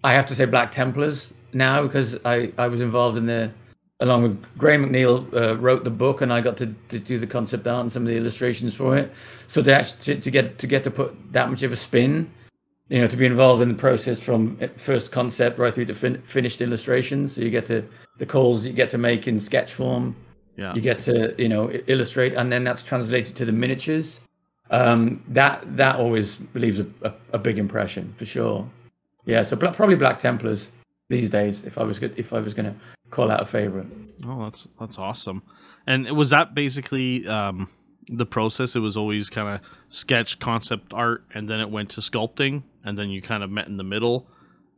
I 0.03 0.13
have 0.13 0.25
to 0.27 0.35
say 0.35 0.43
Black 0.43 0.71
Templars 0.71 1.33
now 1.53 1.83
because 1.83 2.17
I 2.25 2.51
I 2.57 2.67
was 2.67 2.81
involved 2.81 3.17
in 3.17 3.27
the 3.27 3.49
along 4.01 4.23
with 4.23 4.57
Graham 4.57 4.85
McNeill 4.85 5.33
uh, 5.33 5.55
wrote 5.57 5.83
the 5.83 5.89
book 5.89 6.21
and 6.21 6.33
I 6.33 6.41
got 6.41 6.57
to, 6.57 6.75
to 6.89 6.99
do 6.99 7.17
the 7.17 7.27
concept 7.27 7.65
art 7.67 7.81
and 7.81 7.91
some 7.91 8.03
of 8.03 8.07
the 8.09 8.17
illustrations 8.17 8.75
for 8.75 8.97
it. 8.97 9.13
So 9.47 9.63
to 9.63 9.73
actually 9.73 10.15
to, 10.15 10.21
to 10.21 10.31
get 10.31 10.59
to 10.59 10.67
get 10.67 10.83
to 10.83 10.91
put 10.91 11.15
that 11.31 11.49
much 11.49 11.63
of 11.63 11.71
a 11.71 11.75
spin 11.77 12.29
you 12.91 12.99
know, 12.99 13.07
to 13.07 13.15
be 13.15 13.25
involved 13.25 13.61
in 13.61 13.69
the 13.69 13.75
process 13.75 14.19
from 14.19 14.57
first 14.75 15.13
concept 15.13 15.57
right 15.57 15.73
through 15.73 15.85
to 15.85 15.95
fin- 15.95 16.21
finished 16.23 16.59
illustrations. 16.59 17.33
So 17.33 17.41
you 17.41 17.49
get 17.49 17.65
to 17.67 17.87
the 18.17 18.25
calls 18.25 18.65
you 18.65 18.73
get 18.73 18.89
to 18.89 18.97
make 18.97 19.29
in 19.29 19.39
sketch 19.39 19.73
form. 19.73 20.13
yeah 20.57 20.73
You 20.75 20.81
get 20.81 20.99
to 21.01 21.33
you 21.37 21.47
know 21.47 21.71
illustrate, 21.87 22.33
and 22.33 22.51
then 22.51 22.65
that's 22.65 22.83
translated 22.83 23.33
to 23.37 23.45
the 23.45 23.53
miniatures. 23.53 24.19
Um, 24.71 25.23
that 25.29 25.63
that 25.77 25.95
always 25.95 26.37
leaves 26.53 26.81
a, 26.81 26.87
a, 27.03 27.13
a 27.31 27.39
big 27.39 27.57
impression 27.57 28.13
for 28.17 28.25
sure. 28.25 28.69
Yeah, 29.25 29.43
so 29.43 29.55
probably 29.55 29.95
Black 29.95 30.17
Templars 30.17 30.69
these 31.07 31.29
days. 31.29 31.63
If 31.63 31.77
I 31.77 31.83
was 31.83 31.97
good, 31.97 32.13
if 32.17 32.33
I 32.33 32.39
was 32.41 32.53
going 32.53 32.65
to 32.65 32.75
call 33.11 33.29
out 33.31 33.41
a 33.41 33.45
favorite. 33.45 33.87
oh 34.27 34.43
that's 34.43 34.67
that's 34.79 34.97
awesome 34.97 35.41
and 35.87 36.09
was 36.11 36.29
that 36.29 36.53
basically 36.55 37.27
um 37.27 37.69
the 38.09 38.25
process 38.25 38.75
it 38.75 38.79
was 38.79 38.97
always 38.97 39.29
kind 39.29 39.47
of 39.47 39.61
sketch 39.89 40.39
concept 40.39 40.93
art 40.93 41.23
and 41.33 41.47
then 41.49 41.59
it 41.59 41.69
went 41.69 41.89
to 41.89 42.01
sculpting 42.01 42.63
and 42.83 42.97
then 42.97 43.09
you 43.09 43.21
kind 43.21 43.43
of 43.43 43.49
met 43.49 43.67
in 43.67 43.77
the 43.77 43.83
middle 43.83 44.27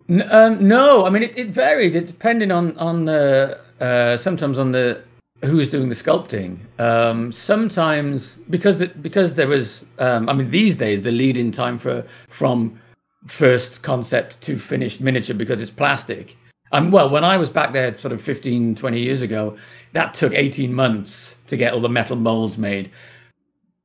N- 0.10 0.28
um, 0.32 0.68
no, 0.68 1.06
I 1.06 1.10
mean 1.10 1.24
it, 1.24 1.38
it 1.38 1.48
varied. 1.52 1.96
It 1.96 2.08
depended 2.08 2.52
on 2.52 2.78
on 2.78 3.06
the 3.06 3.58
uh, 3.80 4.18
sometimes 4.18 4.58
on 4.58 4.72
the 4.74 5.02
who 5.46 5.56
was 5.58 5.70
doing 5.70 5.88
the 5.90 5.96
sculpting. 5.96 6.58
Um, 6.80 7.32
sometimes 7.32 8.36
because 8.50 8.80
the, 8.80 8.88
because 8.88 9.36
there 9.36 9.48
was, 9.48 9.84
um, 10.00 10.28
I 10.30 10.34
mean, 10.34 10.50
these 10.52 10.76
days 10.78 11.04
the 11.04 11.12
lead 11.12 11.38
in 11.38 11.52
time 11.54 11.78
for 11.80 12.06
from 12.28 12.80
first 13.28 13.82
concept 13.84 14.42
to 14.42 14.60
finished 14.60 15.00
miniature 15.00 15.36
because 15.36 15.62
it's 15.62 15.72
plastic. 15.72 16.36
Um, 16.74 16.92
well, 16.92 17.10
when 17.10 17.24
I 17.24 17.38
was 17.38 17.50
back 17.50 17.72
there, 17.72 17.98
sort 17.98 18.12
of 18.14 18.22
15, 18.22 18.76
20 18.76 19.00
years 19.00 19.22
ago, 19.22 19.56
that 19.94 20.14
took 20.14 20.34
18 20.34 20.74
months 20.74 21.36
to 21.48 21.56
get 21.56 21.74
all 21.74 21.80
the 21.80 21.88
metal 21.90 22.16
molds 22.18 22.58
made 22.58 22.92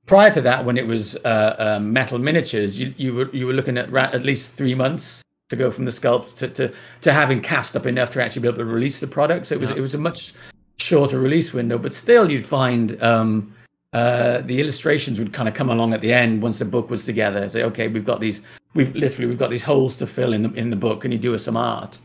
prior 0.08 0.32
to 0.32 0.40
that, 0.40 0.64
when 0.64 0.76
it 0.76 0.86
was 0.86 1.14
uh, 1.16 1.54
uh, 1.76 1.80
metal 1.80 2.18
miniatures, 2.18 2.80
you, 2.80 2.92
you 2.96 3.14
were 3.14 3.30
you 3.32 3.46
were 3.46 3.52
looking 3.52 3.78
at 3.78 3.92
ra- 3.92 4.10
at 4.12 4.24
least 4.24 4.50
three 4.50 4.74
months 4.74 5.22
to 5.50 5.56
go 5.56 5.70
from 5.70 5.84
the 5.84 5.90
sculpt 5.90 6.34
to, 6.36 6.48
to, 6.48 6.72
to 7.02 7.12
having 7.12 7.40
cast 7.40 7.76
up 7.76 7.86
enough 7.86 8.10
to 8.10 8.22
actually 8.22 8.42
be 8.42 8.48
able 8.48 8.58
to 8.58 8.64
release 8.64 8.98
the 9.00 9.06
product. 9.06 9.46
So 9.46 9.54
it 9.54 9.60
was 9.60 9.70
Yeah. 9.70 9.76
it 9.76 9.80
was 9.80 9.94
a 9.94 9.98
much 9.98 10.32
shorter 10.78 11.20
release 11.20 11.52
window, 11.52 11.78
but 11.78 11.92
still 11.94 12.30
you'd 12.30 12.44
find 12.44 13.00
um, 13.02 13.54
uh, 13.92 14.38
the 14.40 14.60
illustrations 14.60 15.18
would 15.18 15.32
kind 15.32 15.48
of 15.48 15.54
come 15.54 15.70
along 15.70 15.94
at 15.94 16.00
the 16.00 16.12
end 16.12 16.42
once 16.42 16.58
the 16.58 16.64
book 16.64 16.90
was 16.90 17.04
together. 17.04 17.48
Say, 17.48 17.62
okay, 17.64 17.88
we've 17.88 18.04
got 18.04 18.20
these, 18.20 18.42
we've 18.74 18.94
literally 18.96 19.26
we've 19.28 19.38
got 19.38 19.50
these 19.50 19.62
holes 19.62 19.96
to 19.98 20.06
fill 20.06 20.32
in 20.32 20.42
the 20.42 20.52
in 20.54 20.70
the 20.70 20.76
book. 20.76 21.02
Can 21.02 21.12
you 21.12 21.18
do 21.18 21.34
us 21.34 21.44
some 21.44 21.56
art? 21.56 21.98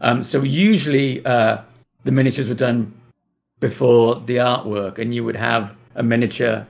Um, 0.00 0.22
so 0.22 0.42
usually 0.42 1.24
uh, 1.24 1.58
the 2.04 2.12
miniatures 2.12 2.48
were 2.48 2.54
done 2.54 2.92
before 3.60 4.20
the 4.20 4.36
artwork, 4.36 4.98
and 4.98 5.14
you 5.14 5.24
would 5.24 5.36
have 5.36 5.74
a 5.94 6.02
miniature, 6.02 6.66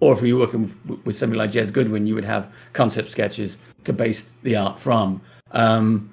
or 0.00 0.14
if 0.14 0.22
you 0.22 0.36
were 0.36 0.46
working 0.46 0.62
with, 0.86 1.04
with 1.04 1.16
somebody 1.16 1.38
like 1.38 1.52
Jez 1.52 1.72
Goodwin, 1.72 2.06
you 2.06 2.14
would 2.14 2.24
have 2.24 2.50
concept 2.72 3.10
sketches 3.10 3.58
to 3.84 3.92
base 3.92 4.26
the 4.42 4.56
art 4.56 4.80
from. 4.80 5.20
Um, 5.52 6.10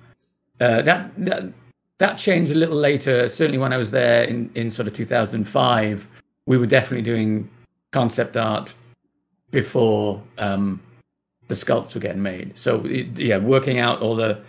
uh, 0.60 0.82
that, 0.82 1.12
that 1.18 1.54
that 2.00 2.16
changed 2.16 2.52
a 2.52 2.56
little 2.56 2.78
later. 2.78 3.28
Certainly, 3.30 3.60
when 3.60 3.74
I 3.74 3.78
was 3.78 3.92
there 3.92 4.24
in 4.24 4.50
in 4.56 4.72
sort 4.72 4.88
of 4.88 4.94
2005, 4.94 6.08
we 6.46 6.58
were 6.58 6.66
definitely 6.66 7.04
doing 7.04 7.50
concept 7.92 8.38
art 8.38 8.74
before 9.52 10.22
um, 10.38 10.82
the 11.48 11.56
sculpts 11.56 11.96
were 11.96 12.02
getting 12.02 12.22
made. 12.22 12.58
So 12.58 12.86
it, 12.86 13.18
yeah, 13.18 13.38
working 13.38 13.80
out 13.80 14.02
all 14.02 14.16
the 14.16 14.42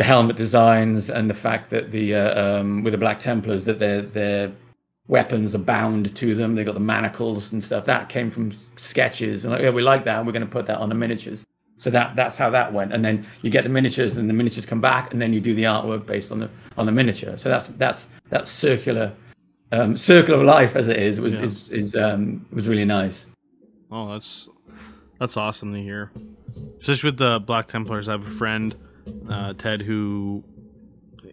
the 0.00 0.04
helmet 0.04 0.34
designs 0.34 1.10
and 1.10 1.28
the 1.28 1.34
fact 1.34 1.68
that 1.68 1.90
the 1.92 2.14
uh, 2.14 2.42
um, 2.42 2.82
with 2.82 2.92
the 2.92 2.96
Black 2.96 3.20
Templars 3.20 3.66
that 3.66 3.78
their 3.78 4.00
their 4.00 4.50
weapons 5.08 5.54
are 5.54 5.58
bound 5.58 6.16
to 6.16 6.34
them. 6.34 6.54
They 6.54 6.64
got 6.64 6.72
the 6.72 6.80
manacles 6.80 7.52
and 7.52 7.62
stuff. 7.62 7.84
That 7.84 8.08
came 8.08 8.30
from 8.30 8.54
sketches, 8.76 9.44
and 9.44 9.52
like, 9.52 9.60
yeah, 9.60 9.68
we 9.68 9.82
like 9.82 10.04
that. 10.06 10.24
We're 10.24 10.32
going 10.32 10.40
to 10.40 10.50
put 10.50 10.64
that 10.68 10.78
on 10.78 10.88
the 10.88 10.94
miniatures. 10.94 11.44
So 11.76 11.90
that 11.90 12.16
that's 12.16 12.38
how 12.38 12.48
that 12.48 12.72
went. 12.72 12.94
And 12.94 13.04
then 13.04 13.26
you 13.42 13.50
get 13.50 13.62
the 13.64 13.68
miniatures, 13.68 14.16
and 14.16 14.26
the 14.26 14.32
miniatures 14.32 14.64
come 14.64 14.80
back, 14.80 15.12
and 15.12 15.20
then 15.20 15.34
you 15.34 15.40
do 15.40 15.54
the 15.54 15.64
artwork 15.64 16.06
based 16.06 16.32
on 16.32 16.38
the 16.38 16.48
on 16.78 16.86
the 16.86 16.92
miniature. 16.92 17.36
So 17.36 17.50
that's 17.50 17.66
that's 17.66 18.08
that 18.30 18.48
circular 18.48 19.12
um, 19.70 19.98
circle 19.98 20.36
of 20.36 20.46
life 20.46 20.76
as 20.76 20.88
it 20.88 20.96
is 20.96 21.20
was 21.20 21.34
Yeah. 21.34 21.42
is 21.42 21.68
is 21.68 21.94
um, 21.94 22.46
was 22.54 22.68
really 22.68 22.86
nice. 22.86 23.26
Oh, 23.92 24.10
that's 24.12 24.48
that's 25.18 25.36
awesome 25.36 25.74
to 25.74 25.82
hear. 25.82 26.10
Especially 26.78 27.08
with 27.08 27.18
the 27.18 27.40
Black 27.40 27.66
Templars, 27.66 28.08
I 28.08 28.12
have 28.12 28.26
a 28.26 28.30
friend, 28.30 28.74
uh, 29.28 29.54
Ted, 29.54 29.82
who 29.82 30.44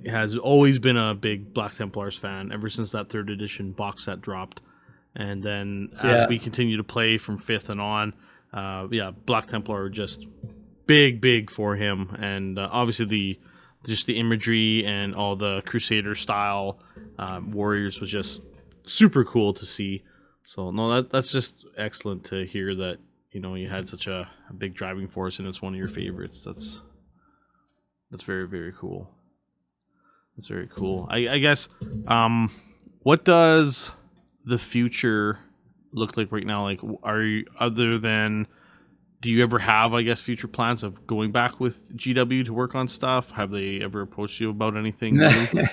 has 0.05 0.35
always 0.37 0.77
been 0.79 0.97
a 0.97 1.13
big 1.15 1.53
Black 1.53 1.75
Templars 1.75 2.17
fan 2.17 2.51
ever 2.51 2.69
since 2.69 2.91
that 2.91 3.09
third 3.09 3.29
edition 3.29 3.71
box 3.71 4.05
set 4.05 4.21
dropped. 4.21 4.61
And 5.15 5.41
then 5.41 5.89
as 5.99 6.21
Yeah. 6.21 6.27
we 6.27 6.39
continue 6.39 6.77
to 6.77 6.83
play 6.83 7.17
from 7.17 7.37
fifth 7.39 7.69
and 7.69 7.81
on, 7.81 8.13
uh, 8.53 8.87
yeah, 8.91 9.11
Black 9.25 9.47
Templar 9.47 9.89
just 9.89 10.27
big, 10.85 11.19
big 11.21 11.49
for 11.49 11.75
him. 11.75 12.15
And 12.19 12.59
uh, 12.59 12.69
obviously 12.71 13.05
the 13.05 13.39
just 13.85 14.05
the 14.05 14.17
imagery 14.17 14.85
and 14.85 15.15
all 15.15 15.35
the 15.35 15.61
Crusader 15.65 16.13
style 16.15 16.79
uh, 17.17 17.39
warriors 17.45 17.99
was 18.01 18.09
just 18.11 18.41
super 18.85 19.23
cool 19.23 19.53
to 19.53 19.65
see. 19.65 20.03
So 20.43 20.71
no, 20.71 20.93
that 20.95 21.09
that's 21.09 21.31
just 21.31 21.65
excellent 21.77 22.23
to 22.25 22.45
hear 22.45 22.75
that 22.75 22.97
you 23.31 23.39
know 23.39 23.55
you 23.55 23.67
had 23.69 23.87
such 23.89 24.07
a, 24.07 24.29
a 24.49 24.53
big 24.53 24.73
driving 24.75 25.07
force 25.07 25.39
and 25.39 25.47
it's 25.47 25.61
one 25.61 25.73
of 25.73 25.79
your 25.79 25.87
favorites. 25.89 26.43
That's 26.43 26.81
that's 28.11 28.23
very 28.23 28.47
very 28.47 28.73
cool. 28.77 29.09
That's 30.35 30.47
very 30.47 30.67
cool. 30.67 31.07
I, 31.09 31.27
I 31.29 31.39
guess 31.39 31.67
um, 32.07 32.51
what 33.03 33.25
does 33.25 33.91
the 34.45 34.59
future 34.59 35.39
look 35.93 36.15
like 36.15 36.31
right 36.31 36.45
now? 36.45 36.63
Like, 36.63 36.79
are 37.03 37.21
you 37.21 37.45
other 37.59 37.97
than 37.97 38.45
do 39.21 39.31
you 39.31 39.41
ever 39.41 39.57
have 39.57 39.93
I 39.93 40.03
guess 40.03 40.21
future 40.21 40.47
plans 40.47 40.83
of 40.83 41.07
going 41.07 41.31
back 41.31 41.59
with 41.59 41.95
GW 41.97 42.45
to 42.45 42.53
work 42.53 42.75
on 42.75 42.87
stuff? 42.87 43.31
Have 43.31 43.49
they 43.49 43.81
ever 43.81 44.01
approached 44.01 44.39
you 44.39 44.51
about 44.51 44.77
anything? 44.77 45.17
new? 45.17 45.47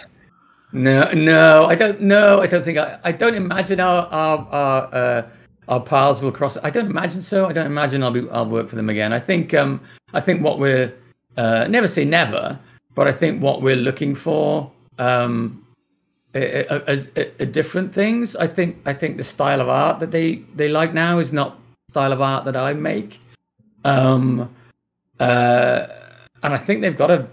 No, 0.73 1.09
no, 1.13 1.67
I 1.67 1.77
don't 1.77 2.01
know. 2.01 2.41
I 2.41 2.49
don't 2.49 2.65
think 2.65 2.79
I, 2.79 2.99
I 3.05 3.13
don't 3.13 3.37
imagine 3.37 3.79
our 3.79 4.07
our 4.07 4.39
our, 4.51 4.95
uh, 4.95 5.23
our 5.69 5.81
paths 5.81 6.21
will 6.21 6.33
cross. 6.33 6.59
I 6.65 6.71
don't 6.71 6.91
imagine 6.91 7.23
so. 7.23 7.47
I 7.47 7.53
don't 7.53 7.67
imagine 7.67 8.03
I'll 8.03 8.11
be 8.11 8.29
I'll 8.31 8.45
work 8.45 8.69
for 8.69 8.75
them 8.75 8.91
again. 8.91 9.13
I 9.13 9.21
think 9.21 9.55
um 9.55 9.81
I 10.15 10.21
think 10.21 10.43
what 10.43 10.59
we're 10.59 10.93
uh, 11.37 11.67
never 11.69 11.89
say 11.89 12.05
never, 12.05 12.59
but 12.95 13.09
I 13.09 13.13
think 13.13 13.43
what 13.43 13.63
we're 13.63 13.77
looking 13.77 14.15
for 14.15 14.71
um 14.99 15.65
as 16.35 17.09
different 17.53 17.95
things. 17.95 18.35
I 18.37 18.47
think 18.47 18.79
I 18.87 18.93
think 18.93 19.17
the 19.17 19.25
style 19.25 19.61
of 19.61 19.69
art 19.69 20.01
that 20.01 20.11
they 20.11 20.37
they 20.57 20.69
like 20.69 20.93
now 20.93 21.19
is 21.19 21.33
not 21.33 21.59
style 21.89 22.13
of 22.13 22.21
art 22.21 22.45
that 22.45 22.57
I 22.57 22.73
make. 22.75 23.21
Um, 23.85 24.55
uh, 25.21 25.87
and 26.43 26.55
I 26.55 26.57
think 26.57 26.81
they've 26.81 26.97
got 26.97 27.11
a 27.11 27.29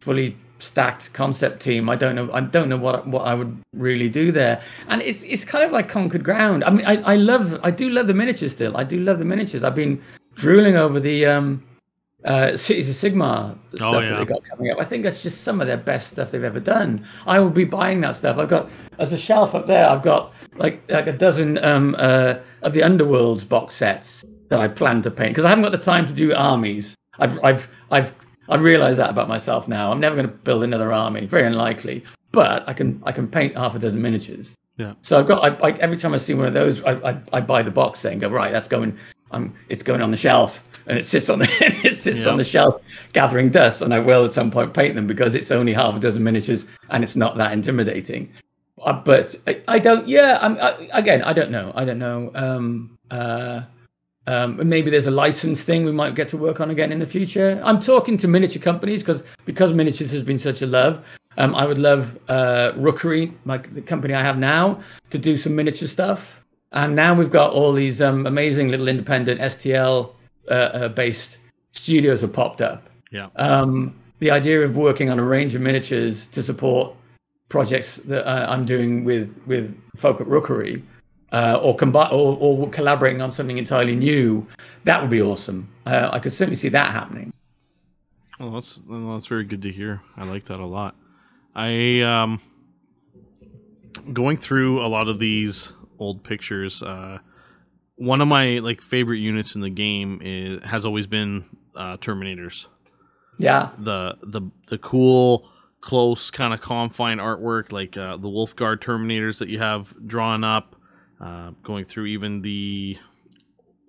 fully 0.00 0.36
stacked 0.60 1.12
concept 1.12 1.60
team. 1.60 1.88
I 1.88 1.96
don't 1.96 2.14
know. 2.14 2.30
I 2.32 2.40
don't 2.40 2.68
know 2.68 2.78
what 2.78 3.06
what 3.06 3.26
I 3.26 3.34
would 3.34 3.62
really 3.74 4.08
do 4.08 4.32
there. 4.32 4.62
And 4.88 5.02
it's 5.02 5.24
it's 5.24 5.44
kind 5.44 5.64
of 5.64 5.70
like 5.70 5.88
conquered 5.88 6.24
ground. 6.24 6.64
I 6.64 6.70
mean, 6.70 6.86
I, 6.86 6.96
I 7.02 7.16
love 7.16 7.60
I 7.62 7.70
do 7.70 7.90
love 7.90 8.06
the 8.06 8.14
miniatures 8.14 8.52
still. 8.52 8.76
I 8.76 8.84
do 8.84 8.98
love 9.00 9.18
the 9.18 9.26
miniatures. 9.26 9.62
I've 9.62 9.74
been 9.74 10.00
drooling 10.36 10.76
over 10.76 11.00
the 11.00 11.26
um, 11.26 11.62
uh, 12.24 12.56
Cities 12.56 12.88
of 12.88 12.96
Sigmar 12.96 13.56
stuff 13.74 13.92
that 13.92 14.04
yeah. 14.04 14.18
they 14.18 14.24
got 14.24 14.44
coming 14.44 14.70
up. 14.70 14.78
I 14.78 14.84
think 14.84 15.04
that's 15.04 15.22
just 15.22 15.42
some 15.42 15.60
of 15.60 15.66
their 15.66 15.76
best 15.76 16.08
stuff 16.08 16.30
they've 16.30 16.42
ever 16.42 16.60
done. 16.60 17.06
I 17.26 17.38
will 17.38 17.50
be 17.50 17.64
buying 17.64 18.00
that 18.00 18.16
stuff. 18.16 18.38
I've 18.38 18.48
got 18.48 18.68
as 18.98 19.12
a 19.12 19.18
shelf 19.18 19.54
up 19.54 19.66
there. 19.66 19.88
I've 19.88 20.02
got 20.02 20.32
like 20.56 20.82
like 20.90 21.06
a 21.06 21.12
dozen 21.12 21.62
um, 21.64 21.94
uh, 21.98 22.34
of 22.62 22.72
the 22.72 22.80
Underworlds 22.80 23.48
box 23.48 23.74
sets 23.74 24.24
that 24.48 24.60
I 24.60 24.68
plan 24.68 25.02
to 25.02 25.10
paint 25.10 25.30
because 25.30 25.44
I 25.44 25.50
haven't 25.50 25.62
got 25.62 25.72
the 25.72 25.78
time 25.78 26.06
to 26.06 26.14
do 26.14 26.34
armies. 26.34 26.96
I've 27.18 27.42
I've 27.44 27.72
I've 27.90 28.14
I've 28.48 28.62
realized 28.62 28.98
that 28.98 29.10
about 29.10 29.28
myself 29.28 29.68
now. 29.68 29.92
I'm 29.92 30.00
never 30.00 30.16
going 30.16 30.28
to 30.28 30.34
build 30.34 30.62
another 30.62 30.92
army. 30.92 31.26
Very 31.26 31.46
unlikely. 31.46 32.04
But 32.32 32.68
I 32.68 32.72
can 32.72 33.00
I 33.04 33.12
can 33.12 33.28
paint 33.28 33.56
half 33.56 33.74
a 33.74 33.78
dozen 33.78 34.02
miniatures. 34.02 34.54
Yeah. 34.76 34.94
So 35.02 35.18
I've 35.18 35.26
got 35.26 35.44
I, 35.44 35.68
I, 35.68 35.72
every 35.78 35.96
time 35.96 36.14
I 36.14 36.18
see 36.18 36.34
one 36.34 36.46
of 36.46 36.54
those, 36.54 36.82
I, 36.84 36.92
I, 37.10 37.20
I 37.32 37.40
buy 37.40 37.62
the 37.62 37.70
box 37.70 38.00
set 38.00 38.12
and 38.12 38.20
go 38.20 38.28
right. 38.28 38.52
That's 38.52 38.68
going. 38.68 38.96
Um, 39.30 39.54
it's 39.68 39.82
going 39.82 40.00
on 40.02 40.10
the 40.10 40.16
shelf, 40.16 40.62
and 40.86 40.98
it 40.98 41.04
sits 41.04 41.28
on 41.28 41.38
the 41.40 41.48
it 41.84 41.94
sits 41.94 42.24
Yeah. 42.24 42.30
on 42.30 42.36
the 42.38 42.44
shelf, 42.44 42.76
gathering 43.12 43.50
dust. 43.50 43.82
And 43.82 43.92
I 43.92 43.98
will 43.98 44.24
at 44.24 44.32
some 44.32 44.50
point 44.50 44.74
paint 44.74 44.94
them 44.94 45.06
because 45.06 45.34
it's 45.34 45.50
only 45.50 45.72
half 45.72 45.94
a 45.94 45.98
dozen 45.98 46.22
miniatures, 46.24 46.64
and 46.90 47.02
it's 47.04 47.16
not 47.16 47.36
that 47.36 47.52
intimidating. 47.52 48.32
Uh, 48.82 48.92
but 48.92 49.34
I, 49.46 49.60
I 49.68 49.78
don't. 49.78 50.06
Yeah. 50.08 50.38
I'm 50.40 50.56
I, 50.58 50.88
again. 50.92 51.22
I 51.22 51.32
don't 51.32 51.50
know. 51.50 51.72
I 51.74 51.84
don't 51.84 51.98
know. 51.98 52.30
Um. 52.34 52.98
Uh. 53.10 53.62
Um, 54.26 54.68
maybe 54.68 54.90
there's 54.90 55.06
a 55.06 55.10
license 55.10 55.64
thing 55.64 55.86
we 55.86 55.92
might 55.92 56.14
get 56.14 56.28
to 56.28 56.36
work 56.36 56.60
on 56.60 56.68
again 56.68 56.92
in 56.92 56.98
the 56.98 57.06
future. 57.06 57.58
I'm 57.64 57.80
talking 57.80 58.18
to 58.18 58.28
miniature 58.28 58.60
companies 58.60 59.02
because 59.02 59.22
because 59.46 59.72
miniatures 59.72 60.12
has 60.12 60.22
been 60.22 60.38
such 60.38 60.60
a 60.60 60.66
love. 60.66 61.02
Um, 61.38 61.54
I 61.54 61.64
would 61.64 61.78
love 61.78 62.18
uh, 62.28 62.72
Rookery, 62.76 63.32
my 63.44 63.56
the 63.56 63.80
company 63.80 64.12
I 64.12 64.20
have 64.22 64.36
now, 64.36 64.82
to 65.10 65.18
do 65.18 65.36
some 65.38 65.56
miniature 65.56 65.88
stuff. 65.88 66.37
And 66.72 66.94
now 66.94 67.14
we've 67.14 67.30
got 67.30 67.52
all 67.52 67.72
these 67.72 68.02
um, 68.02 68.26
amazing 68.26 68.68
little 68.68 68.88
independent 68.88 69.40
STL 69.40 70.12
uh, 70.50 70.52
uh, 70.54 70.88
based 70.88 71.38
studios 71.72 72.20
have 72.20 72.32
popped 72.32 72.60
up. 72.60 72.88
Yeah. 73.10 73.28
Um, 73.36 73.94
the 74.18 74.30
idea 74.30 74.60
of 74.62 74.76
working 74.76 75.10
on 75.10 75.18
a 75.18 75.24
range 75.24 75.54
of 75.54 75.62
miniatures 75.62 76.26
to 76.28 76.42
support 76.42 76.94
projects 77.48 77.96
that 77.96 78.28
uh, 78.28 78.46
I'm 78.50 78.64
doing 78.64 79.04
with 79.04 79.40
with 79.46 79.80
folk 79.96 80.20
at 80.20 80.26
Rookery, 80.26 80.82
uh, 81.32 81.58
or, 81.62 81.76
combi- 81.76 82.12
or 82.12 82.36
or 82.38 82.68
collaborating 82.70 83.22
on 83.22 83.30
something 83.30 83.58
entirely 83.58 83.96
new, 83.96 84.46
that 84.84 85.00
would 85.00 85.10
be 85.10 85.22
awesome. 85.22 85.68
Uh, 85.86 86.10
I 86.12 86.18
could 86.18 86.32
certainly 86.32 86.56
see 86.56 86.68
that 86.70 86.90
happening. 86.90 87.32
Well, 88.38 88.50
that's 88.50 88.80
well, 88.86 89.14
that's 89.14 89.26
very 89.26 89.44
good 89.44 89.62
to 89.62 89.72
hear. 89.72 90.00
I 90.16 90.24
like 90.24 90.46
that 90.46 90.60
a 90.60 90.66
lot. 90.66 90.94
I 91.54 92.00
um 92.02 92.40
going 94.12 94.36
through 94.36 94.84
a 94.84 94.88
lot 94.88 95.08
of 95.08 95.18
these 95.18 95.72
old 95.98 96.24
pictures. 96.24 96.82
Uh, 96.82 97.18
one 97.96 98.20
of 98.20 98.28
my 98.28 98.58
like 98.58 98.80
favorite 98.80 99.18
units 99.18 99.54
in 99.54 99.60
the 99.60 99.70
game 99.70 100.20
is 100.22 100.62
has 100.64 100.86
always 100.86 101.06
been 101.06 101.44
uh, 101.76 101.96
Terminators. 101.98 102.66
Yeah, 103.38 103.70
The 103.78 104.16
the 104.22 104.42
the 104.68 104.78
cool 104.78 105.48
close 105.80 106.30
kind 106.30 106.52
of 106.52 106.60
confine 106.60 107.18
artwork 107.18 107.70
like 107.70 107.96
uh, 107.96 108.16
the 108.16 108.28
Wolfguard 108.28 108.78
Terminators 108.80 109.38
that 109.38 109.48
you 109.48 109.58
have 109.58 109.94
drawn 110.06 110.44
up. 110.44 110.74
Uh, 111.20 111.50
going 111.64 111.84
through 111.84 112.06
even 112.06 112.42
the 112.42 112.96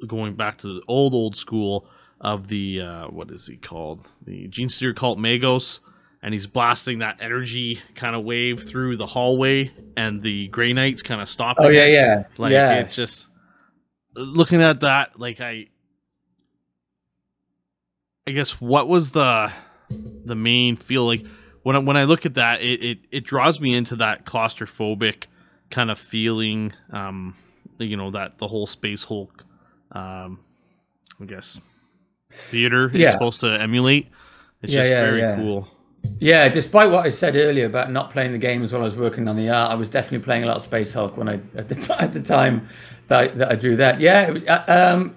going 0.08 0.36
back 0.36 0.58
to 0.60 0.68
the 0.68 0.82
old 0.88 1.14
old 1.14 1.36
school 1.36 1.88
of 2.22 2.48
the 2.48 2.82
uh, 2.82 3.08
what 3.08 3.30
is 3.32 3.48
he 3.48 3.56
called 3.56 4.08
the 4.26 4.48
Genestealer 4.48 4.96
cult 4.96 5.20
Magus, 5.20 5.80
and 6.22 6.34
he's 6.34 6.48
blasting 6.48 7.00
that 7.00 7.18
energy 7.22 7.82
kind 7.96 8.16
of 8.16 8.24
wave 8.24 8.64
through 8.64 8.98
the 8.98 9.06
hallway, 9.08 9.72
and 9.98 10.22
the 10.22 10.48
Grey 10.50 10.74
Knights 10.74 11.02
kind 11.04 11.22
of 11.22 11.30
stopping. 11.30 11.66
Oh 11.66 11.70
yeah, 11.70 11.86
it. 11.86 11.94
yeah, 11.94 12.24
Like 12.38 12.52
yeah. 12.52 12.80
it's 12.82 12.96
just 12.96 13.28
looking 14.16 14.62
at 14.62 14.82
that. 14.82 15.20
Like 15.20 15.42
I, 15.42 15.68
I 18.28 18.32
guess 18.32 18.60
what 18.62 18.88
was 18.88 19.12
the 19.12 19.52
the 19.90 20.36
main 20.36 20.76
feel 20.76 21.06
like 21.06 21.26
when 21.64 21.76
I, 21.76 21.80
when 21.80 21.98
I 21.98 22.04
look 22.06 22.26
at 22.26 22.36
that, 22.36 22.62
it, 22.62 22.84
it 22.84 22.98
it 23.12 23.24
draws 23.24 23.60
me 23.60 23.76
into 23.76 23.96
that 23.98 24.26
claustrophobic 24.26 25.26
kind 25.70 25.92
of 25.92 26.00
feeling. 26.00 26.74
Um, 26.92 27.36
you 27.78 27.98
know 27.98 28.12
that 28.12 28.38
the 28.38 28.48
whole 28.48 28.68
space 28.68 29.04
Hulk 29.06 29.46
um, 29.94 30.40
I 31.20 31.26
guess 31.26 31.60
theater 32.32 32.90
is 32.94 33.12
supposed 33.12 33.40
to 33.42 33.48
emulate. 33.48 34.08
It's 34.62 34.74
Yeah, 34.74 34.82
just 34.82 34.90
yeah, 34.92 35.02
very 35.02 35.20
yeah. 35.22 35.36
cool. 35.38 35.68
Yeah, 36.20 36.50
despite 36.50 36.92
what 36.92 37.06
I 37.06 37.10
said 37.10 37.36
earlier 37.36 37.66
about 37.66 37.92
not 37.92 38.12
playing 38.12 38.34
the 38.34 38.38
games 38.38 38.74
while 38.74 38.82
I 38.82 38.86
was 38.86 38.96
working 38.96 39.28
on 39.28 39.38
the 39.38 39.50
art, 39.50 39.72
I 39.72 39.76
was 39.76 39.90
definitely 39.90 40.24
playing 40.26 40.44
a 40.44 40.48
lot 40.48 40.58
of 40.58 40.64
Space 40.64 40.94
Hulk 40.94 41.16
when 41.16 41.30
I 41.30 41.40
at 41.56 41.70
the 41.70 41.76
time 41.76 41.98
at 42.04 42.14
the 42.14 42.22
time 42.22 42.62
that 43.08 43.20
I, 43.20 43.28
that 43.36 43.52
I 43.52 43.56
drew 43.56 43.76
that. 43.78 44.00
Yeah, 44.00 44.38
uh, 44.48 44.94
um, 44.94 45.16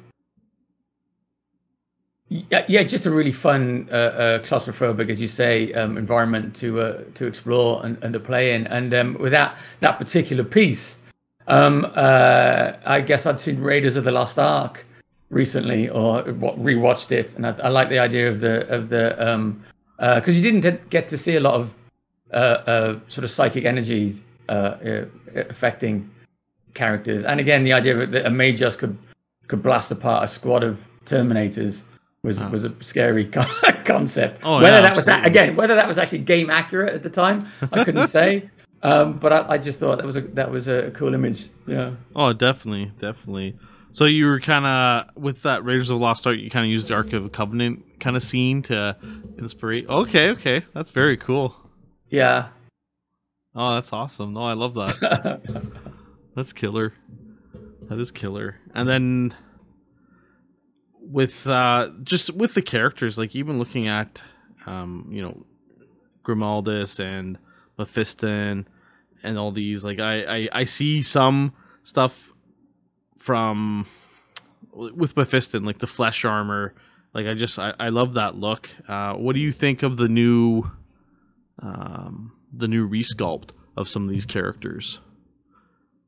yeah, 2.28 2.64
yeah, 2.68 2.82
just 2.82 3.04
a 3.04 3.10
really 3.10 3.32
fun, 3.32 3.88
uh, 3.90 3.94
uh, 3.94 4.38
claustrophobic, 4.38 5.10
as 5.10 5.20
you 5.20 5.28
say, 5.28 5.72
um, 5.74 5.98
environment 5.98 6.54
to 6.56 6.80
uh, 6.80 7.02
to 7.14 7.26
explore 7.26 7.84
and, 7.84 8.02
and 8.02 8.12
to 8.14 8.20
play 8.20 8.54
in. 8.54 8.66
And 8.68 8.94
um, 8.94 9.14
with 9.14 9.32
that 9.32 9.58
that 9.80 9.98
particular 9.98 10.44
piece, 10.44 10.96
um, 11.48 11.90
uh, 11.94 12.72
I 12.86 13.00
guess 13.00 13.26
I'd 13.26 13.38
seen 13.38 13.60
Raiders 13.60 13.96
of 13.96 14.04
the 14.04 14.12
Lost 14.12 14.38
Ark 14.38 14.86
recently, 15.28 15.88
or 15.90 16.22
rewatched 16.22 17.12
it, 17.12 17.34
and 17.34 17.46
I, 17.46 17.50
I 17.64 17.68
like 17.68 17.90
the 17.90 17.98
idea 17.98 18.30
of 18.30 18.40
the 18.40 18.66
of 18.74 18.88
the 18.88 19.30
because 20.16 20.36
you 20.36 20.42
didn't 20.42 20.60
get- 20.90 21.08
to 21.08 21.16
see 21.16 21.36
a 21.36 21.40
lot 21.40 21.54
of 21.54 21.74
uh, 22.32 22.36
uh, 22.36 22.98
sort 23.08 23.24
of 23.24 23.30
psychic 23.30 23.64
energies 23.64 24.22
uh, 24.48 24.52
uh, 24.52 25.04
affecting 25.48 26.10
characters, 26.74 27.24
and 27.24 27.38
again, 27.40 27.62
the 27.64 27.72
idea 27.72 28.06
that 28.06 28.26
a 28.26 28.30
Magus 28.30 28.76
could 28.76 28.96
could 29.48 29.62
blast 29.62 29.90
apart 29.90 30.24
a 30.24 30.28
squad 30.28 30.62
of 30.64 30.78
Terminators 31.04 31.82
was 32.22 32.40
was 32.50 32.64
a 32.64 32.72
scary 32.80 33.24
concept. 33.84 34.40
Oh, 34.44 34.56
whether 34.60 34.76
yeah, 34.76 34.80
that 34.80 34.96
was 34.96 35.08
a- 35.08 35.12
absolutely. 35.12 35.30
again, 35.30 35.56
whether 35.56 35.74
that 35.74 35.86
was 35.88 35.98
actually 35.98 36.18
game 36.18 36.50
accurate 36.50 36.94
at 36.94 37.02
the 37.02 37.10
time, 37.10 37.46
I 37.72 37.84
couldn't 37.84 38.08
say. 38.20 38.48
Um, 38.84 39.18
but 39.18 39.32
I, 39.32 39.54
I 39.54 39.58
just 39.58 39.78
thought 39.78 39.98
that 39.98 40.06
was 40.06 40.16
a 40.16 40.22
that 40.22 40.50
was 40.50 40.66
a 40.68 40.90
cool 40.92 41.14
image. 41.14 41.48
Yeah. 41.66 41.92
Oh, 42.16 42.32
definitely, 42.32 42.90
definitely. 42.98 43.54
So 43.92 44.06
you 44.06 44.26
were 44.26 44.40
kind 44.40 44.64
of 44.66 45.16
with 45.22 45.42
that 45.42 45.64
Raiders 45.64 45.90
of 45.90 45.98
the 45.98 46.04
Lost 46.04 46.26
Ark. 46.26 46.38
You 46.38 46.50
kind 46.50 46.64
of 46.64 46.70
used 46.70 46.88
the 46.88 46.94
Ark 46.94 47.12
of 47.12 47.22
the 47.22 47.28
Covenant 47.28 48.00
kind 48.00 48.16
of 48.16 48.22
scene 48.22 48.62
to 48.62 48.96
inspire. 49.38 49.84
Okay, 49.88 50.30
okay, 50.30 50.64
that's 50.72 50.90
very 50.90 51.16
cool. 51.16 51.54
Yeah. 52.08 52.48
Oh, 53.54 53.74
that's 53.74 53.92
awesome. 53.92 54.32
No, 54.32 54.42
I 54.42 54.54
love 54.54 54.74
that. 54.74 55.42
That's 56.34 56.54
killer. 56.54 56.94
That 57.90 57.98
is 57.98 58.10
killer. 58.10 58.56
And 58.74 58.88
then 58.88 59.34
with 60.98 61.46
uh 61.46 61.90
just 62.02 62.30
with 62.30 62.54
the 62.54 62.62
characters, 62.62 63.18
like 63.18 63.36
even 63.36 63.58
looking 63.58 63.86
at 63.86 64.22
um, 64.64 65.08
you 65.10 65.20
know, 65.20 65.44
Grimaldus 66.24 67.00
and 67.00 67.38
Mephiston 67.78 68.66
and 69.22 69.38
all 69.38 69.52
these, 69.52 69.84
like 69.84 70.00
I, 70.00 70.22
I, 70.22 70.48
I 70.52 70.64
see 70.64 71.02
some 71.02 71.52
stuff 71.82 72.31
from 73.22 73.86
with 74.72 75.14
Mephiston, 75.14 75.64
like 75.64 75.78
the 75.78 75.86
flesh 75.86 76.24
armor. 76.24 76.74
Like 77.14 77.26
I 77.26 77.34
just 77.34 77.58
I, 77.58 77.74
I 77.78 77.88
love 77.90 78.14
that 78.14 78.36
look. 78.36 78.68
Uh 78.88 79.14
what 79.14 79.34
do 79.34 79.40
you 79.40 79.52
think 79.52 79.82
of 79.82 79.96
the 79.96 80.08
new 80.08 80.70
um 81.60 82.32
the 82.52 82.68
new 82.68 82.88
resculpt 82.88 83.50
of 83.76 83.88
some 83.88 84.04
of 84.04 84.10
these 84.10 84.26
characters 84.26 84.98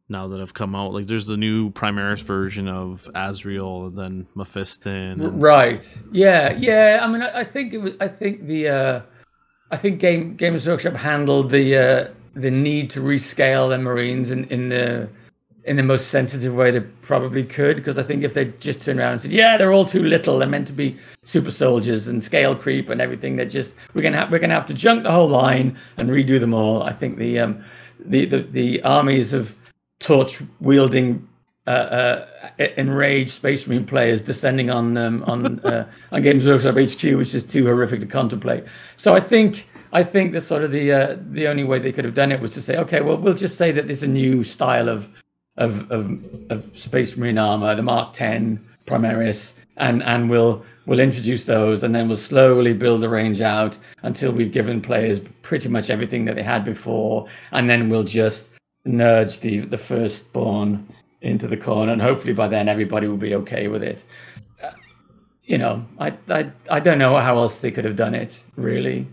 now 0.09 0.29
that 0.29 0.41
have 0.41 0.55
come 0.55 0.75
out. 0.75 0.93
Like 0.93 1.07
there's 1.07 1.27
the 1.27 1.37
new 1.37 1.71
Primaris 1.71 2.23
version 2.23 2.69
of 2.69 3.09
Azrael 3.15 3.87
and 3.87 3.99
then 3.99 4.27
Mephiston. 4.37 5.13
And, 5.13 5.43
Right. 5.43 5.99
Yeah. 6.13 6.53
Yeah. 6.59 7.01
I 7.03 7.07
mean, 7.07 7.23
I, 7.23 7.41
I 7.41 7.45
think 7.45 7.73
it 7.73 7.79
was. 7.79 7.95
I 8.01 8.09
think 8.09 8.47
the. 8.47 8.69
Uh, 8.69 9.01
I 9.71 9.77
think 9.77 9.99
Game 9.99 10.37
Games 10.37 10.67
Workshop 10.69 10.95
handled 10.95 11.51
the 11.51 11.77
uh, 11.77 12.09
the 12.35 12.51
need 12.51 12.91
to 12.91 13.01
rescale 13.01 13.69
their 13.69 13.79
Marines 13.79 14.31
in, 14.31 14.45
in 14.45 14.69
the 14.69 15.09
in 15.65 15.77
the 15.77 15.83
most 15.83 16.09
sensitive 16.09 16.55
way 16.55 16.71
they 16.71 16.81
probably 16.81 17.43
could. 17.43 17.77
Because 17.77 17.99
I 17.99 18.03
think 18.03 18.23
if 18.23 18.35
they 18.35 18.47
just 18.61 18.83
turned 18.83 19.01
around 19.01 19.13
and 19.13 19.23
said, 19.23 19.31
"Yeah, 19.31 19.57
they're 19.57 19.73
all 19.73 19.85
too 19.85 20.03
little. 20.03 20.39
They're 20.39 20.49
meant 20.49 20.67
to 20.69 20.73
be 20.73 20.97
super 21.25 21.51
soldiers 21.51 22.07
and 22.07 22.23
scale 22.23 22.55
creep 22.55 22.89
and 22.89 23.01
everything," 23.01 23.37
they're 23.37 23.47
just 23.47 23.77
we're 23.95 24.03
gonna 24.03 24.19
have, 24.19 24.31
we're 24.31 24.39
gonna 24.39 24.55
have 24.55 24.67
to 24.67 24.75
junk 24.75 25.05
the 25.05 25.13
whole 25.13 25.29
line 25.29 25.77
and 25.97 26.11
redo 26.11 26.39
them 26.39 26.55
all. 26.55 26.83
I 26.83 26.93
think 26.93 27.19
the 27.19 27.39
um 27.41 27.65
the 27.99 28.27
the, 28.27 28.39
the 28.41 28.83
armies 28.83 29.33
of 29.33 29.57
torch 30.01 30.43
wielding 30.61 31.27
uh, 31.67 31.71
uh, 32.59 32.65
enraged 32.77 33.31
Space 33.31 33.67
Marine 33.67 33.87
players 33.87 34.21
descending 34.21 34.69
on 34.71 34.99
um, 34.99 35.25
on 35.27 35.61
uh, 35.65 35.87
on 36.13 36.23
Games 36.23 36.47
Workshop 36.47 36.77
HQ, 36.77 37.03
which 37.17 37.35
is 37.35 37.45
too 37.45 37.65
horrific 37.65 38.01
to 38.01 38.07
contemplate. 38.07 38.65
So 38.97 39.15
I 39.15 39.21
think 39.21 39.69
I 39.93 40.03
think 40.03 40.33
that 40.33 40.43
sort 40.43 40.63
of 40.63 40.73
the 40.73 40.93
uh, 40.93 41.17
the 41.31 41.49
only 41.49 41.65
way 41.65 41.79
they 41.79 41.93
could 41.93 42.05
have 42.05 42.15
done 42.15 42.33
it 42.33 42.41
was 42.41 42.53
to 42.55 42.63
say, 42.63 42.77
okay, 42.77 43.01
well, 43.01 43.17
we'll 43.17 43.35
just 43.35 43.57
say 43.57 43.73
that 43.73 43.87
there's 43.87 44.03
a 44.03 44.09
new 44.09 44.45
style 44.45 44.89
of 44.89 45.09
of 45.57 45.91
of, 45.91 46.25
of 46.51 46.77
Space 46.77 47.17
Marine 47.17 47.39
armor, 47.39 47.75
the 47.75 47.83
Mark 47.83 48.13
10 48.13 48.65
Primaris, 48.87 49.53
and 49.77 50.03
and 50.03 50.29
we'll 50.29 50.65
we'll 50.87 51.01
introduce 51.01 51.45
those, 51.45 51.83
and 51.83 51.95
then 51.95 52.09
we'll 52.09 52.17
slowly 52.17 52.75
build 52.75 53.01
the 53.01 53.09
range 53.09 53.41
out 53.41 53.79
until 54.03 54.33
we've 54.33 54.53
given 54.53 54.81
players 54.81 55.21
pretty 55.43 55.69
much 55.69 55.91
everything 55.91 56.25
that 56.27 56.37
they 56.37 56.43
had 56.43 56.65
before, 56.65 57.27
and 57.53 57.69
then 57.69 57.89
we'll 57.89 58.05
just 58.05 58.51
nudge 58.85 59.41
the 59.41 59.61
the 59.61 59.79
firstborn 59.79 60.87
into 61.23 61.47
the 61.47 61.57
corner, 61.57 61.93
and 61.93 62.03
hopefully 62.03 62.35
by 62.35 62.49
then 62.49 62.69
everybody 62.69 63.07
will 63.09 63.17
be 63.17 63.35
okay 63.35 63.69
with 63.69 63.83
it. 63.83 64.05
Uh, 64.63 64.71
you 65.45 65.59
know, 65.59 65.85
I, 65.99 66.13
I 66.29 66.51
I 66.71 66.81
don't 66.81 66.99
know 66.99 67.17
how 67.19 67.39
else 67.39 67.61
they 67.61 67.71
could 67.71 67.85
have 67.85 67.97
done 67.97 68.15
it. 68.15 68.43
Really, 68.57 69.07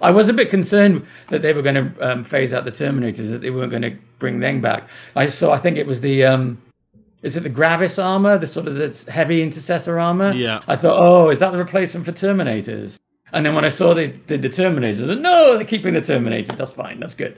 I 0.00 0.10
was 0.10 0.28
a 0.28 0.32
bit 0.32 0.50
concerned 0.50 1.06
that 1.28 1.42
they 1.42 1.52
were 1.52 1.62
going 1.62 1.74
to 1.74 2.10
um, 2.10 2.24
phase 2.24 2.52
out 2.54 2.64
the 2.64 2.72
Terminators, 2.72 3.30
that 3.30 3.40
they 3.40 3.50
weren't 3.50 3.70
going 3.70 3.82
to 3.82 3.96
bring 4.18 4.40
them 4.40 4.60
back. 4.60 4.88
I 5.16 5.26
saw, 5.26 5.52
I 5.52 5.58
think 5.58 5.76
it 5.76 5.86
was 5.86 6.00
the 6.00 6.24
um, 6.24 6.60
is 7.22 7.36
it 7.36 7.42
the 7.42 7.48
Gravis 7.48 7.98
armor, 7.98 8.38
the 8.38 8.46
sort 8.46 8.68
of 8.68 8.76
the 8.76 9.10
heavy 9.10 9.42
intercessor 9.42 9.98
armor? 9.98 10.32
Yeah. 10.32 10.60
I 10.68 10.76
thought, 10.76 10.96
oh, 10.96 11.30
is 11.30 11.40
that 11.40 11.50
the 11.50 11.58
replacement 11.58 12.06
for 12.06 12.12
Terminators? 12.12 12.96
And 13.32 13.44
then 13.44 13.54
when 13.54 13.64
I 13.64 13.68
saw 13.68 13.92
they 13.92 14.08
did 14.08 14.42
the 14.42 14.48
Terminators, 14.48 15.02
I 15.02 15.06
said, 15.08 15.20
no, 15.20 15.56
they're 15.56 15.66
keeping 15.66 15.94
the 15.94 16.00
Terminators. 16.00 16.56
That's 16.56 16.70
fine. 16.70 17.00
That's 17.00 17.14
good. 17.14 17.36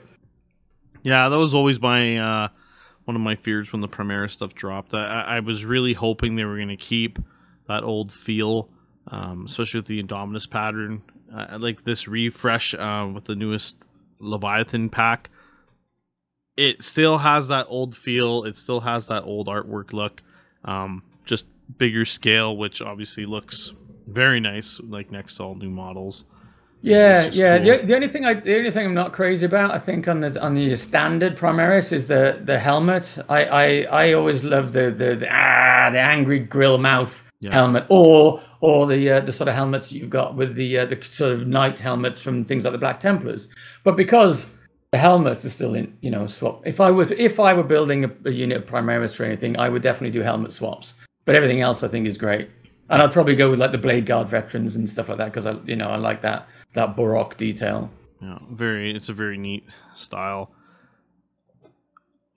yeah, 1.03 1.29
that 1.29 1.37
was 1.37 1.53
always 1.53 1.81
my 1.81 2.17
uh, 2.17 2.47
one 3.05 3.15
of 3.15 3.21
my 3.21 3.35
fears 3.35 3.71
when 3.71 3.81
the 3.81 3.89
Primaris 3.89 4.31
stuff 4.31 4.53
dropped. 4.53 4.93
I, 4.93 5.03
I 5.03 5.37
I 5.37 5.39
was 5.39 5.65
really 5.65 5.93
hoping 5.93 6.35
they 6.35 6.45
were 6.45 6.57
going 6.57 6.69
to 6.69 6.77
keep 6.77 7.17
that 7.67 7.83
old 7.83 8.11
feel, 8.11 8.69
um, 9.07 9.45
especially 9.45 9.79
with 9.79 9.87
the 9.87 10.01
Indomitus 10.01 10.49
pattern. 10.49 11.01
Uh, 11.33 11.57
like 11.59 11.85
this 11.85 12.07
refresh 12.07 12.73
uh, 12.73 13.09
with 13.13 13.25
the 13.25 13.35
newest 13.35 13.87
Leviathan 14.19 14.89
pack. 14.89 15.29
It 16.57 16.83
still 16.83 17.19
has 17.19 17.47
that 17.47 17.67
old 17.69 17.95
feel. 17.95 18.43
It 18.43 18.57
still 18.57 18.81
has 18.81 19.07
that 19.07 19.23
old 19.23 19.47
artwork 19.47 19.93
look. 19.93 20.21
Um, 20.65 21.03
just 21.25 21.45
bigger 21.77 22.03
scale, 22.05 22.57
which 22.57 22.81
obviously 22.81 23.25
looks 23.25 23.73
very 24.07 24.39
nice, 24.39 24.79
like 24.81 25.11
next 25.11 25.37
to 25.37 25.43
all 25.43 25.55
new 25.55 25.69
models. 25.69 26.25
Yeah, 26.81 27.29
yeah. 27.31 27.57
cool. 27.57 27.65
The, 27.65 27.85
the 27.85 27.95
only 27.95 28.07
thing 28.07 28.25
I, 28.25 28.33
the 28.33 28.57
only 28.57 28.71
thing 28.71 28.85
I'm 28.85 28.93
not 28.93 29.13
crazy 29.13 29.45
about, 29.45 29.71
I 29.71 29.77
think, 29.77 30.07
on 30.07 30.19
the 30.19 30.41
on 30.41 30.55
the 30.55 30.75
standard 30.75 31.37
Primaris 31.37 31.93
is 31.93 32.07
the 32.07 32.41
the 32.43 32.59
helmet. 32.59 33.17
I 33.29 33.45
I, 33.45 33.81
I 34.07 34.13
always 34.13 34.43
love 34.43 34.73
the 34.73 34.91
the, 34.91 35.15
the 35.15 35.27
ah 35.31 35.91
the 35.91 35.99
angry 35.99 36.39
grill 36.39 36.77
mouth 36.77 37.23
Yeah. 37.41 37.51
helmet, 37.51 37.85
or 37.89 38.41
or 38.61 38.87
the 38.87 39.09
uh, 39.09 39.19
the 39.19 39.33
sort 39.33 39.47
of 39.47 39.55
helmets 39.55 39.91
you've 39.91 40.09
got 40.09 40.35
with 40.35 40.55
the 40.55 40.77
uh, 40.77 40.85
the 40.85 41.03
sort 41.03 41.33
of 41.33 41.47
knight 41.47 41.79
helmets 41.79 42.19
from 42.19 42.45
things 42.45 42.63
like 42.63 42.71
the 42.71 42.77
Black 42.77 42.99
Templars. 42.99 43.49
But 43.83 43.97
because 43.97 44.47
the 44.91 44.97
helmets 44.97 45.45
are 45.45 45.49
still 45.49 45.73
in, 45.73 45.97
you 46.01 46.11
know, 46.11 46.27
swap. 46.27 46.61
If 46.65 46.79
I 46.79 46.91
were 46.91 47.05
to, 47.05 47.19
if 47.19 47.39
I 47.39 47.53
were 47.53 47.63
building 47.63 48.05
a, 48.05 48.11
a 48.25 48.31
unit 48.31 48.57
of 48.57 48.65
Primaris 48.65 49.15
for 49.15 49.23
anything, 49.23 49.57
I 49.57 49.69
would 49.69 49.81
definitely 49.81 50.11
do 50.11 50.21
helmet 50.21 50.53
swaps. 50.53 50.93
But 51.25 51.35
everything 51.35 51.61
else, 51.61 51.81
I 51.81 51.87
think, 51.87 52.07
is 52.07 52.17
great. 52.17 52.49
And 52.89 53.01
I'd 53.01 53.13
probably 53.13 53.35
go 53.35 53.49
with 53.49 53.59
like 53.59 53.71
the 53.71 53.77
Blade 53.77 54.05
Guard 54.05 54.27
veterans 54.27 54.75
and 54.75 54.89
stuff 54.89 55.07
like 55.07 55.17
that 55.17 55.31
because 55.33 55.45
I, 55.45 55.53
you 55.65 55.77
know, 55.77 55.89
I 55.89 55.95
like 55.95 56.21
that 56.23 56.47
that 56.73 56.95
baroque 56.95 57.37
detail. 57.37 57.89
Yeah, 58.21 58.37
very. 58.51 58.93
It's 58.95 59.09
a 59.09 59.13
very 59.13 59.37
neat 59.37 59.63
style. 59.95 60.51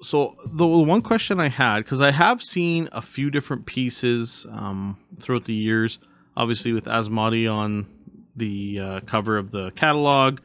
So 0.02 0.36
the 0.46 0.66
one 0.66 1.02
question 1.02 1.40
I 1.40 1.48
had, 1.48 1.78
because 1.78 2.00
I 2.00 2.10
have 2.10 2.42
seen 2.42 2.88
a 2.92 3.00
few 3.00 3.30
different 3.30 3.66
pieces 3.66 4.46
um, 4.50 4.98
throughout 5.20 5.44
the 5.44 5.54
years, 5.54 5.98
obviously 6.36 6.72
with 6.72 6.84
Asmodai 6.84 7.52
on 7.52 7.86
the 8.36 8.80
uh, 8.80 9.00
cover 9.00 9.38
of 9.38 9.50
the 9.50 9.70
catalog, 9.72 10.40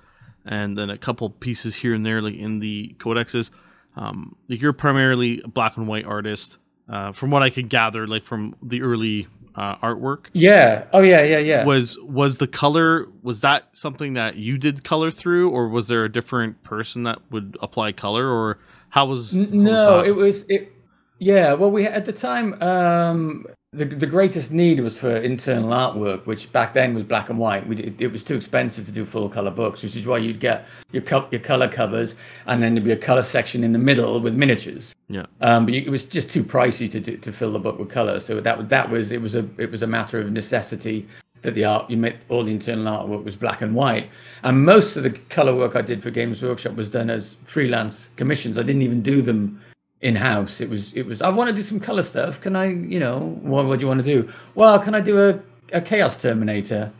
and 0.46 0.78
then 0.78 0.90
a 0.90 0.98
couple 0.98 1.30
pieces 1.30 1.76
here 1.76 1.94
and 1.94 2.06
there, 2.06 2.22
like 2.22 2.36
in 2.36 2.60
the 2.60 2.96
codexes. 3.00 3.50
Um, 3.96 4.36
like 4.48 4.62
you're 4.62 4.72
primarily 4.72 5.42
a 5.44 5.48
black 5.48 5.78
and 5.78 5.88
white 5.88 6.06
artist, 6.06 6.58
uh, 6.88 7.12
from 7.12 7.32
what 7.32 7.44
I 7.44 7.50
could 7.50 7.70
gather, 7.70 8.08
like 8.08 8.24
from 8.26 8.56
the 8.62 8.82
early 8.82 9.28
uh, 9.56 9.76
artwork 9.78 10.28
Yeah. 10.34 10.86
Oh 10.94 11.02
yeah, 11.02 11.22
yeah, 11.22 11.40
yeah. 11.40 11.66
was 11.66 11.98
was 12.00 12.38
the 12.38 12.48
color 12.48 13.08
was 13.22 13.42
that 13.42 13.66
something 13.74 14.14
that 14.14 14.36
you 14.36 14.58
did 14.58 14.84
color 14.84 15.12
through 15.12 15.50
or 15.50 15.68
was 15.68 15.88
there 15.88 16.06
a 16.06 16.12
different 16.12 16.64
person 16.64 17.04
that 17.04 17.20
would 17.30 17.58
apply 17.62 17.92
color 17.92 18.28
or 18.28 18.60
how 18.90 19.06
was, 19.06 19.34
how 19.34 19.40
was 19.40 19.52
no, 19.52 20.04
it 20.04 20.16
was 20.16 20.44
it. 20.50 20.72
Yeah. 21.20 21.54
Well, 21.54 21.72
we 21.72 21.86
at 21.86 22.06
the 22.06 22.14
time, 22.14 22.62
um, 22.62 23.46
the, 23.72 23.86
the 23.86 24.08
greatest 24.08 24.52
need 24.52 24.80
was 24.80 24.98
for 24.98 25.16
internal 25.18 25.70
artwork, 25.70 26.26
which 26.26 26.52
back 26.52 26.74
then 26.74 26.96
was 26.96 27.04
black 27.04 27.30
and 27.30 27.38
white. 27.38 27.68
We, 27.68 27.78
it, 27.78 28.02
it 28.02 28.08
was 28.08 28.24
too 28.24 28.36
expensive 28.36 28.86
to 28.88 28.92
do 28.92 29.06
full 29.06 29.30
color 29.30 29.52
books, 29.52 29.84
which 29.84 29.96
is 29.96 30.08
why 30.08 30.18
you'd 30.18 30.40
get 30.40 30.66
your 30.92 31.04
co- 31.04 31.28
your 31.30 31.42
color 31.42 31.68
covers, 31.68 32.16
and 32.48 32.64
then 32.64 32.74
there'd 32.74 32.86
be 32.86 32.92
a 32.92 32.98
color 32.98 33.22
section 33.22 33.64
in 33.64 33.74
the 33.74 33.80
middle 33.80 34.20
with 34.20 34.34
miniatures. 34.34 34.96
Yeah. 35.08 35.26
Um, 35.42 35.66
but 35.66 35.76
you, 35.76 35.82
it 35.82 35.90
was 35.90 36.06
just 36.06 36.32
too 36.32 36.44
pricey 36.44 36.90
to 36.90 37.00
do, 37.00 37.18
to 37.18 37.32
fill 37.32 37.52
the 37.52 37.60
book 37.60 37.78
with 37.78 37.90
color. 37.90 38.20
So 38.20 38.42
that 38.42 38.70
that 38.70 38.90
was 38.90 39.12
it 39.12 39.22
was 39.22 39.36
a 39.36 39.48
it 39.58 39.70
was 39.72 39.84
a 39.84 39.88
matter 39.88 40.20
of 40.20 40.32
necessity 40.32 41.08
that 41.42 41.56
the 41.56 41.66
art 41.66 41.90
you 41.90 41.98
made 41.98 42.18
all 42.30 42.44
the 42.44 42.52
internal 42.52 42.86
artwork 42.86 43.24
was 43.24 43.36
black 43.36 43.62
and 43.62 43.74
white, 43.76 44.10
and 44.44 44.66
most 44.66 44.98
of 44.98 45.04
the 45.04 45.12
color 45.12 45.56
work 45.56 45.76
I 45.76 45.82
did 45.82 46.04
for 46.04 46.12
Games 46.12 46.42
Workshop 46.42 46.76
was 46.76 46.90
done 46.90 47.10
as 47.10 47.36
freelance 47.44 48.10
commissions. 48.16 48.58
I 48.58 48.64
didn't 48.64 48.82
even 48.82 49.02
do 49.02 49.22
them 49.22 49.62
in 50.02 50.16
house. 50.16 50.62
It 50.62 50.70
was 50.70 50.94
it 50.94 51.06
was 51.06 51.22
I 51.22 51.30
want 51.30 51.50
to 51.50 51.56
do 51.56 51.64
some 51.64 51.80
color 51.80 52.04
stuff. 52.04 52.42
Can 52.42 52.56
I 52.56 52.66
you 52.68 53.00
know 53.00 53.38
what, 53.42 53.66
what 53.66 53.80
do 53.80 53.84
you 53.84 53.88
want 53.88 54.04
to 54.04 54.22
do? 54.22 54.32
Well, 54.56 54.80
can 54.80 54.96
I 54.96 55.02
do 55.02 55.20
a, 55.20 55.40
a 55.74 55.82
Chaos 55.82 56.22
Terminator? 56.22 56.92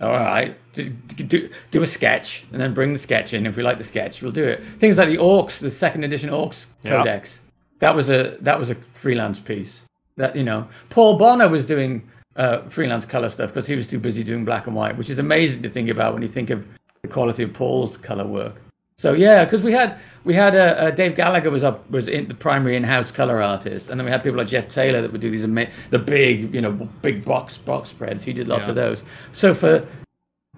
All 0.00 0.10
right, 0.10 0.56
do, 0.72 0.88
do, 0.90 1.48
do 1.70 1.82
a 1.84 1.86
sketch 1.86 2.44
and 2.50 2.60
then 2.60 2.74
bring 2.74 2.92
the 2.92 2.98
sketch 2.98 3.34
in. 3.34 3.46
If 3.46 3.56
we 3.56 3.62
like 3.62 3.78
the 3.78 3.84
sketch, 3.84 4.20
we'll 4.20 4.32
do 4.32 4.42
it. 4.42 4.64
Things 4.78 4.98
like 4.98 5.08
the 5.08 5.16
Orcs, 5.16 5.60
the 5.60 5.70
second 5.70 6.02
edition 6.02 6.28
Orcs 6.28 6.66
Yeah. 6.82 6.98
Codex. 6.98 7.40
That 7.78 7.94
was 7.94 8.10
a 8.10 8.36
that 8.40 8.58
was 8.58 8.70
a 8.70 8.74
freelance 8.74 9.38
piece. 9.38 9.82
That 10.16 10.34
you 10.34 10.42
know, 10.42 10.66
Paul 10.90 11.18
Bonner 11.18 11.48
was 11.48 11.64
doing 11.66 12.02
uh, 12.36 12.62
freelance 12.68 13.04
color 13.04 13.28
stuff 13.28 13.50
because 13.50 13.66
he 13.66 13.76
was 13.76 13.86
too 13.86 13.98
busy 13.98 14.22
doing 14.24 14.44
black 14.44 14.66
and 14.66 14.74
white, 14.76 14.96
which 14.96 15.10
is 15.10 15.18
amazing 15.18 15.62
to 15.62 15.70
think 15.70 15.88
about 15.88 16.14
when 16.14 16.22
you 16.22 16.28
think 16.28 16.50
of 16.50 16.66
the 17.02 17.08
quality 17.08 17.42
of 17.42 17.52
Paul's 17.52 17.96
color 17.96 18.26
work. 18.26 18.60
So 18.96 19.12
yeah, 19.14 19.44
because 19.44 19.62
we 19.62 19.72
had 19.72 19.98
we 20.24 20.34
had 20.34 20.54
uh, 20.54 20.74
uh, 20.78 20.90
Dave 20.90 21.16
Gallagher 21.16 21.50
was 21.50 21.64
up 21.64 21.90
was 21.90 22.08
in 22.08 22.28
the 22.28 22.34
primary 22.34 22.76
in-house 22.76 23.10
color 23.10 23.42
artist, 23.42 23.88
and 23.88 23.98
then 23.98 24.04
we 24.04 24.12
had 24.12 24.22
people 24.22 24.38
like 24.38 24.46
Geoff 24.46 24.68
Taylor 24.68 25.00
that 25.00 25.10
would 25.10 25.20
do 25.20 25.30
these 25.30 25.44
ama- 25.44 25.68
the 25.90 25.98
big 25.98 26.54
you 26.54 26.60
know 26.60 26.72
big 27.00 27.24
box 27.24 27.58
box 27.58 27.88
spreads. 27.90 28.22
He 28.22 28.32
did 28.32 28.48
lots 28.48 28.64
Yeah. 28.64 28.70
of 28.70 28.74
those. 28.76 29.02
So 29.32 29.54
for 29.54 29.86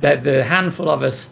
the 0.00 0.16
the 0.16 0.44
handful 0.44 0.90
of 0.90 1.02
us 1.02 1.30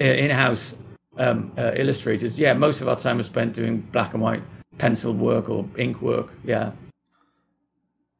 uh, 0.00 0.04
in-house 0.04 0.76
um, 1.18 1.52
uh, 1.58 1.72
illustrators, 1.74 2.38
yeah, 2.38 2.54
most 2.54 2.80
of 2.80 2.88
our 2.88 2.96
time 2.96 3.18
was 3.18 3.26
spent 3.26 3.52
doing 3.52 3.80
black 3.92 4.14
and 4.14 4.22
white 4.22 4.42
pencil 4.78 5.12
work 5.12 5.50
or 5.50 5.66
ink 5.76 6.00
work. 6.00 6.32
Yeah. 6.44 6.70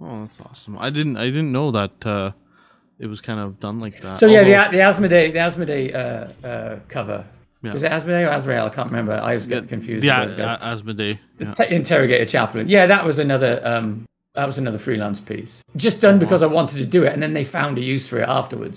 Oh, 0.01 0.21
that's 0.27 0.41
awesome. 0.41 0.77
I 0.79 0.91
didn't 0.91 1.17
I 1.17 1.27
didn't 1.27 1.53
know 1.53 1.71
that 1.71 2.05
uh, 2.07 2.33
it 2.99 3.07
was 3.07 3.21
kind 3.21 3.41
of 3.41 3.59
done 3.61 3.81
like 3.81 3.99
that. 4.03 4.19
So 4.19 4.27
yeah, 4.27 4.43
the 4.45 4.77
the 4.77 4.83
Asmodai 4.83 5.33
the 5.33 5.39
Asmodai 5.39 5.95
uh, 5.95 6.47
uh, 6.47 6.79
cover 6.89 7.25
Yeah. 7.63 7.73
was 7.73 7.83
it 7.83 7.91
Asmodai 7.91 8.27
or 8.29 8.33
Azrael? 8.33 8.67
I 8.67 8.71
can't 8.71 8.89
remember. 8.91 9.13
I 9.15 9.19
always 9.21 9.47
get 9.47 9.69
confused. 9.69 10.05
Yeah, 10.05 10.27
with 10.27 10.37
those 10.37 10.47
guys. 10.47 10.59
uh, 10.61 10.77
Asmodai. 10.77 11.19
Yeah. 11.41 11.53
Te- 11.55 11.75
Interrogator 11.75 12.27
Chaplain. 12.27 12.69
Yeah, 12.69 12.87
that 12.87 13.05
was 13.05 13.19
another 13.19 13.61
um 13.65 14.05
that 14.35 14.47
was 14.47 14.59
another 14.59 14.79
freelance 14.79 15.21
piece. 15.21 15.63
Just 15.77 16.03
done 16.03 16.19
because 16.19 16.43
I 16.43 16.47
wanted 16.47 16.79
to 16.79 16.87
do 16.87 17.05
it, 17.05 17.13
and 17.15 17.23
then 17.23 17.33
they 17.33 17.45
found 17.45 17.79
a 17.79 17.81
use 17.81 18.07
for 18.07 18.19
it 18.19 18.29
afterwards. 18.29 18.77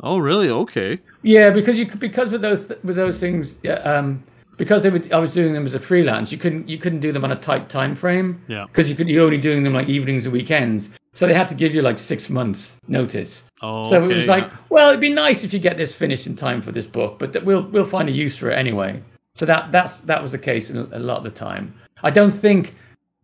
Oh, 0.00 0.18
really? 0.18 0.48
Okay. 0.50 0.98
Yeah, 1.22 1.50
because 1.50 1.78
you 1.78 1.86
could 1.86 2.00
because 2.00 2.30
with 2.30 2.42
those 2.42 2.72
with 2.82 2.96
those 2.96 3.20
things, 3.20 3.56
yeah, 3.62 3.74
um, 3.74 4.22
because 4.58 4.82
they 4.82 4.90
were 4.90 5.00
I 5.12 5.18
was 5.18 5.32
doing 5.32 5.54
them 5.54 5.64
as 5.64 5.74
a 5.74 5.80
freelance. 5.80 6.30
You 6.30 6.36
couldn't 6.36 6.68
you 6.68 6.76
couldn't 6.76 7.00
do 7.00 7.12
them 7.12 7.24
on 7.24 7.32
a 7.32 7.36
tight 7.36 7.70
time 7.70 7.96
frame. 7.96 8.42
Yeah. 8.48 8.66
Because 8.66 8.90
you 8.90 8.96
could 8.96 9.08
you're 9.08 9.24
only 9.24 9.38
doing 9.38 9.62
them 9.62 9.72
like 9.72 9.88
evenings 9.88 10.26
and 10.26 10.32
weekends. 10.32 10.90
So 11.14 11.26
they 11.26 11.34
had 11.34 11.48
to 11.48 11.54
give 11.54 11.74
you 11.74 11.82
like 11.82 11.98
six 11.98 12.28
months 12.28 12.76
notice. 12.86 13.44
Oh, 13.62 13.82
So 13.84 14.02
it 14.02 14.06
okay, 14.06 14.14
was 14.14 14.26
like, 14.26 14.44
yeah. 14.44 14.56
well, 14.68 14.88
it'd 14.90 15.00
be 15.00 15.12
nice 15.12 15.42
if 15.42 15.52
you 15.52 15.58
get 15.58 15.76
this 15.76 15.92
finished 15.92 16.26
in 16.26 16.36
time 16.36 16.62
for 16.62 16.70
this 16.70 16.86
book, 16.86 17.18
but 17.18 17.42
we'll 17.44 17.62
we'll 17.62 17.86
find 17.86 18.08
a 18.08 18.12
use 18.12 18.36
for 18.36 18.50
it 18.50 18.58
anyway. 18.58 19.02
So 19.34 19.46
that 19.46 19.72
that's 19.72 19.96
that 19.96 20.22
was 20.22 20.32
the 20.32 20.38
case 20.38 20.70
a 20.70 20.88
a 20.92 20.98
lot 20.98 21.18
of 21.18 21.24
the 21.24 21.30
time. 21.30 21.74
I 22.02 22.10
don't 22.10 22.32
think 22.32 22.74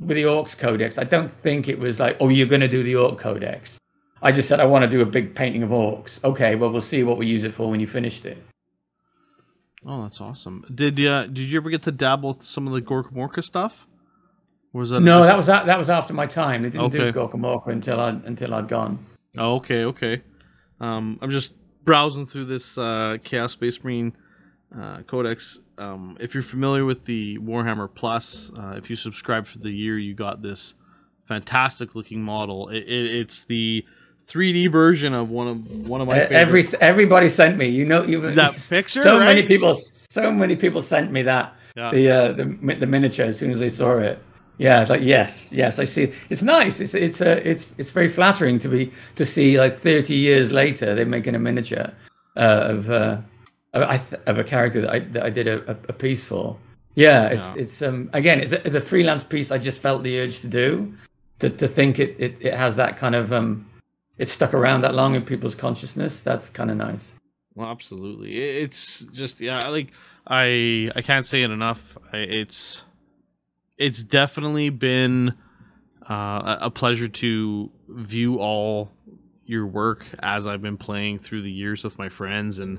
with 0.00 0.16
the 0.16 0.24
Orcs 0.24 0.56
Codex, 0.58 0.98
I 0.98 1.04
don't 1.04 1.30
think 1.30 1.68
it 1.68 1.78
was 1.78 2.00
like, 2.00 2.16
oh, 2.20 2.28
you're 2.28 2.48
going 2.48 2.60
to 2.60 2.68
do 2.68 2.82
the 2.82 2.96
Orc 2.96 3.18
Codex. 3.18 3.78
I 4.22 4.32
just 4.32 4.48
said 4.48 4.58
I 4.58 4.64
want 4.64 4.84
to 4.84 4.90
do 4.90 5.02
a 5.02 5.06
big 5.06 5.34
painting 5.34 5.62
of 5.62 5.70
orcs. 5.70 6.22
Okay, 6.24 6.54
well 6.54 6.70
we'll 6.70 6.80
see 6.80 7.02
what 7.04 7.18
we 7.18 7.26
use 7.26 7.44
it 7.44 7.52
for 7.52 7.70
when 7.70 7.78
you 7.78 7.86
finished 7.86 8.24
it. 8.24 8.38
Oh, 9.86 10.02
that's 10.02 10.20
awesome. 10.20 10.64
Did 10.74 11.04
uh, 11.04 11.26
did 11.26 11.38
you 11.50 11.58
ever 11.58 11.70
get 11.70 11.82
to 11.82 11.92
dabble 11.92 12.34
with 12.34 12.42
some 12.42 12.66
of 12.66 12.72
the 12.72 12.80
Gorka 12.80 13.10
Morka 13.10 13.42
stuff? 13.42 13.86
Or 14.72 14.80
was 14.80 14.90
that 14.90 15.00
No, 15.00 15.22
that 15.24 15.36
was 15.36 15.46
that, 15.46 15.66
that 15.66 15.78
was 15.78 15.90
after 15.90 16.14
my 16.14 16.26
time. 16.26 16.62
They 16.62 16.70
didn't 16.70 16.86
Okay. 16.86 16.98
do 16.98 17.12
Gorkamorka 17.12 17.68
until 17.68 18.00
I 18.00 18.08
until 18.08 18.54
I'd 18.54 18.68
gone. 18.68 19.04
Oh, 19.36 19.56
okay, 19.56 19.84
okay. 19.84 20.22
Um, 20.80 21.18
I'm 21.22 21.30
just 21.30 21.52
browsing 21.84 22.26
through 22.26 22.46
this 22.46 22.78
uh, 22.78 23.18
Chaos 23.22 23.52
Space 23.52 23.82
Marine 23.84 24.16
uh, 24.76 25.02
Codex. 25.02 25.60
Um, 25.76 26.16
if 26.20 26.34
you're 26.34 26.42
familiar 26.42 26.84
with 26.84 27.04
the 27.04 27.38
Warhammer 27.38 27.88
Plus, 27.92 28.50
uh, 28.58 28.74
if 28.76 28.88
you 28.88 28.96
subscribe 28.96 29.46
for 29.46 29.58
the 29.58 29.70
year, 29.70 29.98
you 29.98 30.14
got 30.14 30.40
this 30.40 30.74
fantastic 31.26 31.94
looking 31.94 32.22
model. 32.22 32.68
It, 32.68 32.84
it, 32.84 33.14
it's 33.16 33.44
the 33.44 33.84
3D 34.26 34.70
version 34.72 35.14
of 35.14 35.30
one 35.30 35.48
of 35.48 35.88
one 35.88 36.00
of 36.00 36.08
my 36.08 36.14
Uh, 36.14 36.28
favorite. 36.28 36.36
every 36.36 36.62
everybody 36.80 37.28
sent 37.28 37.56
me. 37.56 37.66
You 37.66 37.84
know, 37.86 38.04
you 38.04 38.20
that 38.34 38.56
picture. 38.70 39.02
so 39.02 39.18
many 39.18 39.42
people 39.42 39.74
so 39.74 40.30
many 40.30 40.56
people 40.56 40.80
sent 40.82 41.10
me 41.12 41.22
that 41.22 41.52
Yeah. 41.76 41.90
the 41.92 42.10
uh 42.10 42.32
the, 42.32 42.76
the 42.80 42.86
miniature 42.86 43.26
as 43.26 43.38
soon 43.38 43.50
as 43.52 43.60
they 43.60 43.68
saw 43.70 43.98
it 43.98 44.18
yeah 44.58 44.80
it's 44.82 44.90
like 44.90 45.02
yes 45.02 45.50
yes 45.52 45.80
i 45.80 45.84
see 45.86 46.12
it's 46.30 46.42
nice 46.42 46.78
it's 46.84 46.94
it's 46.94 47.20
uh, 47.20 47.40
it's 47.44 47.72
it's 47.78 47.90
very 47.90 48.08
flattering 48.08 48.60
to 48.60 48.68
be 48.68 48.92
to 49.16 49.24
see 49.24 49.58
like 49.60 49.76
30 49.78 50.14
years 50.14 50.52
later 50.52 50.94
they're 50.94 51.04
making 51.18 51.34
a 51.34 51.38
miniature 51.40 51.90
uh, 52.36 52.70
of 52.74 52.88
uh 52.90 53.16
of, 53.72 53.82
I 53.82 53.96
th- 53.98 54.22
of 54.30 54.38
a 54.38 54.44
character 54.44 54.80
that 54.82 54.90
i 54.96 54.98
that 55.14 55.22
i 55.24 55.30
did 55.30 55.48
a, 55.48 55.56
a, 55.72 55.76
a 55.88 55.92
piece 55.92 56.24
for 56.24 56.56
yeah 56.94 57.26
it's 57.34 57.44
Yeah. 57.56 57.62
it's 57.62 57.82
um 57.82 58.08
again 58.12 58.38
it's 58.40 58.52
a, 58.52 58.60
it's 58.64 58.76
a 58.76 58.80
freelance 58.80 59.24
piece 59.24 59.50
i 59.50 59.58
just 59.58 59.80
felt 59.80 60.04
the 60.04 60.20
urge 60.20 60.40
to 60.42 60.48
do 60.48 60.94
to 61.40 61.50
to 61.50 61.66
think 61.66 61.98
it 61.98 62.14
it, 62.20 62.32
it 62.40 62.54
has 62.54 62.76
that 62.76 62.96
kind 62.96 63.16
of 63.16 63.32
um 63.32 63.66
it's 64.18 64.32
stuck 64.32 64.54
around 64.54 64.82
that 64.82 64.94
long 64.94 65.14
in 65.14 65.24
people's 65.24 65.54
consciousness 65.54 66.20
that's 66.20 66.50
kind 66.50 66.70
of 66.70 66.76
nice 66.76 67.14
Well, 67.54 67.68
absolutely. 67.68 68.36
It's 68.36 69.04
just 69.12 69.40
yeah, 69.40 69.68
like 69.68 69.92
I 70.26 70.90
I 70.96 71.02
can't 71.02 71.26
say 71.26 71.42
it 71.42 71.50
enough. 71.50 71.96
I, 72.12 72.18
it's 72.18 72.82
it's 73.78 74.02
definitely 74.02 74.70
been 74.70 75.34
uh, 76.08 76.58
a- 76.60 76.70
pleasure 76.70 77.08
to 77.08 77.70
view 77.88 78.38
all 78.38 78.90
your 79.46 79.66
work 79.66 80.04
as 80.20 80.46
I've 80.46 80.62
been 80.62 80.78
playing 80.78 81.18
through 81.18 81.42
the 81.42 81.50
years 81.50 81.84
with 81.84 81.98
my 81.98 82.08
friends, 82.08 82.58
and 82.58 82.78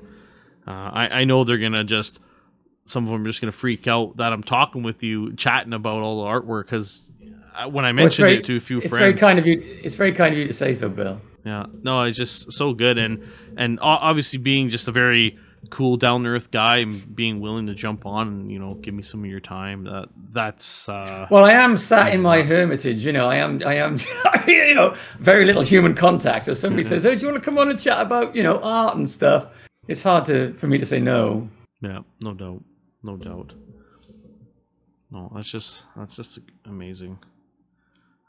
uh, 0.66 0.90
I 0.92 1.08
I 1.20 1.24
know 1.24 1.44
they're 1.44 1.58
gonna 1.58 1.84
just 1.84 2.20
some 2.86 3.04
of 3.04 3.10
them 3.10 3.22
are 3.22 3.26
just 3.28 3.40
gonna 3.40 3.52
freak 3.52 3.86
out 3.86 4.16
that 4.16 4.32
I'm 4.32 4.42
talking 4.42 4.82
with 4.82 5.02
you, 5.02 5.34
chatting 5.34 5.72
about 5.72 6.02
all 6.02 6.24
the 6.24 6.30
artwork 6.30 6.64
because 6.64 7.02
when 7.70 7.84
I 7.84 7.88
Well, 7.88 7.94
mentioned 7.94 8.26
very- 8.26 8.36
it 8.38 8.44
to 8.46 8.56
a 8.56 8.60
few 8.60 8.78
it's 8.78 8.88
friends, 8.88 9.00
very 9.00 9.14
kind 9.14 9.38
of 9.38 9.46
you 9.46 9.62
it's 9.82 9.94
very 9.96 10.12
kind 10.12 10.32
of 10.34 10.38
you 10.38 10.46
to 10.46 10.52
say 10.52 10.74
so 10.74 10.88
bill 10.88 11.20
yeah, 11.44 11.66
no, 11.84 12.02
it's 12.02 12.16
just 12.18 12.52
so 12.52 12.74
good, 12.74 12.98
and 12.98 13.22
and 13.56 13.78
obviously 13.80 14.40
being 14.40 14.68
just 14.68 14.88
a 14.88 14.90
very 14.90 15.38
cool, 15.70 15.96
down 15.96 16.24
to 16.24 16.28
earth 16.30 16.50
guy, 16.50 16.78
and 16.78 17.14
being 17.14 17.38
willing 17.38 17.68
to 17.68 17.74
jump 17.74 18.04
on 18.04 18.26
and 18.26 18.50
you 18.50 18.58
know 18.58 18.74
give 18.74 18.92
me 18.94 19.04
some 19.04 19.22
of 19.22 19.30
your 19.30 19.38
time. 19.38 19.84
That 19.84 20.08
that's 20.32 20.88
uh, 20.88 21.28
Well, 21.30 21.44
I 21.44 21.52
am 21.52 21.76
sat 21.76 22.12
in 22.12 22.20
my 22.20 22.42
hermitage. 22.42 23.06
You 23.06 23.12
know, 23.12 23.28
I 23.28 23.36
am. 23.36 23.62
I 23.64 23.74
am. 23.74 23.96
you 24.48 24.74
know, 24.74 24.96
very 25.20 25.44
little 25.44 25.62
human 25.62 25.94
contact. 25.94 26.46
So 26.46 26.50
if 26.52 26.58
somebody 26.58 26.82
says, 26.82 27.06
"Oh, 27.06 27.14
do 27.14 27.20
you 27.20 27.28
want 27.28 27.38
to 27.38 27.44
come 27.44 27.58
on 27.58 27.70
and 27.70 27.78
chat 27.80 28.00
about 28.00 28.34
you 28.34 28.42
know 28.42 28.58
art 28.60 28.96
and 28.96 29.08
stuff?" 29.08 29.46
It's 29.86 30.02
hard 30.02 30.24
to 30.24 30.52
for 30.54 30.66
me 30.66 30.78
to 30.78 30.86
say 30.86 30.98
no. 30.98 31.48
yeah, 31.80 32.00
no 32.22 32.34
doubt, 32.34 32.64
no 33.06 33.16
doubt. 33.16 33.52
No, 35.10 35.30
that's 35.34 35.50
just 35.50 35.84
that's 35.96 36.16
just 36.16 36.40
amazing. 36.64 37.18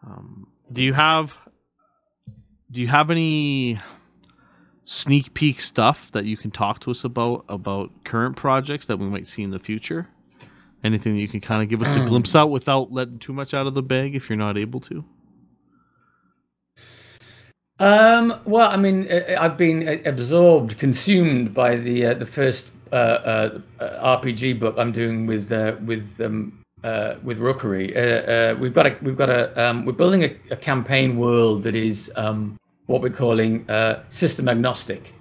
Um, 0.06 0.48
do 0.72 0.84
you 0.84 0.94
have 0.94 1.34
do 2.72 2.80
you 2.80 2.88
have 2.88 3.10
any 3.10 3.80
sneak 4.86 5.34
peek 5.34 5.60
stuff 5.60 6.12
that 6.12 6.26
you 6.26 6.38
can 6.38 6.52
talk 6.52 6.80
to 6.82 6.92
us 6.92 7.04
about 7.04 7.44
about 7.50 7.90
current 8.04 8.36
projects 8.38 8.86
that 8.86 8.98
we 8.98 9.08
might 9.08 9.28
see 9.28 9.44
in 9.44 9.50
the 9.52 9.60
future? 9.60 10.08
Anything 10.84 11.16
that 11.16 11.22
you 11.22 11.28
can 11.28 11.42
kind 11.42 11.64
of 11.64 11.70
give 11.70 11.82
us 11.82 11.96
a 11.96 12.00
Mm. 12.00 12.08
glimpse 12.12 12.36
out 12.36 12.52
without 12.52 12.92
letting 12.92 13.18
too 13.18 13.34
much 13.34 13.56
out 13.56 13.66
of 13.66 13.74
the 13.74 13.82
bag 13.82 14.16
if 14.16 14.30
you're 14.30 14.38
not 14.38 14.58
able 14.58 14.80
to? 14.82 15.04
Um, 17.80 18.40
well, 18.46 18.70
I 18.70 18.78
mean, 18.78 19.08
I've 19.40 19.58
been 19.58 19.88
uh, 19.88 19.98
absorbed, 20.06 20.78
consumed 20.80 21.54
by 21.54 21.76
the 21.76 22.08
uh, 22.08 22.14
the 22.16 22.26
first 22.26 22.72
uh, 22.92 23.60
uh, 23.80 24.18
RPG 24.20 24.60
book 24.60 24.76
I'm 24.78 24.92
doing 24.92 25.26
with 25.26 25.52
uh, 25.52 25.76
with 25.86 26.20
um, 26.22 26.64
uh, 26.84 27.16
with 27.24 27.40
Rookery. 27.40 27.88
We've 28.60 28.74
got 28.74 28.88
a 28.88 28.98
we've 29.02 29.18
got 29.18 29.30
a 29.30 29.64
um, 29.64 29.86
we're 29.86 29.94
building 29.94 30.24
a, 30.24 30.36
a 30.52 30.56
campaign 30.56 31.18
world 31.18 31.64
that 31.64 31.76
is 31.76 32.12
um, 32.16 32.58
what 32.86 33.02
we're 33.02 33.10
calling 33.10 33.66
system 34.10 34.50
agnostic. 34.50 35.14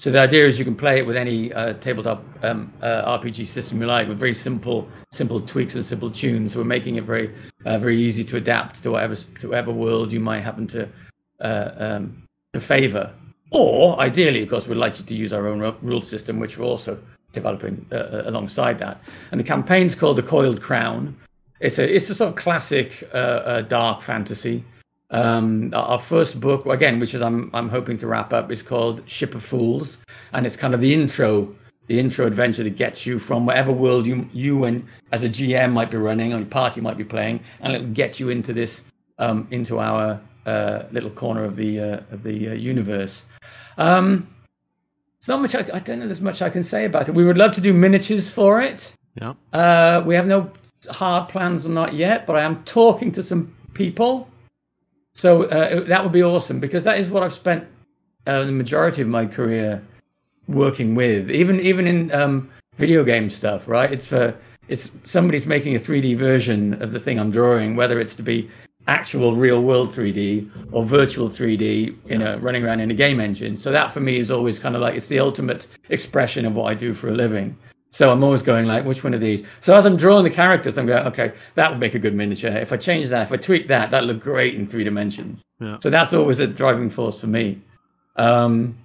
So 0.00 0.10
the 0.10 0.18
idea 0.18 0.46
is 0.46 0.58
you 0.58 0.64
can 0.64 0.76
play 0.76 0.96
it 0.96 1.06
with 1.06 1.14
any 1.14 1.52
uh, 1.52 1.74
tabletop 1.74 2.24
um, 2.42 2.72
uh, 2.80 3.18
RPG 3.18 3.44
system 3.44 3.82
you 3.82 3.86
like, 3.86 4.08
with 4.08 4.18
very 4.18 4.32
simple 4.32 4.88
simple 5.12 5.38
tweaks 5.42 5.74
and 5.74 5.84
simple 5.84 6.10
tunes. 6.10 6.56
We're 6.56 6.64
making 6.64 6.96
it 6.96 7.04
very 7.04 7.34
uh, 7.66 7.78
very 7.78 8.00
easy 8.00 8.24
to 8.24 8.38
adapt 8.38 8.82
to 8.84 8.92
whatever 8.92 9.14
to 9.14 9.48
whatever 9.48 9.72
world 9.72 10.10
you 10.10 10.18
might 10.18 10.40
happen 10.40 10.66
to 10.68 10.88
um, 11.40 12.26
to 12.54 12.60
favor. 12.60 13.12
Or 13.50 13.98
ideally, 14.00 14.42
of 14.42 14.48
course, 14.48 14.68
we'd 14.68 14.76
like 14.76 14.98
you 14.98 15.04
to 15.04 15.14
use 15.14 15.32
our 15.32 15.48
own 15.48 15.60
rule 15.82 16.02
system, 16.02 16.38
which 16.38 16.56
we're 16.56 16.66
also 16.66 16.98
developing 17.32 17.84
uh, 17.92 17.96
uh, 17.96 18.22
alongside 18.26 18.78
that. 18.78 19.00
And 19.30 19.40
the 19.40 19.44
campaign's 19.44 19.94
called 19.94 20.16
the 20.16 20.22
Coiled 20.22 20.60
Crown. 20.60 21.16
It's 21.60 21.78
a 21.78 21.94
it's 21.94 22.08
a 22.10 22.14
sort 22.14 22.30
of 22.30 22.36
classic 22.36 23.08
uh, 23.12 23.16
uh, 23.16 23.60
dark 23.62 24.02
fantasy. 24.02 24.64
Um, 25.10 25.72
our 25.74 25.98
first 25.98 26.40
book, 26.40 26.64
again, 26.66 27.00
which 27.00 27.14
is 27.14 27.22
I'm 27.22 27.50
I'm 27.52 27.68
hoping 27.68 27.98
to 27.98 28.06
wrap 28.06 28.32
up, 28.32 28.50
is 28.50 28.62
called 28.62 29.02
Ship 29.08 29.34
of 29.34 29.42
Fools, 29.42 29.98
and 30.32 30.46
it's 30.46 30.56
kind 30.56 30.72
of 30.72 30.80
the 30.80 30.94
intro, 30.94 31.54
the 31.88 31.98
intro 31.98 32.26
adventure 32.26 32.62
that 32.62 32.76
gets 32.76 33.04
you 33.04 33.18
from 33.18 33.44
whatever 33.46 33.72
world 33.72 34.06
you 34.06 34.28
you 34.32 34.64
and 34.64 34.86
as 35.12 35.24
a 35.24 35.28
GM 35.28 35.72
might 35.72 35.90
be 35.90 35.96
running 35.96 36.32
or 36.32 36.38
your 36.38 36.46
party 36.46 36.80
might 36.80 36.96
be 36.96 37.04
playing, 37.04 37.40
and 37.60 37.74
it'll 37.74 37.88
get 37.88 38.20
you 38.20 38.30
into 38.30 38.52
this 38.52 38.84
um, 39.18 39.46
into 39.50 39.80
our 39.80 40.20
uh, 40.46 40.84
little 40.92 41.10
corner 41.10 41.44
of 41.44 41.56
the 41.56 41.80
uh, 41.80 42.00
of 42.10 42.22
the 42.22 42.50
uh, 42.50 42.52
universe. 42.54 43.24
Um, 43.78 44.26
it's 45.18 45.28
not 45.28 45.40
much. 45.40 45.54
I, 45.54 45.66
I, 45.74 45.78
don't 45.80 45.98
know. 45.98 46.06
There's 46.06 46.20
much 46.20 46.40
I 46.42 46.50
can 46.50 46.62
say 46.62 46.84
about 46.86 47.08
it. 47.08 47.14
We 47.14 47.24
would 47.24 47.38
love 47.38 47.52
to 47.52 47.60
do 47.60 47.72
miniatures 47.72 48.30
for 48.30 48.60
it. 48.60 48.94
Yeah. 49.20 49.34
Uh, 49.52 50.02
we 50.06 50.14
have 50.14 50.26
no 50.26 50.50
hard 50.90 51.28
plans 51.28 51.66
on 51.66 51.74
that 51.74 51.92
yet, 51.92 52.26
but 52.26 52.36
I 52.36 52.42
am 52.42 52.62
talking 52.64 53.12
to 53.12 53.22
some 53.22 53.54
people. 53.74 54.28
So 55.14 55.44
uh, 55.44 55.84
that 55.84 56.02
would 56.02 56.12
be 56.12 56.22
awesome 56.22 56.60
because 56.60 56.84
that 56.84 56.98
is 56.98 57.10
what 57.10 57.22
I've 57.22 57.32
spent 57.32 57.66
uh, 58.26 58.44
the 58.44 58.52
majority 58.52 59.02
of 59.02 59.08
my 59.08 59.26
career 59.26 59.82
working 60.48 60.94
with. 60.94 61.30
Even 61.30 61.60
even 61.60 61.86
in 61.86 62.12
um, 62.12 62.50
video 62.78 63.04
game 63.04 63.28
stuff, 63.28 63.68
right? 63.68 63.92
It's 63.92 64.06
for 64.06 64.34
it's 64.68 64.90
somebody's 65.04 65.46
making 65.46 65.74
a 65.74 65.78
3D 65.78 66.16
version 66.16 66.80
of 66.80 66.92
the 66.92 67.00
thing 67.00 67.18
I'm 67.18 67.30
drawing, 67.30 67.76
whether 67.76 68.00
it's 68.00 68.14
to 68.16 68.22
be 68.22 68.48
actual 68.90 69.36
real 69.36 69.62
world 69.62 69.90
3D 69.90 70.50
or 70.72 70.84
virtual 70.84 71.28
3D, 71.28 71.96
you 72.10 72.18
know, 72.18 72.36
running 72.38 72.64
around 72.64 72.80
in 72.80 72.90
a 72.90 72.94
game 72.94 73.20
engine. 73.20 73.56
So 73.56 73.70
that 73.70 73.92
for 73.92 74.00
me 74.00 74.18
is 74.18 74.32
always 74.32 74.58
kind 74.58 74.74
of 74.74 74.82
like 74.82 74.96
it's 74.96 75.06
the 75.06 75.20
ultimate 75.20 75.68
expression 75.90 76.44
of 76.44 76.56
what 76.56 76.64
I 76.64 76.74
do 76.74 76.92
for 76.92 77.08
a 77.08 77.12
living. 77.12 77.56
So 77.92 78.10
I'm 78.10 78.22
always 78.24 78.42
going 78.42 78.66
like, 78.66 78.84
which 78.84 79.02
one 79.04 79.14
of 79.14 79.20
these? 79.20 79.44
So 79.60 79.74
as 79.76 79.86
I'm 79.86 79.96
drawing 79.96 80.24
the 80.24 80.30
characters, 80.30 80.76
I'm 80.76 80.86
going, 80.86 81.06
okay, 81.06 81.32
that 81.54 81.70
would 81.70 81.78
make 81.78 81.94
a 81.94 81.98
good 82.00 82.14
miniature. 82.14 82.50
If 82.50 82.72
I 82.72 82.76
change 82.76 83.08
that, 83.08 83.22
if 83.22 83.32
I 83.32 83.36
tweak 83.36 83.68
that, 83.68 83.92
that 83.92 84.04
look 84.04 84.20
great 84.20 84.54
in 84.54 84.66
three 84.66 84.84
dimensions. 84.84 85.44
Yeah. 85.60 85.78
So 85.78 85.88
that's 85.88 86.12
always 86.12 86.40
a 86.40 86.46
driving 86.48 86.90
force 86.90 87.20
for 87.20 87.28
me. 87.28 87.60
Um, 88.16 88.76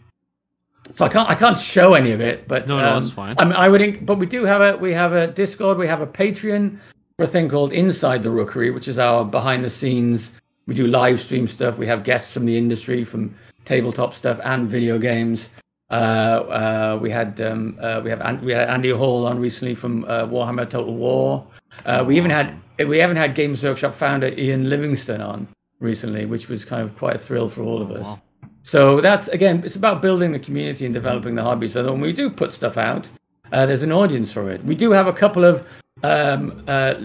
so 0.94 1.06
I 1.06 1.10
can't 1.10 1.28
I 1.28 1.34
can't 1.34 1.58
show 1.58 1.96
any 1.96 2.12
of 2.12 2.22
it, 2.22 2.48
but 2.48 2.68
no, 2.68 2.78
no, 2.78 2.96
um, 2.96 3.02
that's 3.02 3.14
fine. 3.14 3.36
I 3.40 3.46
mean, 3.46 3.54
I 3.54 3.70
would, 3.70 3.82
inc- 3.82 4.06
but 4.06 4.20
we 4.20 4.28
do 4.28 4.46
have 4.46 4.62
a 4.62 4.78
we 4.78 4.94
have 4.94 5.14
a 5.14 5.26
Discord, 5.28 5.80
we 5.80 5.88
have 5.88 6.02
a 6.02 6.08
Patreon 6.08 6.78
for 7.18 7.24
a 7.24 7.28
thing 7.28 7.48
called 7.48 7.72
Inside 7.72 8.24
the 8.24 8.30
Rookery, 8.30 8.72
which 8.72 8.90
is 8.90 9.00
our 9.00 9.24
behind 9.24 9.64
the 9.64 9.70
scenes. 9.70 10.34
We 10.68 10.74
do 10.74 10.88
live 10.88 11.22
stream 11.22 11.48
stuff. 11.48 11.78
We 11.78 11.88
have 11.88 12.04
guests 12.04 12.34
from 12.34 12.46
the 12.46 12.58
industry, 12.58 13.06
from 13.06 13.34
tabletop 13.64 14.14
stuff 14.14 14.40
and 14.44 14.68
video 14.68 15.00
games. 15.00 15.50
Uh, 15.90 15.94
uh, 15.94 17.00
we 17.02 17.10
had 17.10 17.40
um, 17.40 17.78
uh, 17.80 18.02
we 18.04 18.10
have 18.10 18.44
we 18.44 18.52
had 18.52 18.68
Andy 18.68 18.90
Hall 18.90 19.28
on 19.28 19.40
recently 19.40 19.76
from 19.76 20.04
uh, 20.06 20.26
Warhammer 20.26 20.70
Total 20.70 20.94
War. 20.94 21.48
Uh, 21.86 22.04
we 22.06 22.18
even 22.18 22.32
had 22.32 22.60
we 22.80 22.98
haven't 22.98 23.18
had 23.18 23.34
Games 23.34 23.64
Workshop 23.64 23.94
founder 23.94 24.28
Ian 24.38 24.70
Livingstone 24.70 25.22
on 25.22 25.48
recently, 25.80 26.26
which 26.26 26.50
was 26.50 26.66
kind 26.66 26.82
of 26.82 26.98
quite 26.98 27.16
a 27.16 27.20
thrill 27.20 27.48
for 27.48 27.64
all 27.64 27.82
of 27.82 27.92
us. 27.92 28.08
wow. 28.08 28.22
So 28.64 29.00
that's 29.00 29.30
again, 29.30 29.62
it's 29.64 29.76
about 29.76 30.02
building 30.02 30.34
the 30.34 30.40
community 30.40 30.86
and 30.86 30.94
developing 30.94 31.36
the 31.36 31.44
hobby. 31.44 31.70
So 31.70 31.82
that 31.82 31.92
when 31.92 32.02
we 32.02 32.12
do 32.12 32.30
put 32.30 32.52
stuff 32.52 32.78
out, 32.78 33.10
uh, 33.54 33.66
there's 33.68 33.84
an 33.84 33.92
audience 33.94 34.34
for 34.34 34.50
it. 34.50 34.66
We 34.66 34.76
do 34.76 34.92
have 34.92 35.08
a 35.08 35.14
couple 35.14 35.46
of 35.46 35.66
um, 36.06 36.64
uh, 36.68 36.96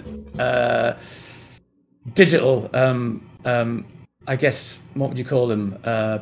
uh, 0.40 0.98
digital, 2.14 2.70
um, 2.74 3.28
um, 3.44 3.86
I 4.26 4.36
guess, 4.36 4.78
what 4.94 5.09
would 5.09 5.18
you 5.18 5.24
call 5.24 5.46
them? 5.46 5.78
Uh, 5.84 6.18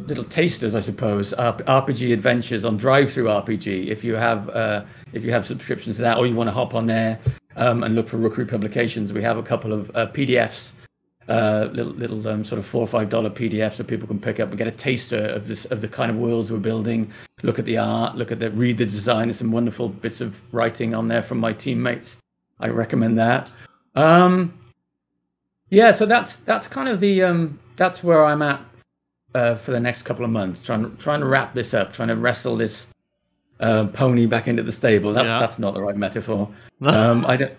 little 0.00 0.24
tasters, 0.24 0.74
I 0.74 0.80
suppose, 0.80 1.32
RPG 1.32 2.12
adventures 2.12 2.64
on 2.64 2.78
DriveThruRPG. 2.78 3.86
If 3.86 4.04
you 4.04 4.14
have 4.14 4.48
uh, 4.50 4.84
if 5.12 5.24
you 5.24 5.32
have 5.32 5.46
subscriptions 5.46 5.96
to 5.96 6.02
that, 6.02 6.18
or 6.18 6.26
you 6.26 6.34
want 6.34 6.48
to 6.48 6.52
hop 6.52 6.74
on 6.74 6.86
there 6.86 7.18
um, 7.56 7.82
and 7.84 7.94
look 7.94 8.08
for 8.08 8.16
Rookery 8.16 8.46
Publications, 8.46 9.12
we 9.12 9.22
have 9.22 9.38
a 9.38 9.42
couple 9.42 9.72
of 9.72 9.90
uh, 9.94 10.06
PDFs, 10.08 10.72
uh, 11.28 11.68
little 11.72 11.92
little 11.92 12.26
um, 12.28 12.44
sort 12.44 12.58
of 12.58 12.66
four 12.66 12.82
or 12.82 12.86
five 12.86 13.08
dollar 13.08 13.30
PDFs 13.30 13.76
that 13.78 13.86
people 13.86 14.06
can 14.06 14.18
pick 14.20 14.40
up 14.40 14.48
and 14.50 14.58
get 14.58 14.66
a 14.66 14.70
taster 14.70 15.26
of 15.28 15.46
this 15.46 15.64
of 15.66 15.80
the 15.80 15.88
kind 15.88 16.10
of 16.10 16.16
worlds 16.18 16.52
we're 16.52 16.58
building. 16.58 17.10
Look 17.42 17.58
at 17.58 17.64
the 17.64 17.78
art, 17.78 18.16
look 18.16 18.30
at 18.32 18.40
the 18.40 18.50
read 18.50 18.78
the 18.78 18.84
design. 18.84 19.28
There's 19.28 19.38
some 19.38 19.52
wonderful 19.52 19.88
bits 19.88 20.20
of 20.20 20.40
writing 20.52 20.94
on 20.94 21.08
there 21.08 21.22
from 21.22 21.38
my 21.38 21.52
teammates. 21.52 22.18
I 22.60 22.68
recommend 22.68 23.18
that. 23.18 23.48
Um, 23.94 24.52
yeah, 25.70 25.90
so 25.90 26.06
that's 26.06 26.36
that's 26.38 26.68
kind 26.68 26.88
of 26.88 27.00
the 27.00 27.22
um, 27.22 27.58
that's 27.76 28.04
where 28.04 28.24
I'm 28.24 28.42
at 28.42 28.60
uh, 29.34 29.54
for 29.56 29.72
the 29.72 29.80
next 29.80 30.02
couple 30.02 30.24
of 30.24 30.30
months, 30.30 30.62
trying 30.62 30.96
trying 30.98 31.20
to 31.20 31.26
wrap 31.26 31.54
this 31.54 31.74
up, 31.74 31.92
trying 31.92 32.08
to 32.08 32.16
wrestle 32.16 32.56
this 32.56 32.86
uh, 33.60 33.86
pony 33.86 34.26
back 34.26 34.46
into 34.48 34.62
the 34.62 34.72
stable. 34.72 35.12
That's 35.12 35.28
Yeah. 35.28 35.38
that's 35.38 35.58
not 35.58 35.74
the 35.74 35.82
right 35.82 35.96
metaphor. 35.96 36.48
Um, 36.82 37.24
I 37.26 37.36
don't. 37.38 37.52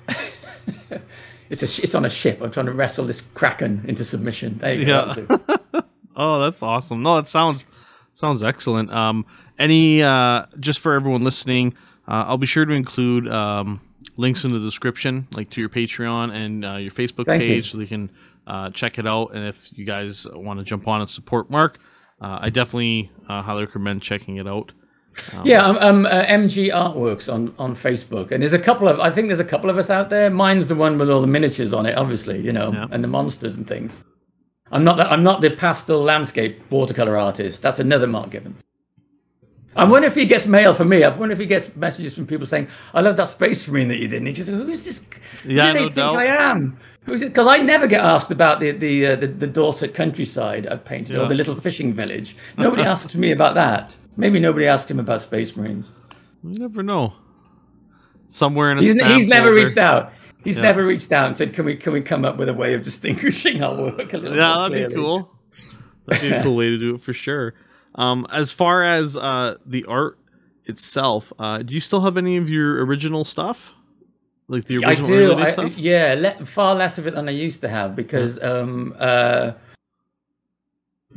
It's 1.61 1.79
a 1.79 1.83
it's 1.83 1.95
on 1.95 2.05
a 2.05 2.09
ship. 2.09 2.41
I'm 2.41 2.51
trying 2.51 2.65
to 2.67 2.73
wrestle 2.73 3.05
this 3.05 3.21
kraken 3.21 3.83
into 3.87 4.03
submission. 4.03 4.57
There 4.59 4.73
you 4.73 4.85
go. 4.85 5.13
Yeah. 5.29 5.81
Oh, 6.17 6.39
that's 6.39 6.63
awesome. 6.63 7.03
No, 7.03 7.17
it 7.17 7.27
sounds 7.27 7.65
sounds 8.13 8.41
excellent. 8.41 8.89
Um, 8.89 9.25
any 9.59 10.01
uh, 10.01 10.45
just 10.61 10.79
for 10.79 10.93
everyone 10.93 11.25
listening, 11.25 11.73
uh, 12.07 12.23
I'll 12.27 12.37
be 12.37 12.47
sure 12.47 12.63
to 12.63 12.71
include 12.71 13.27
um, 13.27 13.81
links 14.15 14.45
in 14.45 14.53
the 14.53 14.59
description, 14.59 15.27
like 15.33 15.49
to 15.49 15.59
your 15.59 15.67
Patreon 15.67 16.33
and 16.33 16.63
uh, 16.63 16.75
your 16.75 16.91
Facebook 16.91 17.25
Thank 17.25 17.43
you. 17.43 17.49
page, 17.49 17.69
so 17.69 17.77
they 17.77 17.85
can 17.85 18.09
uh, 18.47 18.69
check 18.69 18.97
it 18.97 19.05
out. 19.05 19.35
And 19.35 19.45
if 19.45 19.77
you 19.77 19.83
guys 19.83 20.25
want 20.31 20.59
to 20.59 20.63
jump 20.63 20.87
on 20.87 21.01
and 21.01 21.09
support 21.09 21.49
Mark, 21.49 21.79
uh, 22.21 22.39
I 22.41 22.49
definitely 22.49 23.11
uh, 23.27 23.41
highly 23.41 23.65
recommend 23.65 24.01
checking 24.01 24.37
it 24.37 24.47
out. 24.47 24.71
Yeah, 25.43 25.66
I'm, 25.68 25.78
I'm 25.78 26.05
uh, 26.05 26.24
MG 26.26 26.72
Artworks 26.74 27.32
on, 27.32 27.53
on 27.57 27.76
Facebook, 27.76 28.32
and 28.32 28.41
there's 28.41 28.53
a 28.53 28.59
couple 28.59 28.88
of 28.88 28.99
I 28.99 29.09
think 29.11 29.28
there's 29.28 29.39
a 29.39 29.45
couple 29.45 29.70
of 29.70 29.78
us 29.78 29.89
out 29.89 30.09
there. 30.09 30.30
Mine's 30.30 30.68
the 30.68 30.76
one 30.76 30.97
with 30.97 31.09
all 31.09 31.22
the 31.22 31.28
miniatures 31.28 31.74
on 31.74 31.86
it, 31.86 31.97
obviously, 31.97 32.39
you 32.41 32.51
know, 32.51 32.72
Yeah. 32.74 32.88
and 32.91 33.03
the 33.03 33.07
monsters 33.07 33.55
and 33.55 33.68
things. 33.68 34.03
I'm 34.72 34.84
not 34.84 34.97
the, 34.97 35.09
I'm 35.09 35.24
not 35.24 35.41
the 35.41 35.51
pastel 35.51 36.01
landscape 36.01 36.59
watercolor 36.70 37.18
artist. 37.18 37.61
That's 37.61 37.80
another 37.80 38.07
Mark 38.07 38.32
Gibbons. 38.32 38.61
I 39.78 39.84
wonder 39.84 40.07
if 40.07 40.16
he 40.16 40.26
gets 40.26 40.45
mail 40.45 40.74
from 40.74 40.88
me. 40.89 41.03
I 41.03 41.09
wonder 41.09 41.34
if 41.34 41.39
he 41.39 41.45
gets 41.45 41.76
messages 41.76 42.16
from 42.16 42.26
people 42.26 42.47
saying, 42.47 42.68
"I 42.93 43.01
love 43.01 43.18
that 43.18 43.28
space 43.28 43.68
marine 43.68 43.89
that 43.89 43.97
you 43.97 44.07
did." 44.07 44.18
And 44.20 44.28
he 44.28 44.34
just, 44.34 44.49
"Who's 44.49 44.86
this? 44.86 45.05
Yeah, 45.45 45.68
Who 45.68 45.74
do 45.74 45.74
they 45.74 45.80
no 45.80 45.86
think 45.86 45.95
doubt. 45.95 46.16
I 46.16 46.26
am?" 46.26 46.78
Who's 47.03 47.22
it? 47.22 47.28
Because 47.30 47.45
I 47.47 47.57
never 47.57 47.86
get 47.86 48.03
asked 48.03 48.32
about 48.32 48.59
the 48.61 48.72
the, 48.72 49.07
uh, 49.07 49.16
the 49.18 49.28
the 49.28 49.47
Dorset 49.47 49.93
countryside 49.93 50.66
I've 50.68 50.86
painted 50.86 51.18
or 51.18 51.28
the 51.28 51.36
little 51.36 51.55
fishing 51.55 51.93
village. 51.93 52.36
Nobody 52.57 52.84
asks 52.84 53.16
me 53.16 53.32
about 53.32 53.53
that. 53.55 53.95
Maybe 54.18 54.39
nobody 54.39 54.66
asked 54.68 54.89
him 54.89 54.99
about 54.99 55.22
space 55.22 55.55
marines. 55.55 55.93
You 56.43 56.57
never 56.59 56.84
know. 56.84 57.13
Somewhere 58.30 58.72
in 58.72 58.78
a 58.80 58.82
He's, 58.82 58.93
he's 59.01 59.28
never 59.28 59.53
reached 59.53 59.78
out. 59.78 60.11
He's 60.43 60.57
Yeah. 60.57 60.63
never 60.63 60.86
reached 60.86 61.11
out 61.11 61.28
and 61.28 61.38
said, 61.38 61.53
"Can 61.53 61.66
we 61.66 61.76
can 61.76 61.93
we 61.93 62.01
come 62.01 62.24
up 62.26 62.38
with 62.38 62.49
a 62.49 62.53
way 62.53 62.74
of 62.74 62.84
distinguishing 62.84 63.63
our 63.63 63.76
work 63.76 64.13
a 64.13 64.18
little?" 64.18 64.38
Yeah, 64.38 64.68
that'd 64.70 64.89
be 64.89 64.95
cool. 64.95 65.32
That'd 66.07 66.30
be 66.30 66.36
a 66.36 66.43
cool 66.43 66.55
way 66.55 66.70
to 66.70 66.78
do 66.78 66.95
it 66.95 67.01
for 67.03 67.13
sure. 67.13 67.55
Um, 67.95 68.28
as 68.32 68.51
far 68.51 68.84
as 68.84 69.16
uh, 69.18 69.55
the 69.66 69.86
art 69.86 70.20
itself, 70.66 71.32
uh, 71.39 71.59
do 71.63 71.74
you 71.74 71.80
still 71.80 72.01
have 72.01 72.18
any 72.18 72.38
of 72.38 72.49
your 72.49 72.86
original 72.86 73.26
stuff? 73.26 73.72
Like 74.47 74.66
the 74.66 74.84
I 74.86 74.89
original 74.89 75.07
do. 75.09 75.34
I, 75.39 75.51
stuff? 75.51 75.78
yeah, 75.78 76.13
le- 76.18 76.45
far 76.45 76.76
less 76.76 76.97
of 76.99 77.07
it 77.07 77.16
than 77.16 77.28
I 77.28 77.32
used 77.32 77.61
to 77.61 77.70
have 77.70 77.95
because 77.95 78.38
um, 78.43 78.95
uh, 78.99 79.53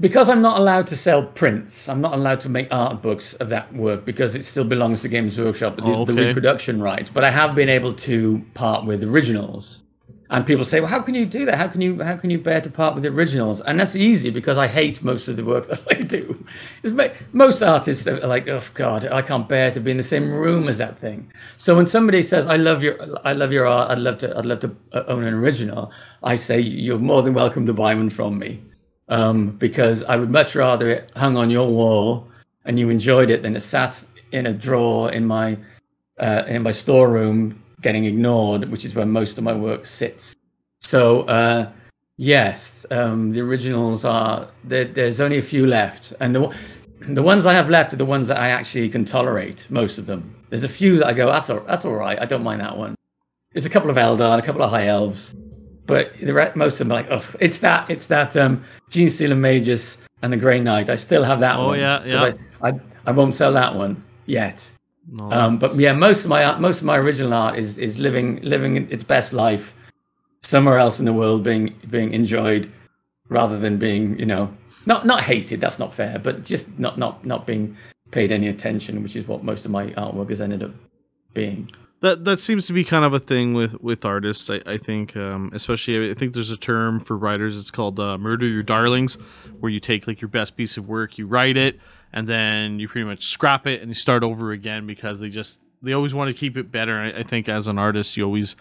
because 0.01 0.29
I'm 0.29 0.43
not 0.43 0.61
allowed 0.61 0.87
to 0.89 0.97
sell 0.97 1.23
prints. 1.25 1.89
I'm 1.89 2.01
not 2.01 2.15
allowed 2.15 2.41
to 2.43 2.49
make 2.49 2.69
art 2.71 3.03
books 3.03 3.35
of 3.35 3.49
that 3.49 3.73
work 3.75 4.05
because 4.05 4.35
it 4.35 4.45
still 4.45 4.65
belongs 4.65 5.03
to 5.03 5.09
Games 5.09 5.39
Workshop, 5.39 5.77
the, 5.77 5.83
Oh, 5.83 6.05
the 6.05 6.15
reproduction 6.15 6.81
rights. 6.81 7.11
But 7.11 7.25
I 7.25 7.31
have 7.31 7.55
been 7.55 7.69
able 7.69 7.93
to 7.95 8.45
part 8.55 8.85
with 8.85 9.03
originals. 9.03 9.83
And 10.31 10.45
people 10.45 10.67
say, 10.67 10.81
"Well, 10.81 10.91
how 10.91 11.01
can 11.01 11.15
you 11.15 11.25
do 11.25 11.47
that? 11.47 11.57
How 11.57 11.69
can 11.69 11.81
you 11.81 12.03
how 12.03 12.15
can 12.17 12.29
you 12.29 12.39
bear 12.39 12.61
to 12.61 12.69
part 12.69 12.95
with 12.95 13.03
the 13.03 13.09
originals?" 13.09 13.63
And 13.63 13.81
that's 13.81 13.97
easy 13.97 14.29
because 14.29 14.59
I 14.59 14.67
hate 14.67 15.03
most 15.03 15.27
of 15.27 15.37
the 15.37 15.45
work 15.45 15.67
that 15.69 15.81
I 15.91 16.03
do. 16.03 16.45
It's 16.83 16.93
Most 17.33 17.63
artists 17.63 18.07
are 18.07 18.27
like, 18.27 18.47
"Oh 18.47 18.61
God, 18.75 19.07
I 19.07 19.23
can't 19.23 19.49
bear 19.49 19.71
to 19.71 19.81
be 19.81 19.91
in 19.91 19.97
the 19.97 20.03
same 20.03 20.31
room 20.31 20.69
as 20.69 20.77
that 20.79 20.99
thing." 20.99 21.33
So 21.57 21.75
when 21.75 21.87
somebody 21.87 22.23
says, 22.23 22.47
"I 22.47 22.57
love 22.57 22.83
your 22.83 22.97
I 23.27 23.33
love 23.33 23.53
your 23.53 23.67
art. 23.67 23.91
I'd 23.91 24.01
love 24.01 24.19
to 24.19 24.37
I'd 24.37 24.45
love 24.45 24.61
to 24.61 24.77
uh, 24.93 25.05
own 25.09 25.25
an 25.25 25.33
original," 25.33 25.93
I 26.23 26.37
say, 26.37 26.61
"You're 26.61 26.99
more 26.99 27.23
than 27.23 27.33
welcome 27.33 27.65
to 27.65 27.73
buy 27.73 27.95
one 27.95 28.11
from 28.11 28.39
me." 28.39 28.61
Um, 29.09 29.51
because 29.51 30.03
I 30.05 30.17
would 30.17 30.31
much 30.31 30.55
rather 30.55 30.89
it 30.89 31.11
hung 31.17 31.37
on 31.37 31.51
your 31.51 31.69
wall 31.69 32.27
and 32.65 32.79
you 32.79 32.91
enjoyed 32.91 33.31
it 33.31 33.43
than 33.43 33.57
it 33.57 33.61
sat 33.61 34.03
in 34.33 34.47
a 34.47 34.53
drawer 34.53 35.11
in 35.11 35.27
my 35.27 35.57
uh, 36.21 36.43
in 36.47 36.63
my 36.63 36.73
storeroom 36.73 37.63
getting 37.81 38.05
ignored, 38.05 38.69
which 38.71 38.85
is 38.85 38.95
where 38.95 39.07
most 39.07 39.39
of 39.39 39.45
my 39.45 39.55
work 39.55 39.87
sits. 39.87 40.35
So 40.81 41.23
uh, 41.23 41.71
yes, 42.17 42.85
um, 42.91 43.33
the 43.33 43.41
originals 43.41 44.05
are 44.05 44.49
there, 44.65 44.85
there's 44.85 45.21
only 45.21 45.39
a 45.39 45.43
few 45.43 45.67
left, 45.67 46.13
and 46.21 46.35
the 46.35 46.55
the 47.01 47.23
ones 47.23 47.47
I 47.47 47.53
have 47.53 47.71
left 47.71 47.93
are 47.93 47.97
the 47.97 48.05
ones 48.05 48.29
that 48.29 48.39
I 48.39 48.49
actually 48.49 48.89
can 48.89 49.05
tolerate. 49.05 49.67
Most 49.71 49.99
of 49.99 50.07
them. 50.07 50.35
There's 50.51 50.65
a 50.65 50.69
few 50.69 50.99
that 50.99 51.07
I 51.07 51.13
go, 51.13 51.27
that's 51.27 51.49
all, 51.49 51.61
that's 51.61 51.85
all 51.85 51.95
right. 51.95 52.21
I 52.21 52.25
don't 52.25 52.43
mind 52.43 52.61
that 52.61 52.77
one. 52.77 52.95
There's 53.53 53.67
a 53.67 53.71
couple 53.71 53.91
of 53.91 53.97
Eldar, 53.97 54.39
a 54.39 54.43
couple 54.43 54.63
of 54.63 54.71
High 54.71 54.87
Elves, 54.87 55.35
but 55.89 56.16
the 56.20 56.32
re- 56.32 56.53
most 56.55 56.74
of 56.80 56.86
them 56.86 56.93
are 56.93 57.03
like, 57.03 57.11
oh, 57.11 57.24
it's 57.41 57.59
that, 57.61 57.91
it's 57.91 58.07
that 58.07 58.36
um, 58.36 58.62
Genestealer 58.91 59.36
Magus 59.36 59.99
and 60.22 60.32
the 60.32 60.36
Grey 60.36 60.61
Knight. 60.61 60.89
I 60.91 60.97
still 60.97 61.24
have 61.24 61.41
that 61.41 61.57
Oh, 61.57 61.66
one. 61.68 61.80
yeah, 61.80 62.05
yeah. 62.05 62.32
I, 62.62 62.68
I, 62.68 62.80
I 63.07 63.11
won't 63.11 63.34
sell 63.34 63.53
that 63.55 63.74
one 63.74 64.01
yet. 64.26 64.70
No, 65.11 65.32
Um, 65.32 65.59
but 65.59 65.74
yeah, 65.74 65.93
most 65.95 66.22
of 66.24 66.28
my 66.28 66.45
art, 66.45 66.61
most 66.61 66.78
of 66.80 66.84
my 66.84 66.97
original 66.99 67.32
art 67.34 67.59
is 67.59 67.78
is 67.78 67.99
living 67.99 68.39
living 68.43 68.76
its 68.91 69.03
best 69.03 69.32
life 69.32 69.74
somewhere 70.43 70.78
else 70.78 70.99
in 71.01 71.07
the 71.07 71.12
world, 71.14 71.43
being 71.43 71.74
being 71.91 72.12
enjoyed 72.12 72.70
rather 73.30 73.59
than 73.59 73.78
being, 73.78 74.18
you 74.18 74.26
know, 74.26 74.53
not 74.84 75.07
not 75.07 75.22
hated. 75.22 75.61
That's 75.62 75.78
not 75.78 75.95
fair, 75.95 76.18
but 76.18 76.45
just 76.45 76.78
not 76.78 76.99
not 76.99 77.24
not 77.24 77.47
being 77.47 77.74
paid 78.11 78.30
any 78.32 78.49
attention, 78.49 79.03
which 79.03 79.16
is 79.16 79.26
what 79.26 79.43
most 79.45 79.64
of 79.64 79.70
my 79.70 79.86
artwork 79.93 80.28
has 80.28 80.41
ended 80.43 80.62
up 80.62 80.72
being. 81.32 81.70
That 82.01 82.25
that 82.27 82.41
seems 82.41 82.67
to 82.69 82.73
be 82.73 82.85
kind 82.85 83.05
of 83.05 83.13
a 83.13 83.19
thing 83.19 83.55
with 83.55 83.81
with 83.83 84.05
artists. 84.05 84.49
I, 84.51 84.61
I 84.67 84.79
think, 84.79 85.17
um, 85.17 85.51
especially, 85.53 86.11
I 86.11 86.15
think 86.15 86.33
there's 86.33 86.51
a 86.51 86.57
term 86.57 87.01
for 87.01 87.17
writers. 87.17 87.57
It's 87.57 87.73
called 87.73 87.99
uh, 87.99 88.17
"murder 88.19 88.47
your 88.47 88.63
darlings," 88.63 89.15
where 89.59 89.71
you 89.71 89.81
take 89.81 90.07
like 90.07 90.21
your 90.21 90.29
best 90.29 90.57
piece 90.57 90.77
of 90.77 90.87
work, 90.87 91.19
you 91.19 91.27
write 91.27 91.57
it, 91.57 91.81
and 92.13 92.29
then 92.29 92.79
you 92.79 92.87
pretty 92.89 93.05
much 93.07 93.27
scrap 93.27 93.67
it 93.67 93.81
and 93.81 93.91
you 93.91 93.95
start 93.97 94.23
over 94.23 94.53
again 94.53 94.87
because 94.87 95.19
they 95.19 95.29
just 95.29 95.61
they 95.83 95.93
always 95.93 96.15
want 96.15 96.29
to 96.29 96.35
keep 96.35 96.57
it 96.57 96.71
better. 96.71 96.97
I, 96.99 97.21
I 97.21 97.23
think 97.25 97.49
as 97.49 97.67
an 97.67 97.79
artist, 97.79 98.17
you 98.17 98.25
always 98.25 98.55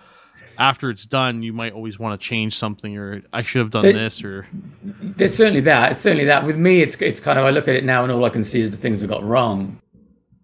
after 0.57 0.89
it's 0.89 1.05
done, 1.05 1.43
you 1.43 1.53
might 1.53 1.73
always 1.73 1.99
want 1.99 2.19
to 2.19 2.27
change 2.27 2.55
something, 2.55 2.97
or 2.97 3.21
I 3.31 3.43
should 3.43 3.59
have 3.59 3.69
done 3.69 3.85
It- 3.85 3.93
this, 3.93 4.23
or 4.23 4.47
There's 4.83 5.35
certainly 5.35 5.61
that. 5.61 5.91
It's 5.91 6.01
certainly 6.01 6.25
that. 6.25 6.43
With 6.43 6.57
me, 6.57 6.81
it's 6.81 6.95
it's 7.01 7.19
kind 7.19 7.37
of 7.37 7.45
I 7.45 7.51
look 7.51 7.67
at 7.67 7.75
it 7.75 7.85
now 7.85 8.01
and 8.01 8.11
all 8.11 8.25
I 8.25 8.29
can 8.29 8.43
see 8.43 8.61
is 8.61 8.71
the 8.71 8.77
things 8.77 9.03
I 9.03 9.07
got 9.07 9.23
wrong. 9.23 9.79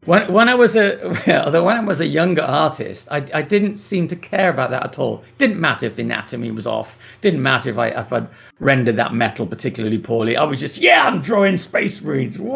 When 0.06 0.32
when 0.34 0.50
I 0.50 0.56
was 0.56 0.76
a 0.76 1.44
although 1.46 1.64
when 1.64 1.78
I 1.78 1.80
was 1.80 2.02
a 2.02 2.06
younger 2.06 2.42
artist, 2.42 3.08
I 3.10 3.26
I 3.34 3.42
didn't 3.42 3.78
seem 3.78 4.08
to 4.10 4.16
care 4.16 4.50
about 4.50 4.70
that 4.72 4.84
at 4.84 5.00
all. 5.00 5.24
Didn't 5.38 5.60
matter 5.60 5.86
if 5.86 5.96
the 5.96 6.04
anatomy 6.04 6.52
was 6.52 6.68
off. 6.68 6.98
Didn't 7.22 7.42
matter 7.42 7.70
if 7.70 7.78
I 7.78 7.88
if 7.88 8.12
I'd 8.12 8.28
rendered 8.60 8.98
that 8.98 9.14
metal 9.14 9.46
particularly 9.48 9.98
poorly. 9.98 10.36
I 10.36 10.44
was 10.44 10.60
just 10.60 10.80
yeah, 10.80 11.08
I'm 11.08 11.22
drawing 11.22 11.58
space 11.58 12.02
marines. 12.02 12.38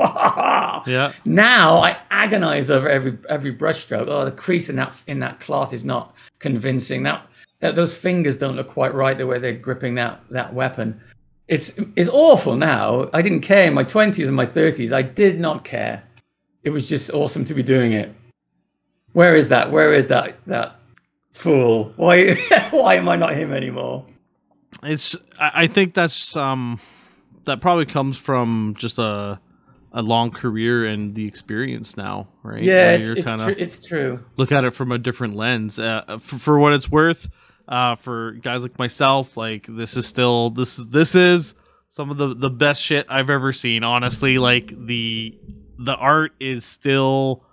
Yeah, 0.85 1.11
Now 1.25 1.79
I 1.79 1.97
agonize 2.11 2.69
over 2.69 2.87
every 2.87 3.17
every 3.29 3.53
brushstroke. 3.53 4.07
Oh, 4.07 4.25
the 4.25 4.31
crease 4.31 4.69
in 4.69 4.75
that 4.77 4.93
in 5.07 5.19
that 5.19 5.39
cloth 5.39 5.73
is 5.73 5.83
not 5.83 6.13
convincing. 6.39 7.03
That, 7.03 7.27
that 7.59 7.75
those 7.75 7.97
fingers 7.97 8.37
don't 8.37 8.55
look 8.55 8.69
quite 8.69 8.93
right 8.93 9.17
the 9.17 9.27
way 9.27 9.39
they're 9.39 9.53
gripping 9.53 9.95
that 9.95 10.21
that 10.29 10.53
weapon. 10.53 10.99
It's 11.47 11.73
it's 11.95 12.09
awful 12.09 12.55
now. 12.55 13.09
I 13.13 13.21
didn't 13.21 13.41
care 13.41 13.67
in 13.67 13.73
my 13.73 13.83
twenties 13.83 14.27
and 14.27 14.35
my 14.35 14.45
thirties. 14.45 14.93
I 14.93 15.01
did 15.01 15.39
not 15.39 15.63
care. 15.63 16.03
It 16.67 16.71
was 16.71 16.89
just 16.89 17.11
awesome 17.11 17.45
to 17.45 17.53
be 17.53 17.63
doing 17.63 17.93
it. 17.93 18.13
Where 19.13 19.37
is 19.37 19.47
that? 19.47 19.71
Where 19.71 19.93
is 19.93 20.07
that 20.07 20.35
that 20.47 20.75
fool? 21.31 21.93
Why 21.95 22.33
why 22.71 22.95
am 22.95 23.07
I 23.07 23.15
not 23.15 23.33
him 23.35 23.53
anymore? 23.53 24.05
it's 24.83 25.15
I, 25.39 25.67
think 25.67 25.93
that's 25.93 26.35
um 26.35 26.77
that 27.45 27.61
probably 27.61 27.85
comes 27.85 28.17
from 28.17 28.75
just 28.77 28.99
a 28.99 29.39
a 29.93 30.01
long 30.01 30.29
career 30.29 30.85
and 30.87 31.15
the 31.15 31.25
experience 31.25 31.95
now, 31.95 32.27
right? 32.43 32.61
Yeah, 32.61 32.91
it's, 32.91 33.07
it's, 33.07 33.25
kinda- 33.25 33.55
it's 33.57 33.85
true. 33.87 34.25
look 34.35 34.51
at 34.51 34.65
it 34.65 34.71
from 34.71 34.91
a 34.91 34.97
different 34.97 35.35
lens. 35.37 35.79
Uh, 35.79 36.19
for, 36.21 36.37
for 36.37 36.59
what 36.59 36.73
it's 36.73 36.91
worth, 36.91 37.29
uh, 37.69 37.95
for 37.95 38.33
guys 38.33 38.61
like 38.61 38.77
myself, 38.77 39.37
like 39.37 39.67
this 39.69 39.95
is 39.95 40.05
still 40.05 40.49
this 40.49 40.75
this 40.75 41.15
is 41.15 41.55
some 41.87 42.09
of 42.09 42.17
the 42.17 42.35
the 42.35 42.49
best 42.49 42.83
shit 42.83 43.05
I've 43.07 43.29
ever 43.29 43.53
seen. 43.53 43.85
Honestly, 43.85 44.37
like 44.37 44.73
the 44.85 45.33
the 45.79 45.95
art 45.95 46.33
is 46.39 46.65
still 46.65 47.43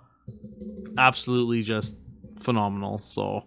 absolutely 0.97 1.61
just 1.63 1.95
phenomenal. 2.39 2.97
So 2.99 3.43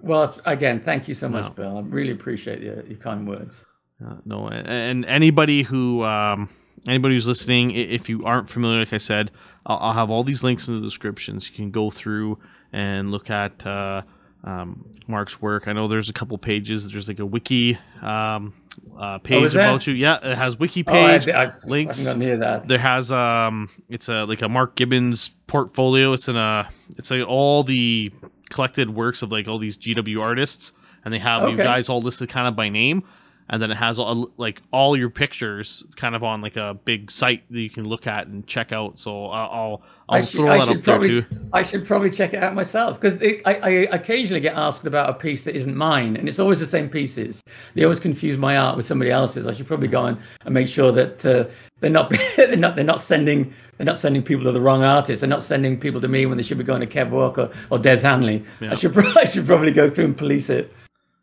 Well, 0.00 0.34
again, 0.44 0.80
thank 0.80 1.08
you 1.08 1.14
so 1.14 1.28
much, 1.28 1.44
No. 1.44 1.50
Bill. 1.50 1.78
I 1.78 1.80
really 1.80 2.12
appreciate 2.12 2.60
your, 2.60 2.84
your 2.86 2.98
kind 2.98 3.26
words. 3.26 3.64
Uh, 4.04 4.16
no, 4.24 4.48
and, 4.48 4.66
and 4.66 5.04
anybody 5.04 5.62
who 5.62 6.02
um, 6.02 6.48
anybody 6.88 7.14
who's 7.14 7.26
listening, 7.26 7.70
if 7.70 8.08
you 8.08 8.24
aren't 8.24 8.48
familiar, 8.48 8.80
like 8.80 8.92
I 8.92 8.98
said, 8.98 9.30
I'll, 9.64 9.78
I'll 9.78 9.92
have 9.92 10.10
all 10.10 10.24
these 10.24 10.42
links 10.42 10.68
in 10.68 10.74
the 10.74 10.80
descriptions. 10.80 11.48
You 11.48 11.54
can 11.54 11.70
go 11.70 11.90
through 11.90 12.38
and 12.72 13.10
look 13.10 13.30
at 13.30 13.64
uh, 13.64 14.02
um, 14.44 14.84
Mark's 15.06 15.40
work. 15.40 15.68
I 15.68 15.72
know 15.72 15.88
there's 15.88 16.08
a 16.08 16.12
couple 16.12 16.36
pages. 16.38 16.90
There's 16.90 17.08
like 17.08 17.18
a 17.20 17.26
wiki 17.26 17.78
um, 18.00 18.52
uh, 18.98 19.18
page 19.18 19.42
is 19.44 19.52
there? 19.52 19.68
about 19.68 19.86
you. 19.86 19.94
Yeah, 19.94 20.18
it 20.22 20.36
has 20.36 20.58
wiki 20.58 20.84
Oh, 20.86 20.92
I, 20.92 21.18
page. 21.18 21.28
I, 21.28 21.52
links. 21.66 22.04
haven't 22.06 22.20
got 22.20 22.26
near 22.26 22.36
that. 22.38 22.68
there 22.68 22.78
has 22.78 23.12
um, 23.12 23.68
it's 23.88 24.08
a 24.08 24.24
like 24.24 24.42
a 24.42 24.48
Mark 24.48 24.74
Gibbons 24.74 25.30
portfolio. 25.46 26.12
It's 26.12 26.28
in 26.28 26.36
a 26.36 26.68
it's 26.98 27.10
like 27.10 27.26
all 27.26 27.62
the 27.64 28.10
collected 28.50 28.90
works 28.90 29.22
of 29.22 29.30
like 29.30 29.48
all 29.48 29.58
these 29.58 29.76
GW 29.78 30.20
artists, 30.20 30.72
and 31.04 31.14
they 31.14 31.18
have 31.18 31.48
you 31.48 31.56
guys 31.56 31.88
all 31.88 32.00
listed 32.00 32.28
kind 32.28 32.46
of 32.48 32.56
by 32.56 32.68
name 32.68 33.04
and 33.52 33.62
then 33.62 33.70
it 33.70 33.76
has 33.76 33.98
all, 33.98 34.30
like 34.38 34.62
all 34.72 34.96
your 34.96 35.10
pictures 35.10 35.84
kind 35.96 36.16
of 36.16 36.24
on 36.24 36.40
like 36.40 36.56
a 36.56 36.72
big 36.86 37.10
site 37.10 37.42
that 37.50 37.60
you 37.60 37.68
can 37.68 37.84
look 37.84 38.06
at 38.06 38.26
and 38.26 38.46
check 38.46 38.72
out. 38.72 38.98
So 38.98 39.26
uh, 39.26 39.28
I'll 39.28 39.82
I'll 40.08 40.18
I 40.18 40.20
should, 40.22 40.40
throw 40.40 40.48
I 40.48 40.58
that 40.58 40.68
up 40.68 40.74
there 40.76 40.82
probably, 40.82 41.20
too. 41.20 41.26
I 41.52 41.62
should 41.62 41.86
probably 41.86 42.10
check 42.10 42.32
it 42.32 42.42
out 42.42 42.54
myself 42.54 42.98
because 42.98 43.20
I, 43.44 43.54
I 43.54 43.68
occasionally 43.92 44.40
get 44.40 44.54
asked 44.56 44.86
about 44.86 45.10
a 45.10 45.12
piece 45.12 45.44
that 45.44 45.54
isn't 45.54 45.76
mine, 45.76 46.16
and 46.16 46.28
it's 46.28 46.38
always 46.38 46.60
the 46.60 46.66
same 46.66 46.88
pieces. 46.88 47.42
They 47.74 47.84
always 47.84 48.00
confuse 48.00 48.38
my 48.38 48.56
art 48.56 48.74
with 48.74 48.86
somebody 48.86 49.10
else's. 49.10 49.46
I 49.46 49.52
should 49.52 49.66
probably 49.66 49.88
go 49.88 50.06
and, 50.06 50.18
and 50.46 50.54
make 50.54 50.66
sure 50.66 50.90
that 50.90 51.26
uh, 51.26 51.44
they're 51.80 51.90
not 51.90 52.10
they're 52.36 52.56
not 52.56 52.74
they're 52.74 52.86
not 52.86 53.02
sending 53.02 53.52
they're 53.76 53.84
not 53.84 53.98
sending 53.98 54.22
people 54.22 54.44
to 54.44 54.52
the 54.52 54.62
wrong 54.62 54.82
artist. 54.82 55.20
They're 55.20 55.28
not 55.28 55.42
sending 55.42 55.78
people 55.78 56.00
to 56.00 56.08
me 56.08 56.24
when 56.24 56.38
they 56.38 56.42
should 56.42 56.56
be 56.56 56.64
going 56.64 56.80
to 56.80 56.86
Kev 56.86 57.10
Walker 57.10 57.50
or 57.68 57.78
Des 57.78 58.00
Hanley. 58.00 58.42
Yeah. 58.60 58.70
I 58.70 58.74
should 58.76 58.96
I 59.18 59.24
should 59.24 59.46
probably 59.46 59.72
go 59.72 59.90
through 59.90 60.06
and 60.06 60.16
police 60.16 60.48
it. 60.48 60.72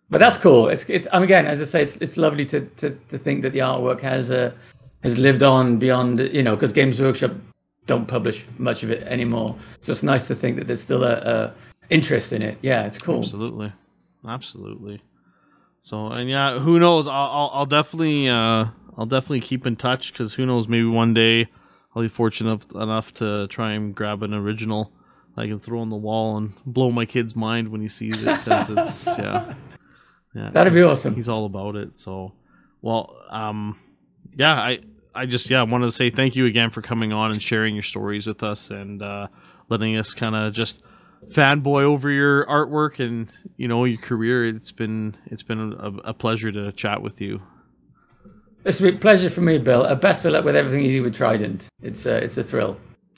But 0.09 0.17
that's 0.17 0.37
cool. 0.37 0.69
It's 0.69 0.89
it's 0.89 1.07
um, 1.11 1.23
again, 1.23 1.45
as 1.45 1.61
I 1.61 1.65
say, 1.65 1.81
it's 1.83 1.95
it's 1.97 2.17
lovely 2.17 2.45
to 2.47 2.61
to, 2.61 2.89
to 3.09 3.17
think 3.17 3.43
that 3.43 3.53
the 3.53 3.59
artwork 3.59 4.01
has 4.01 4.31
uh, 4.31 4.51
has 5.03 5.17
lived 5.17 5.43
on 5.43 5.77
beyond 5.77 6.19
you 6.19 6.41
know 6.41 6.55
because 6.55 6.73
Games 6.73 6.99
Workshop 6.99 7.31
don't 7.85 8.07
publish 8.07 8.45
much 8.57 8.83
of 8.83 8.91
it 8.91 9.03
anymore. 9.03 9.55
So 9.81 9.91
it's 9.91 10.03
nice 10.03 10.27
to 10.27 10.35
think 10.35 10.57
that 10.57 10.67
there's 10.67 10.81
still 10.81 11.03
a, 11.03 11.17
a 11.17 11.53
interest 11.89 12.33
in 12.33 12.41
it. 12.41 12.57
Yeah, 12.61 12.85
it's 12.85 12.97
cool. 12.97 13.19
Absolutely, 13.19 13.71
absolutely. 14.27 15.01
So 15.79 16.07
and 16.07 16.29
yeah, 16.29 16.57
who 16.57 16.79
knows? 16.79 17.07
I'll 17.07 17.29
I'll, 17.29 17.51
I'll 17.53 17.65
definitely 17.67 18.29
uh 18.29 18.65
I'll 18.97 19.05
definitely 19.05 19.41
keep 19.41 19.67
in 19.67 19.75
touch 19.75 20.11
because 20.11 20.33
who 20.33 20.45
knows? 20.45 20.67
Maybe 20.67 20.85
one 20.85 21.13
day 21.13 21.47
I'll 21.95 22.01
be 22.01 22.09
fortunate 22.09 22.65
enough 22.71 23.13
to 23.15 23.47
try 23.47 23.73
and 23.73 23.93
grab 23.93 24.23
an 24.23 24.33
original 24.33 24.91
I 25.37 25.47
can 25.47 25.59
throw 25.59 25.79
on 25.79 25.89
the 25.89 25.95
wall 25.95 26.35
and 26.37 26.51
blow 26.65 26.91
my 26.91 27.05
kid's 27.05 27.35
mind 27.35 27.69
when 27.69 27.79
he 27.79 27.87
sees 27.87 28.21
it 28.21 28.25
because 28.25 28.69
it's 28.69 29.05
yeah 29.17 29.53
yeah 30.33 30.49
That'd 30.51 30.73
be 30.73 30.83
awesome. 30.83 31.15
He's 31.15 31.29
all 31.29 31.45
about 31.45 31.75
it. 31.75 31.95
So 31.95 32.33
well 32.81 33.15
um 33.29 33.77
yeah 34.35 34.53
I. 34.53 34.79
I 35.15 35.25
just 35.25 35.49
yeah 35.49 35.63
wanted 35.63 35.87
to 35.87 35.91
say 35.91 36.11
thank 36.11 36.35
you 36.35 36.45
again 36.45 36.69
for 36.69 36.83
coming 36.83 37.11
on 37.11 37.31
and 37.31 37.41
sharing 37.41 37.73
your 37.73 37.83
stories 37.83 38.27
with 38.27 38.43
us 38.43 38.69
and 38.69 39.01
uh, 39.01 39.27
letting 39.67 39.97
us 39.97 40.13
kind 40.13 40.35
of 40.35 40.53
just 40.53 40.83
fanboy 41.29 41.81
over 41.81 42.09
your 42.11 42.45
artwork 42.45 42.99
and 42.99 43.27
you 43.57 43.67
know 43.67 43.85
your 43.85 43.99
career. 43.99 44.45
It's 44.45 44.71
been 44.71 45.17
it's 45.25 45.41
been 45.41 45.73
a, 45.73 46.09
a 46.09 46.13
pleasure 46.13 46.51
to 46.51 46.71
chat 46.73 47.01
with 47.01 47.19
you. 47.19 47.41
It's 48.63 48.79
a 48.81 48.91
pleasure 48.91 49.31
for 49.31 49.41
me, 49.41 49.57
Bill. 49.57 49.81
Uh, 49.83 49.95
best 49.95 50.25
of 50.25 50.33
luck 50.33 50.45
with 50.45 50.55
everything 50.55 50.85
you 50.85 50.91
do 50.91 51.03
with 51.03 51.15
Trident. 51.15 51.67
It's 51.81 52.05
uh, 52.05 52.21
it's 52.23 52.37
a 52.37 52.43
thrill. 52.43 52.77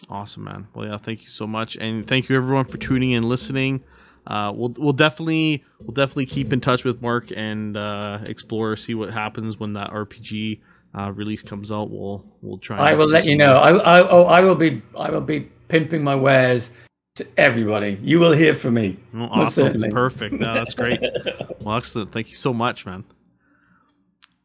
Awesome, 0.09 0.45
man. 0.45 0.67
Well, 0.73 0.87
yeah, 0.87 0.97
thank 0.97 1.23
you 1.23 1.29
so 1.29 1.45
much, 1.45 1.75
and 1.75 2.07
thank 2.07 2.29
you 2.29 2.37
everyone 2.37 2.65
for 2.65 2.77
tuning 2.77 3.11
in, 3.11 3.17
and 3.17 3.25
listening. 3.25 3.83
Uh, 4.27 4.51
we'll 4.55 4.73
we'll 4.77 4.93
definitely 4.93 5.63
we'll 5.79 5.93
definitely 5.93 6.27
keep 6.27 6.53
in 6.53 6.61
touch 6.61 6.83
with 6.83 7.01
Mark 7.01 7.31
and 7.35 7.75
uh, 7.75 8.19
explore, 8.23 8.77
see 8.77 8.93
what 8.93 9.11
happens 9.11 9.59
when 9.59 9.73
that 9.73 9.91
RPG 9.91 10.61
uh, 10.97 11.11
release 11.11 11.41
comes 11.41 11.71
out. 11.71 11.89
We'll 11.89 12.23
we'll 12.41 12.59
try. 12.59 12.77
I 12.77 12.93
will 12.93 13.07
let 13.07 13.25
you 13.25 13.35
know. 13.35 13.57
I, 13.57 13.71
I 13.77 14.09
oh, 14.09 14.25
I 14.25 14.41
will 14.41 14.55
be 14.55 14.81
I 14.97 15.09
will 15.09 15.21
be 15.21 15.41
pimping 15.69 16.03
my 16.03 16.15
wares 16.15 16.69
to 17.15 17.27
everybody. 17.37 17.99
You 18.01 18.19
will 18.19 18.31
hear 18.31 18.53
from 18.53 18.75
me. 18.75 18.97
Oh, 19.15 19.23
awesome, 19.23 19.81
perfect. 19.89 20.35
No, 20.35 20.53
that's 20.53 20.75
great. 20.75 20.99
well, 21.61 21.77
excellent. 21.77 22.11
Thank 22.11 22.29
you 22.29 22.35
so 22.35 22.53
much, 22.53 22.85
man. 22.85 23.03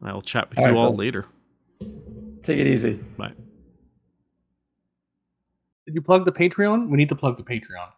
I 0.01 0.13
will 0.13 0.21
chat 0.21 0.49
with 0.49 0.59
All 0.59 0.65
you 0.65 0.71
right, 0.71 0.77
all 0.77 0.89
Bill. 0.91 0.97
later. 0.97 1.25
Take 2.43 2.59
it 2.59 2.67
easy. 2.67 2.93
Bye. 3.17 3.33
Did 5.85 5.95
you 5.95 6.01
plug 6.01 6.25
the 6.25 6.31
Patreon? 6.31 6.89
We 6.89 6.97
need 6.97 7.09
to 7.09 7.15
plug 7.15 7.37
the 7.37 7.43
Patreon. 7.43 7.89